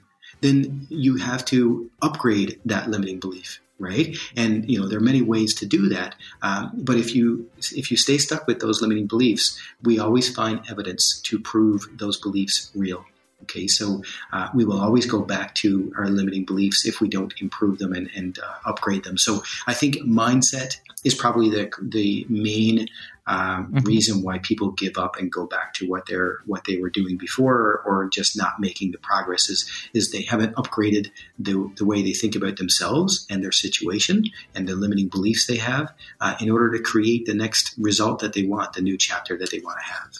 then 0.41 0.87
you 0.89 1.17
have 1.17 1.45
to 1.45 1.89
upgrade 2.01 2.59
that 2.65 2.89
limiting 2.89 3.19
belief 3.19 3.60
right? 3.81 4.15
And 4.37 4.69
you 4.69 4.79
know 4.79 4.87
there 4.87 4.99
are 4.99 5.09
many 5.11 5.21
ways 5.21 5.53
to 5.55 5.65
do 5.65 5.89
that. 5.89 6.15
Um, 6.41 6.71
but 6.73 6.97
if 6.97 7.15
you 7.15 7.49
if 7.75 7.91
you 7.91 7.97
stay 7.97 8.17
stuck 8.17 8.47
with 8.47 8.59
those 8.59 8.81
limiting 8.81 9.07
beliefs, 9.07 9.59
we 9.83 9.99
always 9.99 10.33
find 10.33 10.61
evidence 10.69 11.19
to 11.21 11.39
prove 11.39 11.87
those 11.97 12.17
beliefs 12.17 12.71
real. 12.75 13.05
Okay, 13.43 13.65
so 13.67 14.03
uh, 14.31 14.49
we 14.53 14.65
will 14.65 14.79
always 14.79 15.07
go 15.07 15.21
back 15.21 15.55
to 15.55 15.91
our 15.97 16.07
limiting 16.07 16.45
beliefs 16.45 16.85
if 16.85 17.01
we 17.01 17.07
don't 17.07 17.33
improve 17.41 17.79
them 17.79 17.91
and, 17.91 18.07
and 18.15 18.37
uh, 18.37 18.69
upgrade 18.69 19.03
them. 19.03 19.17
So 19.17 19.41
I 19.65 19.73
think 19.73 19.95
mindset 19.95 20.77
is 21.03 21.15
probably 21.15 21.49
the 21.49 21.71
the 21.81 22.25
main 22.29 22.87
um, 23.27 23.71
mm-hmm. 23.71 23.87
reason 23.87 24.23
why 24.23 24.39
people 24.39 24.71
give 24.71 24.97
up 24.97 25.17
and 25.17 25.31
go 25.31 25.45
back 25.45 25.73
to 25.75 25.87
what 25.87 26.05
they're 26.07 26.39
what 26.45 26.63
they 26.65 26.77
were 26.77 26.89
doing 26.89 27.17
before, 27.17 27.83
or, 27.85 28.09
just 28.11 28.35
not 28.35 28.59
making 28.59 28.91
the 28.91 28.97
progress 28.97 29.49
is 29.49 29.69
is 29.93 30.11
they 30.11 30.23
haven't 30.23 30.55
upgraded 30.55 31.11
the 31.37 31.71
the 31.77 31.85
way 31.85 32.01
they 32.01 32.13
think 32.13 32.35
about 32.35 32.57
themselves 32.57 33.25
and 33.29 33.43
their 33.43 33.51
situation 33.51 34.25
and 34.55 34.67
the 34.67 34.75
limiting 34.75 35.07
beliefs 35.07 35.45
they 35.45 35.57
have 35.57 35.93
uh, 36.19 36.35
in 36.41 36.49
order 36.49 36.71
to 36.71 36.83
create 36.83 37.25
the 37.25 37.33
next 37.33 37.73
result 37.77 38.19
that 38.19 38.33
they 38.33 38.43
want, 38.43 38.73
the 38.73 38.81
new 38.81 38.97
chapter 38.97 39.37
that 39.37 39.51
they 39.51 39.59
want 39.59 39.77
to 39.79 39.85
have. 39.85 40.11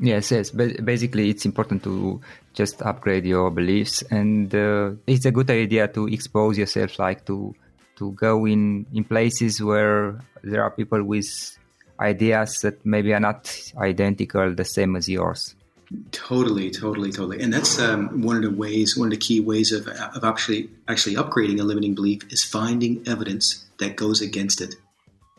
Yes, 0.00 0.30
yes. 0.30 0.50
But 0.50 0.84
basically, 0.84 1.28
it's 1.30 1.44
important 1.44 1.82
to 1.82 2.20
just 2.54 2.80
upgrade 2.82 3.26
your 3.26 3.50
beliefs, 3.50 4.02
and 4.02 4.54
uh, 4.54 4.92
it's 5.06 5.26
a 5.26 5.32
good 5.32 5.50
idea 5.50 5.88
to 5.88 6.06
expose 6.06 6.56
yourself, 6.56 6.98
like 6.98 7.26
to 7.26 7.54
to 7.96 8.12
go 8.12 8.46
in 8.46 8.86
in 8.94 9.02
places 9.02 9.60
where 9.60 10.20
there 10.44 10.62
are 10.62 10.70
people 10.70 11.02
with 11.02 11.26
ideas 12.00 12.58
that 12.62 12.84
maybe 12.84 13.12
are 13.12 13.20
not 13.20 13.72
identical, 13.76 14.54
the 14.54 14.64
same 14.64 14.96
as 14.96 15.08
yours. 15.08 15.54
Totally, 16.12 16.70
totally, 16.70 17.10
totally, 17.10 17.40
and 17.40 17.52
that's 17.52 17.78
um, 17.78 18.20
one 18.20 18.36
of 18.36 18.42
the 18.42 18.50
ways, 18.50 18.94
one 18.94 19.08
of 19.08 19.12
the 19.12 19.16
key 19.16 19.40
ways 19.40 19.72
of, 19.72 19.88
of 19.88 20.22
actually 20.22 20.68
actually 20.86 21.16
upgrading 21.16 21.60
a 21.60 21.62
limiting 21.62 21.94
belief 21.94 22.30
is 22.30 22.44
finding 22.44 23.02
evidence 23.08 23.64
that 23.78 23.96
goes 23.96 24.20
against 24.20 24.60
it 24.60 24.74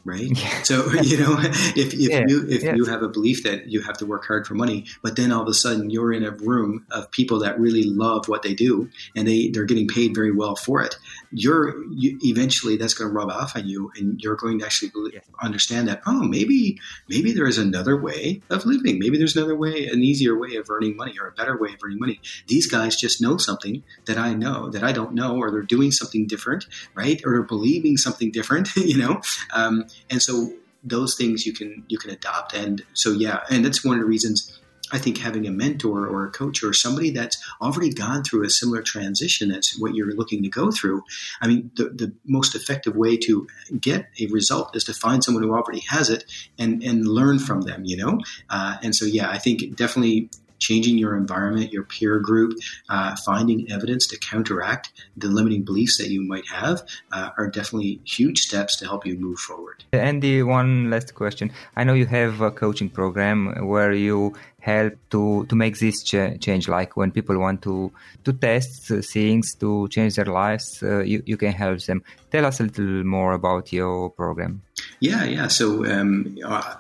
right? 0.05 0.29
Yeah. 0.39 0.63
So 0.63 0.91
you 0.93 1.17
know, 1.17 1.37
if, 1.39 1.93
if 1.93 1.93
yeah. 1.93 2.25
you 2.27 2.47
if 2.49 2.63
you 2.63 2.85
have 2.85 3.03
a 3.03 3.07
belief 3.07 3.43
that 3.43 3.67
you 3.67 3.81
have 3.81 3.97
to 3.97 4.05
work 4.05 4.25
hard 4.25 4.47
for 4.47 4.55
money, 4.55 4.85
but 5.03 5.15
then 5.15 5.31
all 5.31 5.41
of 5.41 5.47
a 5.47 5.53
sudden 5.53 5.89
you're 5.89 6.13
in 6.13 6.23
a 6.23 6.31
room 6.31 6.85
of 6.91 7.11
people 7.11 7.39
that 7.39 7.59
really 7.59 7.83
love 7.83 8.27
what 8.27 8.41
they 8.43 8.53
do 8.53 8.89
and 9.15 9.27
they 9.27 9.49
they're 9.49 9.65
getting 9.65 9.87
paid 9.87 10.15
very 10.15 10.31
well 10.31 10.55
for 10.55 10.81
it, 10.81 10.95
you're 11.31 11.83
you, 11.91 12.17
eventually 12.23 12.77
that's 12.77 12.93
going 12.93 13.09
to 13.09 13.13
rub 13.13 13.29
off 13.29 13.55
on 13.55 13.67
you, 13.67 13.91
and 13.95 14.19
you're 14.21 14.35
going 14.35 14.59
to 14.59 14.65
actually 14.65 14.89
believe, 14.89 15.21
understand 15.41 15.87
that 15.87 16.01
oh 16.05 16.23
maybe 16.23 16.79
maybe 17.07 17.31
there 17.31 17.47
is 17.47 17.57
another 17.57 17.99
way 17.99 18.41
of 18.49 18.65
living, 18.65 18.99
maybe 18.99 19.17
there's 19.17 19.35
another 19.35 19.55
way, 19.55 19.87
an 19.87 20.01
easier 20.01 20.37
way 20.37 20.55
of 20.55 20.69
earning 20.69 20.95
money 20.95 21.13
or 21.19 21.27
a 21.27 21.31
better 21.31 21.57
way 21.57 21.69
of 21.69 21.79
earning 21.83 21.99
money. 21.99 22.19
These 22.47 22.67
guys 22.67 22.95
just 22.95 23.21
know 23.21 23.37
something 23.37 23.83
that 24.05 24.17
I 24.17 24.33
know 24.33 24.69
that 24.69 24.83
I 24.83 24.91
don't 24.91 25.13
know, 25.13 25.37
or 25.37 25.51
they're 25.51 25.61
doing 25.61 25.91
something 25.91 26.27
different, 26.27 26.65
right? 26.95 27.21
Or 27.25 27.33
they're 27.33 27.43
believing 27.43 27.97
something 27.97 28.31
different, 28.31 28.69
you 28.75 28.97
know. 28.97 29.21
Um, 29.53 29.85
and 30.09 30.21
so 30.21 30.53
those 30.83 31.15
things 31.15 31.45
you 31.45 31.53
can 31.53 31.83
you 31.89 31.97
can 31.97 32.09
adopt 32.09 32.53
and 32.53 32.83
so 32.93 33.11
yeah 33.11 33.41
and 33.49 33.65
that's 33.65 33.83
one 33.83 33.97
of 33.97 34.01
the 34.01 34.07
reasons 34.07 34.59
I 34.91 34.97
think 34.97 35.17
having 35.17 35.47
a 35.47 35.51
mentor 35.51 36.07
or 36.07 36.25
a 36.25 36.31
coach 36.31 36.63
or 36.63 36.73
somebody 36.73 37.11
that's 37.11 37.37
already 37.61 37.93
gone 37.93 38.23
through 38.23 38.43
a 38.45 38.49
similar 38.49 38.81
transition 38.81 39.51
as 39.51 39.75
what 39.77 39.95
you're 39.95 40.13
looking 40.13 40.43
to 40.43 40.49
go 40.49 40.71
through, 40.71 41.03
I 41.41 41.47
mean, 41.47 41.71
the, 41.75 41.85
the 41.85 42.13
most 42.25 42.55
effective 42.55 42.95
way 42.95 43.17
to 43.17 43.47
get 43.79 44.09
a 44.19 44.27
result 44.27 44.75
is 44.75 44.83
to 44.85 44.93
find 44.93 45.23
someone 45.23 45.43
who 45.43 45.53
already 45.53 45.81
has 45.89 46.09
it 46.09 46.25
and, 46.57 46.83
and 46.83 47.07
learn 47.07 47.39
from 47.39 47.61
them, 47.61 47.85
you 47.85 47.97
know? 47.97 48.19
Uh, 48.49 48.77
and 48.81 48.95
so, 48.95 49.05
yeah, 49.05 49.29
I 49.29 49.37
think 49.37 49.75
definitely 49.75 50.29
changing 50.59 50.97
your 50.97 51.15
environment, 51.17 51.73
your 51.73 51.83
peer 51.83 52.19
group, 52.19 52.57
uh, 52.89 53.15
finding 53.25 53.71
evidence 53.71 54.07
to 54.07 54.19
counteract 54.19 54.91
the 55.17 55.27
limiting 55.27 55.63
beliefs 55.63 55.97
that 55.97 56.09
you 56.09 56.21
might 56.21 56.47
have 56.47 56.81
uh, 57.11 57.29
are 57.37 57.49
definitely 57.49 57.99
huge 58.05 58.39
steps 58.39 58.75
to 58.77 58.85
help 58.85 59.05
you 59.05 59.17
move 59.17 59.39
forward. 59.39 59.83
Andy, 59.93 60.43
one 60.43 60.89
last 60.89 61.15
question. 61.15 61.51
I 61.75 61.83
know 61.83 61.93
you 61.93 62.05
have 62.05 62.41
a 62.41 62.51
coaching 62.51 62.89
program 62.89 63.67
where 63.67 63.93
you 63.93 64.33
help 64.59 64.93
to, 65.09 65.45
to 65.45 65.55
make 65.55 65.79
this 65.79 66.03
ch- 66.03 66.39
change, 66.39 66.67
like 66.67 66.97
when 66.97 67.11
people 67.11 67.37
want 67.39 67.61
to, 67.61 67.91
to 68.25 68.33
test 68.33 68.91
things, 69.11 69.55
to 69.55 69.87
change 69.87 70.15
their 70.15 70.25
lives, 70.25 70.83
uh, 70.83 70.99
you, 70.99 71.23
you 71.25 71.37
can 71.37 71.53
help 71.53 71.79
them. 71.81 72.03
Tell 72.31 72.45
us 72.45 72.59
a 72.59 72.63
little 72.63 73.03
more 73.03 73.33
about 73.33 73.71
your 73.71 74.09
program. 74.11 74.61
Yeah, 74.99 75.23
yeah. 75.23 75.47
So 75.47 75.85
um, 75.85 76.37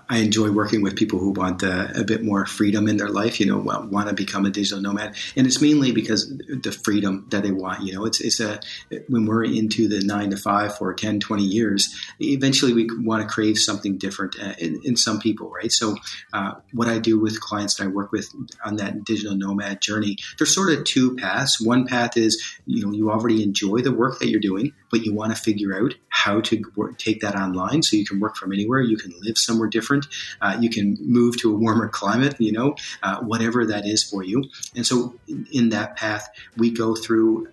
I 0.09 0.17
enjoy 0.17 0.51
working 0.51 0.81
with 0.81 0.95
people 0.95 1.19
who 1.19 1.31
want 1.31 1.63
uh, 1.63 1.87
a 1.95 2.03
bit 2.03 2.23
more 2.23 2.45
freedom 2.45 2.87
in 2.87 2.97
their 2.97 3.09
life. 3.09 3.39
You 3.39 3.45
know, 3.45 3.57
want 3.57 4.09
to 4.09 4.13
become 4.13 4.45
a 4.45 4.49
digital 4.49 4.81
nomad, 4.81 5.15
and 5.35 5.47
it's 5.47 5.61
mainly 5.61 5.91
because 5.91 6.29
the 6.29 6.71
freedom 6.71 7.27
that 7.29 7.43
they 7.43 7.51
want. 7.51 7.83
You 7.83 7.93
know, 7.93 8.05
it's 8.05 8.19
it's 8.19 8.39
a 8.39 8.59
when 9.07 9.25
we're 9.25 9.45
into 9.45 9.87
the 9.87 10.01
nine 10.01 10.31
to 10.31 10.37
five 10.37 10.77
for 10.77 10.93
10, 10.93 11.19
20 11.19 11.43
years, 11.43 11.95
eventually 12.19 12.73
we 12.73 12.89
want 12.99 13.21
to 13.21 13.33
crave 13.33 13.57
something 13.57 13.97
different 13.97 14.35
uh, 14.41 14.53
in, 14.59 14.81
in, 14.83 14.95
some 14.95 15.19
people, 15.19 15.49
right? 15.49 15.71
So 15.71 15.95
uh, 16.33 16.55
what 16.73 16.87
I 16.87 16.99
do 16.99 17.19
with 17.19 17.39
clients 17.39 17.75
that 17.75 17.85
I 17.85 17.87
work 17.87 18.11
with 18.11 18.29
on 18.65 18.77
that 18.77 19.05
digital 19.05 19.35
nomad 19.35 19.81
journey, 19.81 20.17
there's 20.37 20.53
sort 20.53 20.71
of 20.71 20.83
two 20.83 21.15
paths. 21.15 21.61
One 21.61 21.85
path 21.85 22.17
is 22.17 22.41
you 22.65 22.85
know 22.85 22.91
you 22.91 23.11
already 23.11 23.43
enjoy 23.43 23.81
the 23.81 23.91
work 23.91 24.19
that 24.19 24.29
you're 24.29 24.39
doing, 24.39 24.73
but 24.91 25.05
you 25.05 25.13
want 25.13 25.35
to 25.35 25.41
figure 25.41 25.75
out 25.75 25.95
how 26.09 26.41
to 26.41 26.63
work, 26.75 26.97
take 26.97 27.21
that 27.21 27.35
online 27.35 27.81
so 27.89 27.97
you 27.97 28.05
can 28.05 28.19
work 28.19 28.35
from 28.35 28.53
anywhere. 28.53 28.81
You 28.81 28.97
can 28.97 29.13
live 29.21 29.37
somewhere 29.37 29.67
different. 29.67 30.07
Uh, 30.41 30.57
you 30.59 30.69
can 30.69 30.97
move 31.01 31.37
to 31.41 31.53
a 31.53 31.57
warmer 31.57 31.87
climate, 31.87 32.35
you 32.39 32.51
know, 32.51 32.75
uh, 33.03 33.19
whatever 33.21 33.65
that 33.65 33.85
is 33.85 34.03
for 34.03 34.23
you. 34.23 34.45
And 34.75 34.85
so 34.85 35.15
in 35.51 35.69
that 35.69 35.95
path, 35.95 36.29
we 36.57 36.71
go 36.71 36.95
through 36.95 37.49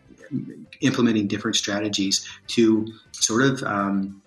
implementing 0.81 1.29
different 1.29 1.57
strategies 1.57 2.29
to 2.49 2.87
sort 3.13 3.43
of, 3.43 3.63
um, 3.63 4.23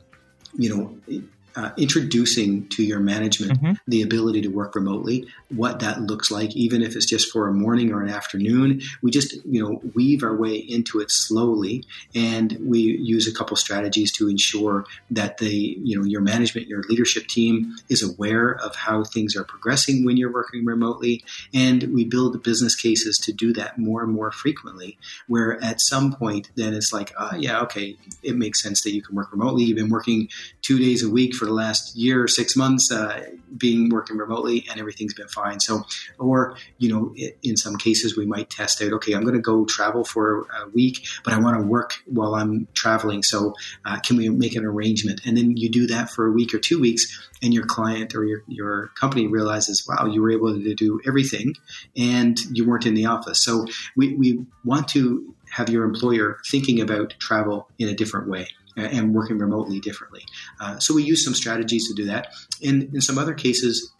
you 0.58 0.69
know, 0.69 1.22
uh, 1.60 1.72
introducing 1.76 2.65
to 2.69 2.84
your 2.84 3.02
management 3.02 3.62
mm-hmm. 3.62 3.74
the 3.86 4.02
ability 4.02 4.41
to 4.41 4.48
work 4.48 4.76
remotely, 4.76 5.28
what 5.50 5.82
that 5.82 6.02
looks 6.02 6.32
like, 6.32 6.56
even 6.56 6.82
if 6.82 6.95
it's 6.95 7.06
just 7.06 7.30
for 7.34 7.50
a 7.50 7.54
morning 7.54 7.91
or 7.91 8.02
an 8.02 8.10
afternoon. 8.10 8.82
We 9.02 9.12
just, 9.12 9.34
you 9.45 9.62
know, 9.62 9.82
weave 9.93 10.24
our 10.24 10.34
way 10.34 10.56
into 10.56 11.02
it 11.02 11.12
slowly, 11.12 11.84
and 12.15 12.58
we 12.62 12.80
use 12.80 13.28
a 13.28 13.34
couple 13.34 13.58
strategies 13.58 14.13
to 14.13 14.30
ensure 14.30 14.86
that 15.12 15.39
the, 15.39 15.78
you 15.84 16.00
know, 16.00 16.06
your 16.06 16.22
management, 16.22 16.67
your 16.67 16.84
leadership 16.84 17.28
team 17.28 17.76
is 17.89 18.02
aware 18.02 18.52
of 18.52 18.78
how 18.78 19.04
things 19.04 19.36
are 19.36 19.43
progressing 19.43 20.06
when 20.06 20.15
you're 20.15 20.32
working 20.32 20.63
remotely, 20.63 21.26
and 21.54 21.93
we 21.93 22.06
build 22.06 22.41
business 22.41 22.74
cases 22.74 23.17
to 23.17 23.34
do 23.34 23.52
that 23.52 23.78
more 23.78 24.02
and 24.02 24.13
more 24.13 24.32
frequently. 24.32 24.98
Where 25.28 25.62
at 25.62 25.82
some 25.82 26.13
point, 26.13 26.52
then 26.56 26.74
it's 26.74 26.93
like, 26.93 27.13
oh 27.19 27.36
yeah, 27.36 27.60
okay, 27.63 27.98
it 28.24 28.38
makes 28.38 28.63
sense 28.63 28.82
that 28.84 28.93
you 28.93 29.02
can 29.02 29.13
work 29.13 29.34
remotely. 29.34 29.65
You've 29.65 29.78
been 29.78 29.89
working 29.89 30.30
two 30.62 30.80
days 30.80 31.04
a 31.04 31.10
week 31.10 31.36
for 31.36 31.48
the 31.49 31.55
last 31.55 31.95
year 31.95 32.23
or 32.23 32.27
six 32.27 32.55
months, 32.55 32.91
uh, 32.91 33.25
being 33.57 33.89
working 33.89 34.17
remotely, 34.17 34.65
and 34.69 34.79
everything's 34.79 35.13
been 35.13 35.27
fine. 35.27 35.59
So, 35.59 35.83
or 36.17 36.55
you 36.77 36.89
know, 36.89 37.13
in 37.43 37.57
some 37.57 37.75
cases, 37.75 38.15
we 38.15 38.25
might 38.25 38.49
test 38.49 38.81
out. 38.81 38.93
Okay, 38.93 39.13
I'm 39.13 39.23
going 39.23 39.35
to 39.35 39.41
go 39.41 39.65
travel 39.65 40.03
for 40.03 40.47
a 40.63 40.69
week, 40.73 41.05
but 41.23 41.33
I 41.33 41.39
want 41.39 41.57
to 41.57 41.63
work 41.63 41.95
while 42.05 42.35
I'm 42.35 42.67
traveling. 42.73 43.23
So, 43.23 43.55
uh, 43.85 43.99
can 43.99 44.17
we 44.17 44.29
make 44.29 44.55
an 44.55 44.65
arrangement? 44.65 45.21
And 45.25 45.35
then 45.35 45.57
you 45.57 45.69
do 45.69 45.88
that 45.88 46.09
for 46.09 46.27
a 46.27 46.31
week 46.31 46.53
or 46.53 46.59
two 46.59 46.79
weeks, 46.79 47.29
and 47.41 47.53
your 47.53 47.65
client 47.65 48.15
or 48.15 48.23
your 48.23 48.43
your 48.47 48.91
company 48.99 49.27
realizes, 49.27 49.85
wow, 49.88 50.05
you 50.05 50.21
were 50.21 50.31
able 50.31 50.53
to 50.53 50.75
do 50.75 51.01
everything, 51.05 51.55
and 51.97 52.39
you 52.51 52.67
weren't 52.67 52.85
in 52.85 52.93
the 52.93 53.07
office. 53.07 53.43
So, 53.43 53.65
we 53.97 54.15
we 54.15 54.45
want 54.63 54.88
to 54.89 55.35
have 55.51 55.69
your 55.69 55.83
employer 55.83 56.38
thinking 56.47 56.79
about 56.79 57.15
travel 57.19 57.67
in 57.79 57.89
a 57.89 57.95
different 57.95 58.29
way 58.29 58.47
and 58.75 59.13
working 59.13 59.38
remotely 59.38 59.79
differently. 59.79 60.23
Uh, 60.60 60.79
so 60.79 60.93
we 60.93 61.03
use 61.03 61.23
some 61.23 61.34
strategies 61.34 61.88
to 61.88 61.93
do 61.93 62.05
that. 62.05 62.34
In, 62.62 62.89
in 62.93 63.01
some 63.01 63.17
other 63.17 63.34
cases, 63.34 63.93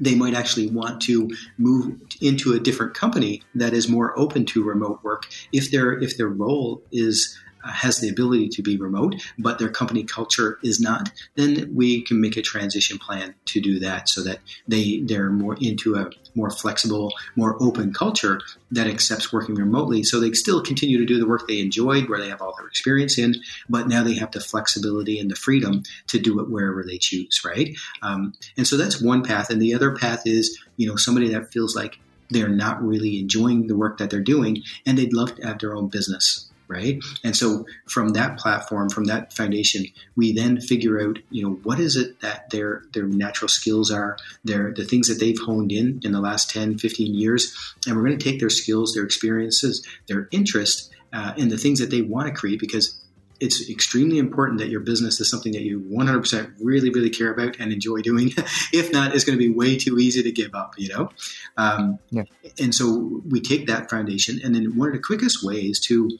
they 0.00 0.14
might 0.14 0.34
actually 0.34 0.68
want 0.68 1.00
to 1.02 1.30
move 1.58 1.96
into 2.20 2.52
a 2.52 2.60
different 2.60 2.94
company 2.94 3.42
that 3.54 3.72
is 3.72 3.88
more 3.88 4.18
open 4.18 4.44
to 4.46 4.62
remote 4.62 5.02
work 5.02 5.26
if 5.52 5.70
their 5.70 5.92
if 5.92 6.16
their 6.16 6.28
role 6.28 6.82
is 6.92 7.38
uh, 7.64 7.70
has 7.72 7.98
the 7.98 8.08
ability 8.08 8.48
to 8.48 8.62
be 8.62 8.76
remote, 8.76 9.14
but 9.38 9.58
their 9.58 9.70
company 9.70 10.04
culture 10.04 10.58
is 10.62 10.78
not, 10.80 11.10
then 11.34 11.74
we 11.74 12.02
can 12.02 12.20
make 12.20 12.36
a 12.36 12.42
transition 12.42 12.98
plan 12.98 13.34
to 13.46 13.60
do 13.60 13.78
that 13.80 14.08
so 14.08 14.22
that 14.22 14.38
they 14.68 15.00
they're 15.00 15.30
more 15.30 15.56
into 15.60 15.94
a 15.94 16.10
more 16.36 16.50
flexible, 16.50 17.12
more 17.34 17.60
open 17.60 17.92
culture 17.92 18.40
that 18.70 18.86
accepts 18.86 19.32
working 19.32 19.54
remotely. 19.54 20.02
So 20.02 20.20
they 20.20 20.32
still 20.32 20.62
continue 20.62 20.98
to 20.98 21.06
do 21.06 21.18
the 21.18 21.26
work 21.26 21.48
they 21.48 21.60
enjoyed, 21.60 22.08
where 22.08 22.20
they 22.20 22.28
have 22.28 22.42
all 22.42 22.54
their 22.56 22.68
experience 22.68 23.18
in, 23.18 23.36
but 23.68 23.88
now 23.88 24.02
they 24.02 24.14
have 24.14 24.30
the 24.30 24.40
flexibility 24.40 25.18
and 25.18 25.30
the 25.30 25.36
freedom 25.36 25.82
to 26.08 26.18
do 26.18 26.40
it 26.40 26.50
wherever 26.50 26.84
they 26.84 26.98
choose, 26.98 27.42
right? 27.44 27.76
Um, 28.02 28.34
and 28.56 28.66
so 28.66 28.76
that's 28.76 29.00
one 29.00 29.24
path, 29.24 29.50
and 29.50 29.60
the 29.60 29.74
other 29.74 29.94
path 29.94 30.22
is 30.26 30.58
you 30.76 30.86
know 30.86 30.96
somebody 30.96 31.28
that 31.30 31.52
feels 31.52 31.74
like 31.74 31.98
they're 32.30 32.48
not 32.48 32.82
really 32.82 33.20
enjoying 33.20 33.66
the 33.66 33.76
work 33.76 33.98
that 33.98 34.10
they're 34.10 34.20
doing 34.20 34.62
and 34.84 34.98
they'd 34.98 35.12
love 35.12 35.36
to 35.36 35.46
have 35.46 35.60
their 35.60 35.76
own 35.76 35.86
business 35.88 36.50
right? 36.68 37.02
And 37.24 37.36
so 37.36 37.66
from 37.88 38.10
that 38.10 38.38
platform, 38.38 38.88
from 38.88 39.04
that 39.04 39.32
foundation, 39.32 39.86
we 40.16 40.32
then 40.32 40.60
figure 40.60 41.00
out, 41.00 41.18
you 41.30 41.42
know, 41.42 41.54
what 41.62 41.78
is 41.78 41.96
it 41.96 42.20
that 42.20 42.50
their 42.50 42.82
their 42.92 43.04
natural 43.04 43.48
skills 43.48 43.90
are, 43.90 44.16
their 44.44 44.72
the 44.72 44.84
things 44.84 45.08
that 45.08 45.20
they've 45.20 45.38
honed 45.38 45.72
in 45.72 46.00
in 46.04 46.12
the 46.12 46.20
last 46.20 46.50
10, 46.50 46.78
15 46.78 47.14
years, 47.14 47.54
and 47.86 47.96
we're 47.96 48.04
going 48.04 48.18
to 48.18 48.30
take 48.30 48.40
their 48.40 48.50
skills, 48.50 48.94
their 48.94 49.04
experiences, 49.04 49.86
their 50.08 50.28
interest, 50.30 50.90
uh, 51.12 51.32
and 51.38 51.50
the 51.50 51.58
things 51.58 51.78
that 51.78 51.90
they 51.90 52.02
want 52.02 52.26
to 52.28 52.34
create 52.34 52.60
because 52.60 53.00
it's 53.40 53.68
extremely 53.68 54.18
important 54.18 54.58
that 54.60 54.68
your 54.68 54.80
business 54.80 55.20
is 55.20 55.30
something 55.30 55.52
that 55.52 55.62
you 55.62 55.80
100% 55.80 56.54
really, 56.60 56.90
really 56.90 57.10
care 57.10 57.32
about 57.32 57.56
and 57.58 57.72
enjoy 57.72 58.00
doing. 58.00 58.32
if 58.72 58.92
not, 58.92 59.14
it's 59.14 59.24
going 59.24 59.38
to 59.38 59.44
be 59.44 59.52
way 59.52 59.76
too 59.76 59.98
easy 59.98 60.22
to 60.22 60.32
give 60.32 60.54
up, 60.54 60.74
you 60.78 60.88
know? 60.88 61.10
Um, 61.56 61.98
yeah. 62.10 62.24
And 62.58 62.74
so 62.74 63.22
we 63.28 63.40
take 63.40 63.66
that 63.66 63.90
foundation, 63.90 64.40
and 64.42 64.54
then 64.54 64.76
one 64.76 64.88
of 64.88 64.94
the 64.94 65.00
quickest 65.00 65.44
ways 65.44 65.80
to 65.80 66.10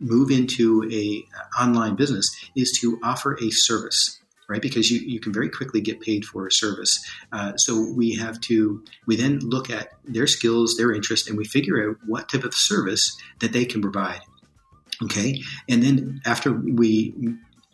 move 0.00 0.30
into 0.30 0.88
a 0.90 1.22
uh, 1.38 1.62
online 1.62 1.96
business 1.96 2.34
is 2.56 2.78
to 2.80 2.98
offer 3.02 3.38
a 3.42 3.50
service 3.50 4.18
right? 4.48 4.60
Because 4.60 4.90
you, 4.90 5.00
you 5.00 5.18
can 5.18 5.32
very 5.32 5.48
quickly 5.48 5.80
get 5.80 6.00
paid 6.00 6.26
for 6.26 6.46
a 6.46 6.52
service. 6.52 7.02
Uh, 7.32 7.56
so 7.56 7.90
we 7.96 8.16
have 8.16 8.38
to, 8.42 8.84
we 9.06 9.16
then 9.16 9.38
look 9.38 9.70
at 9.70 9.92
their 10.04 10.26
skills, 10.26 10.74
their 10.76 10.92
interest, 10.92 11.26
and 11.26 11.38
we 11.38 11.44
figure 11.44 11.88
out 11.88 11.96
what 12.06 12.28
type 12.28 12.44
of 12.44 12.52
service 12.52 13.16
that 13.40 13.54
they 13.54 13.64
can 13.64 13.80
provide. 13.80 14.20
Okay. 15.02 15.42
And 15.68 15.82
then 15.82 16.20
after 16.24 16.52
we 16.52 17.14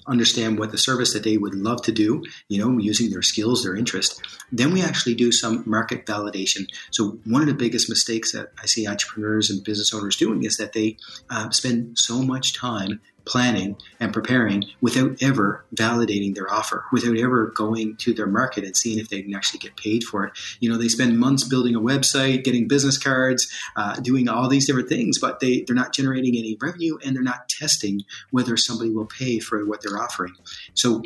understand 0.08 0.58
what 0.58 0.70
the 0.70 0.78
service 0.78 1.12
that 1.12 1.22
they 1.22 1.36
would 1.36 1.54
love 1.54 1.82
to 1.82 1.92
do, 1.92 2.24
you 2.48 2.58
know, 2.58 2.78
using 2.78 3.10
their 3.10 3.22
skills, 3.22 3.62
their 3.62 3.76
interest, 3.76 4.20
then 4.50 4.72
we 4.72 4.82
actually 4.82 5.14
do 5.14 5.30
some 5.30 5.62
market 5.66 6.06
validation. 6.06 6.66
So 6.90 7.18
one 7.24 7.42
of 7.42 7.48
the 7.48 7.54
biggest 7.54 7.88
mistakes 7.88 8.32
that 8.32 8.52
I 8.60 8.66
see 8.66 8.88
entrepreneurs 8.88 9.50
and 9.50 9.62
business 9.62 9.92
owners 9.92 10.16
doing 10.16 10.44
is 10.44 10.56
that 10.56 10.72
they 10.72 10.96
uh, 11.28 11.50
spend 11.50 11.98
so 11.98 12.22
much 12.22 12.54
time 12.54 13.00
planning 13.28 13.76
and 14.00 14.12
preparing 14.12 14.64
without 14.80 15.22
ever 15.22 15.64
validating 15.74 16.34
their 16.34 16.52
offer, 16.52 16.84
without 16.92 17.16
ever 17.16 17.46
going 17.54 17.96
to 17.96 18.12
their 18.12 18.26
market 18.26 18.64
and 18.64 18.76
seeing 18.76 18.98
if 18.98 19.08
they 19.08 19.22
can 19.22 19.34
actually 19.34 19.58
get 19.58 19.76
paid 19.76 20.02
for 20.02 20.24
it. 20.24 20.32
You 20.60 20.70
know, 20.70 20.78
they 20.78 20.88
spend 20.88 21.18
months 21.18 21.44
building 21.44 21.74
a 21.74 21.80
website, 21.80 22.44
getting 22.44 22.66
business 22.66 22.98
cards, 22.98 23.50
uh, 23.76 23.96
doing 23.96 24.28
all 24.28 24.48
these 24.48 24.66
different 24.66 24.88
things, 24.88 25.18
but 25.18 25.40
they, 25.40 25.62
they're 25.62 25.76
not 25.76 25.92
generating 25.92 26.36
any 26.36 26.56
revenue 26.60 26.98
and 27.04 27.14
they're 27.14 27.22
not 27.22 27.48
testing 27.48 28.02
whether 28.30 28.56
somebody 28.56 28.90
will 28.90 29.06
pay 29.06 29.38
for 29.38 29.64
what 29.64 29.82
they're 29.82 29.98
offering. 29.98 30.34
So 30.78 31.02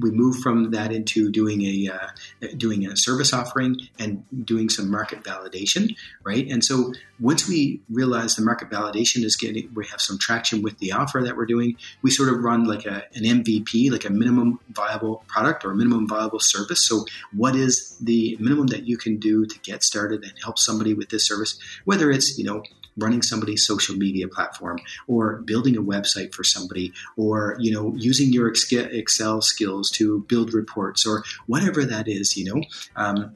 we 0.00 0.12
move 0.12 0.36
from 0.36 0.70
that 0.70 0.92
into 0.92 1.32
doing 1.32 1.62
a 1.62 1.90
uh, 1.92 2.46
doing 2.56 2.86
a 2.86 2.96
service 2.96 3.32
offering 3.32 3.76
and 3.98 4.24
doing 4.46 4.68
some 4.68 4.88
market 4.88 5.24
validation, 5.24 5.96
right? 6.22 6.46
And 6.46 6.64
so 6.64 6.92
once 7.18 7.48
we 7.48 7.80
realize 7.90 8.36
the 8.36 8.42
market 8.42 8.70
validation 8.70 9.24
is 9.24 9.34
getting, 9.34 9.68
we 9.74 9.84
have 9.86 10.00
some 10.00 10.16
traction 10.16 10.62
with 10.62 10.78
the 10.78 10.92
offer 10.92 11.20
that 11.24 11.36
we're 11.36 11.46
doing, 11.46 11.76
we 12.02 12.10
sort 12.12 12.28
of 12.28 12.38
run 12.38 12.64
like 12.64 12.86
a, 12.86 13.02
an 13.14 13.24
MVP, 13.24 13.90
like 13.90 14.04
a 14.04 14.10
minimum 14.10 14.60
viable 14.70 15.24
product 15.26 15.64
or 15.64 15.74
minimum 15.74 16.06
viable 16.06 16.38
service. 16.40 16.86
So, 16.86 17.04
what 17.32 17.56
is 17.56 17.98
the 18.00 18.36
minimum 18.38 18.68
that 18.68 18.86
you 18.86 18.96
can 18.96 19.18
do 19.18 19.44
to 19.44 19.58
get 19.58 19.82
started 19.82 20.22
and 20.22 20.34
help 20.40 20.56
somebody 20.56 20.94
with 20.94 21.08
this 21.08 21.26
service? 21.26 21.58
Whether 21.84 22.12
it's, 22.12 22.38
you 22.38 22.44
know, 22.44 22.62
running 22.96 23.22
somebody's 23.22 23.66
social 23.66 23.96
media 23.96 24.28
platform 24.28 24.78
or 25.06 25.36
building 25.42 25.76
a 25.76 25.82
website 25.82 26.34
for 26.34 26.44
somebody 26.44 26.92
or 27.16 27.56
you 27.58 27.70
know 27.70 27.94
using 27.96 28.32
your 28.32 28.52
excel 28.72 29.40
skills 29.40 29.90
to 29.90 30.20
build 30.28 30.52
reports 30.52 31.06
or 31.06 31.22
whatever 31.46 31.84
that 31.84 32.08
is 32.08 32.36
you 32.36 32.44
know 32.44 32.62
um, 32.96 33.34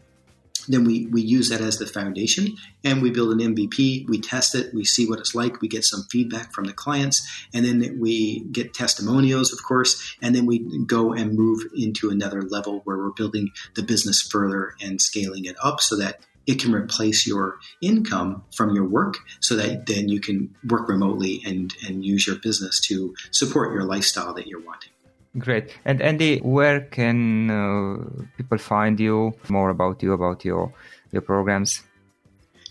then 0.69 0.85
we, 0.85 1.07
we 1.07 1.23
use 1.23 1.49
that 1.51 1.61
as 1.61 1.79
the 1.79 1.87
foundation 1.87 2.57
and 2.83 3.03
we 3.03 3.11
build 3.11 3.33
an 3.33 3.55
MVP. 3.55 4.09
We 4.09 4.21
test 4.21 4.55
it, 4.55 4.73
we 4.75 4.85
see 4.85 5.07
what 5.07 5.19
it's 5.19 5.35
like, 5.35 5.61
we 5.61 5.69
get 5.69 5.85
some 5.85 6.05
feedback 6.11 6.53
from 6.53 6.65
the 6.65 6.73
clients, 6.73 7.47
and 7.53 7.65
then 7.65 7.99
we 8.01 8.41
get 8.45 8.75
testimonials, 8.75 9.53
of 9.53 9.63
course, 9.63 10.17
and 10.23 10.35
then 10.35 10.47
we 10.47 10.61
go 10.87 11.13
and 11.13 11.37
move 11.37 11.63
into 11.77 12.11
another 12.11 12.43
level 12.43 12.81
where 12.85 12.97
we're 12.97 13.11
building 13.11 13.51
the 13.75 13.83
business 13.83 14.23
further 14.23 14.75
and 14.81 15.01
scaling 15.01 15.45
it 15.45 15.57
up 15.63 15.81
so 15.81 15.97
that 15.97 16.21
it 16.47 16.61
can 16.61 16.73
replace 16.75 17.27
your 17.27 17.59
income 17.81 18.45
from 18.55 18.75
your 18.75 18.85
work 18.85 19.19
so 19.41 19.57
that 19.57 19.87
then 19.87 20.09
you 20.09 20.21
can 20.21 20.55
work 20.69 20.89
remotely 20.89 21.43
and, 21.47 21.75
and 21.87 22.05
use 22.05 22.27
your 22.27 22.37
business 22.37 22.81
to 22.81 23.15
support 23.31 23.73
your 23.73 23.85
lifestyle 23.85 24.35
that 24.35 24.47
you're 24.47 24.61
wanting. 24.61 24.91
Great. 25.39 25.77
And 25.85 26.01
Andy, 26.01 26.39
where 26.39 26.81
can 26.81 27.51
uh, 27.51 28.25
people 28.37 28.59
find 28.59 29.01
you? 29.01 29.35
More 29.49 29.71
about 29.71 30.03
you, 30.03 30.13
about 30.13 30.45
your 30.45 30.73
your 31.11 31.23
programs. 31.23 31.83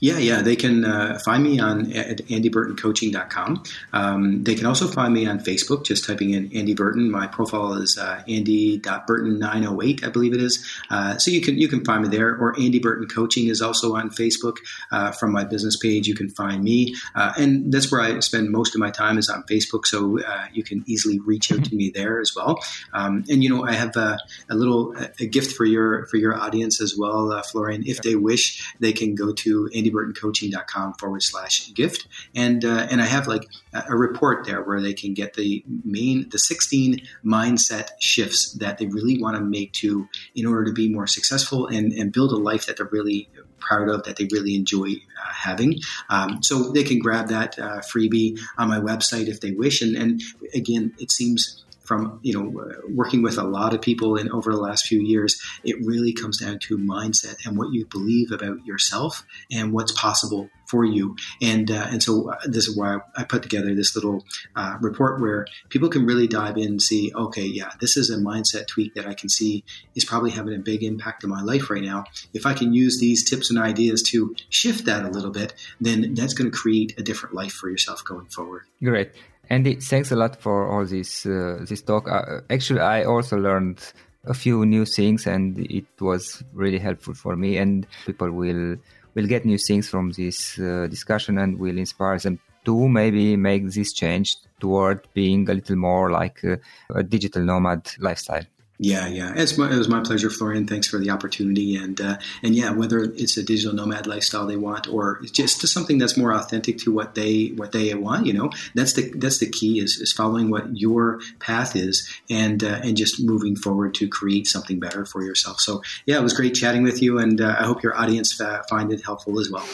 Yeah, 0.03 0.17
yeah. 0.17 0.41
They 0.41 0.57
can 0.57 0.83
uh, 0.83 1.17
find 1.23 1.41
me 1.41 1.61
on 1.61 1.93
at 1.93 2.17
andyburtoncoaching.com. 2.27 3.63
Um, 3.93 4.43
they 4.43 4.53
can 4.53 4.65
also 4.65 4.85
find 4.85 5.13
me 5.13 5.25
on 5.25 5.39
Facebook, 5.39 5.85
just 5.85 6.05
typing 6.05 6.31
in 6.31 6.51
Andy 6.53 6.73
Burton. 6.73 7.09
My 7.09 7.25
profile 7.25 7.71
is 7.75 7.97
uh, 7.97 8.21
andy.burton908, 8.27 10.03
I 10.03 10.09
believe 10.09 10.33
it 10.33 10.41
is. 10.41 10.69
Uh, 10.89 11.17
so 11.17 11.31
you 11.31 11.39
can 11.39 11.57
you 11.57 11.69
can 11.69 11.85
find 11.85 12.03
me 12.03 12.09
there. 12.09 12.35
Or 12.35 12.53
Andy 12.59 12.79
Burton 12.79 13.07
Coaching 13.07 13.47
is 13.47 13.61
also 13.61 13.95
on 13.95 14.09
Facebook. 14.09 14.57
Uh, 14.91 15.13
from 15.13 15.31
my 15.31 15.45
business 15.45 15.77
page, 15.77 16.05
you 16.05 16.15
can 16.15 16.27
find 16.27 16.61
me. 16.65 16.95
Uh, 17.15 17.31
and 17.37 17.71
that's 17.71 17.89
where 17.89 18.01
I 18.01 18.19
spend 18.19 18.49
most 18.49 18.75
of 18.75 18.81
my 18.81 18.91
time 18.91 19.17
is 19.17 19.29
on 19.29 19.43
Facebook. 19.43 19.85
So 19.85 20.19
uh, 20.19 20.47
you 20.51 20.65
can 20.65 20.83
easily 20.85 21.19
reach 21.19 21.49
out 21.49 21.63
to 21.63 21.75
me 21.77 21.91
there 21.91 22.19
as 22.19 22.35
well. 22.35 22.61
Um, 22.91 23.23
and, 23.29 23.41
you 23.41 23.49
know, 23.49 23.65
I 23.65 23.71
have 23.71 23.95
a, 23.95 24.19
a 24.49 24.55
little 24.55 24.97
a 25.21 25.25
gift 25.25 25.55
for 25.55 25.63
your 25.63 26.07
for 26.07 26.17
your 26.17 26.37
audience 26.37 26.81
as 26.81 26.97
well, 26.97 27.41
Florin. 27.43 27.83
If 27.85 28.01
they 28.01 28.15
wish, 28.15 28.75
they 28.81 28.91
can 28.91 29.15
go 29.15 29.31
to 29.31 29.69
Andy 29.73 29.92
andyburtoncoaching.com 29.93 30.93
forward 30.93 31.23
slash 31.23 31.73
gift. 31.73 32.07
And, 32.35 32.63
uh, 32.65 32.87
and 32.89 33.01
I 33.01 33.05
have 33.05 33.27
like 33.27 33.47
a 33.73 33.95
report 33.95 34.45
there 34.45 34.61
where 34.61 34.81
they 34.81 34.93
can 34.93 35.13
get 35.13 35.33
the 35.33 35.63
main, 35.83 36.29
the 36.29 36.39
16 36.39 37.01
mindset 37.25 37.89
shifts 37.99 38.53
that 38.53 38.77
they 38.77 38.87
really 38.87 39.21
want 39.21 39.37
to 39.37 39.43
make 39.43 39.73
to, 39.73 40.07
in 40.35 40.45
order 40.45 40.65
to 40.65 40.73
be 40.73 40.89
more 40.89 41.07
successful 41.07 41.67
and, 41.67 41.91
and 41.93 42.11
build 42.11 42.31
a 42.31 42.37
life 42.37 42.65
that 42.65 42.77
they're 42.77 42.89
really 42.91 43.29
proud 43.59 43.89
of, 43.89 44.03
that 44.03 44.17
they 44.17 44.27
really 44.31 44.55
enjoy 44.55 44.89
uh, 44.89 45.33
having. 45.33 45.79
Um, 46.09 46.43
so 46.43 46.71
they 46.71 46.83
can 46.83 46.99
grab 46.99 47.29
that 47.29 47.57
uh, 47.57 47.79
freebie 47.79 48.39
on 48.57 48.67
my 48.67 48.79
website 48.79 49.27
if 49.27 49.39
they 49.39 49.51
wish. 49.51 49.81
And, 49.81 49.95
and 49.95 50.21
again, 50.53 50.93
it 50.99 51.11
seems 51.11 51.63
from 51.83 52.19
you 52.23 52.33
know 52.33 52.73
working 52.89 53.21
with 53.21 53.37
a 53.37 53.43
lot 53.43 53.73
of 53.73 53.81
people 53.81 54.15
in 54.15 54.31
over 54.31 54.51
the 54.51 54.59
last 54.59 54.87
few 54.87 54.99
years 54.99 55.41
it 55.63 55.75
really 55.85 56.13
comes 56.13 56.39
down 56.39 56.59
to 56.59 56.77
mindset 56.77 57.45
and 57.45 57.57
what 57.57 57.71
you 57.71 57.85
believe 57.85 58.31
about 58.31 58.65
yourself 58.65 59.25
and 59.51 59.73
what's 59.73 59.91
possible 59.91 60.49
for 60.73 60.83
you. 60.83 61.15
And 61.41 61.69
uh, 61.69 61.87
and 61.91 62.01
so 62.01 62.31
uh, 62.31 62.37
this 62.45 62.67
is 62.67 62.75
why 62.75 62.97
I 63.15 63.23
put 63.23 63.43
together 63.43 63.75
this 63.75 63.95
little 63.95 64.25
uh, 64.55 64.77
report 64.81 65.21
where 65.21 65.45
people 65.69 65.89
can 65.89 66.05
really 66.05 66.27
dive 66.27 66.57
in 66.57 66.63
and 66.63 66.81
see 66.81 67.11
okay 67.13 67.45
yeah 67.45 67.71
this 67.79 67.95
is 67.97 68.09
a 68.09 68.17
mindset 68.17 68.65
tweak 68.67 68.95
that 68.95 69.05
I 69.05 69.13
can 69.13 69.29
see 69.29 69.63
is 69.95 70.05
probably 70.05 70.31
having 70.31 70.55
a 70.55 70.59
big 70.59 70.81
impact 70.83 71.23
in 71.23 71.29
my 71.29 71.41
life 71.41 71.69
right 71.69 71.83
now. 71.83 72.05
If 72.33 72.47
I 72.47 72.53
can 72.53 72.73
use 72.73 72.99
these 72.99 73.29
tips 73.29 73.51
and 73.51 73.59
ideas 73.59 74.01
to 74.03 74.35
shift 74.49 74.85
that 74.85 75.05
a 75.05 75.09
little 75.09 75.31
bit 75.31 75.53
then 75.79 76.15
that's 76.15 76.33
going 76.33 76.49
to 76.49 76.57
create 76.57 76.97
a 76.97 77.03
different 77.03 77.35
life 77.35 77.53
for 77.53 77.69
yourself 77.69 78.03
going 78.03 78.27
forward. 78.27 78.63
Great 78.81 79.11
Andy, 79.49 79.75
thanks 79.75 80.11
a 80.11 80.15
lot 80.15 80.41
for 80.41 80.67
all 80.67 80.85
this 80.85 81.25
uh, 81.25 81.63
this 81.67 81.81
talk. 81.81 82.07
Uh, 82.09 82.41
actually, 82.49 82.79
I 82.79 83.03
also 83.03 83.37
learned 83.37 83.79
a 84.25 84.33
few 84.33 84.65
new 84.65 84.85
things, 84.85 85.27
and 85.27 85.59
it 85.59 85.85
was 85.99 86.43
really 86.53 86.79
helpful 86.79 87.13
for 87.13 87.35
me. 87.35 87.57
And 87.57 87.85
people 88.05 88.31
will 88.31 88.77
will 89.15 89.27
get 89.27 89.45
new 89.45 89.57
things 89.57 89.89
from 89.89 90.11
this 90.11 90.57
uh, 90.59 90.87
discussion, 90.89 91.37
and 91.37 91.59
will 91.59 91.77
inspire 91.77 92.17
them 92.19 92.39
to 92.65 92.87
maybe 92.87 93.35
make 93.35 93.69
this 93.69 93.93
change 93.93 94.37
toward 94.59 95.05
being 95.13 95.49
a 95.49 95.53
little 95.53 95.75
more 95.75 96.09
like 96.09 96.41
a, 96.43 96.57
a 96.95 97.03
digital 97.03 97.43
nomad 97.43 97.91
lifestyle. 97.99 98.43
Yeah, 98.83 99.07
yeah, 99.07 99.31
it's 99.33 99.57
my, 99.57 99.71
it 99.71 99.77
was 99.77 99.87
my 99.87 100.01
pleasure, 100.01 100.29
Florin. 100.29 100.67
Thanks 100.67 100.87
for 100.87 100.97
the 100.97 101.09
opportunity, 101.09 101.77
and 101.77 102.01
uh, 102.01 102.17
and 102.43 102.53
yeah, 102.53 102.71
whether 102.71 102.99
it's 102.99 103.37
a 103.37 103.43
digital 103.43 103.73
nomad 103.73 104.07
lifestyle 104.07 104.45
they 104.45 104.57
want, 104.57 104.89
or 104.89 105.21
just 105.31 105.61
to 105.61 105.67
something 105.67 105.99
that's 105.99 106.17
more 106.17 106.33
authentic 106.33 106.79
to 106.79 106.91
what 106.91 107.15
they 107.15 107.53
what 107.55 107.71
they 107.71 107.93
want, 107.93 108.25
you 108.25 108.33
know, 108.33 108.51
that's 108.75 108.91
the 108.91 109.09
that's 109.15 109.37
the 109.37 109.49
key 109.49 109.79
is, 109.79 109.95
is 109.99 110.11
following 110.11 110.49
what 110.49 110.77
your 110.77 111.21
path 111.39 111.77
is, 111.77 112.05
and 112.29 112.61
uh, 112.61 112.81
and 112.83 112.97
just 112.97 113.23
moving 113.23 113.55
forward 113.55 113.93
to 113.95 114.07
create 114.09 114.47
something 114.47 114.81
better 114.81 115.05
for 115.05 115.23
yourself. 115.23 115.61
So 115.61 115.81
yeah, 116.05 116.17
it 116.17 116.23
was 116.23 116.33
great 116.33 116.53
chatting 116.53 116.83
with 116.83 117.01
you, 117.01 117.19
and 117.19 117.39
uh, 117.39 117.55
I 117.57 117.63
hope 117.63 117.83
your 117.83 117.97
audience 117.97 118.33
find 118.69 118.91
it 118.91 119.01
helpful 119.05 119.39
as 119.39 119.49
well. 119.49 119.65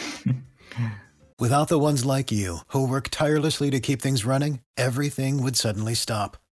Without 1.39 1.67
the 1.67 1.79
ones 1.79 2.05
like 2.05 2.31
you 2.31 2.59
who 2.67 2.87
work 2.87 3.09
tirelessly 3.09 3.71
to 3.71 3.79
keep 3.79 4.03
things 4.03 4.23
running, 4.23 4.59
everything 4.77 5.41
would 5.41 5.55
suddenly 5.55 5.95
stop 5.95 6.37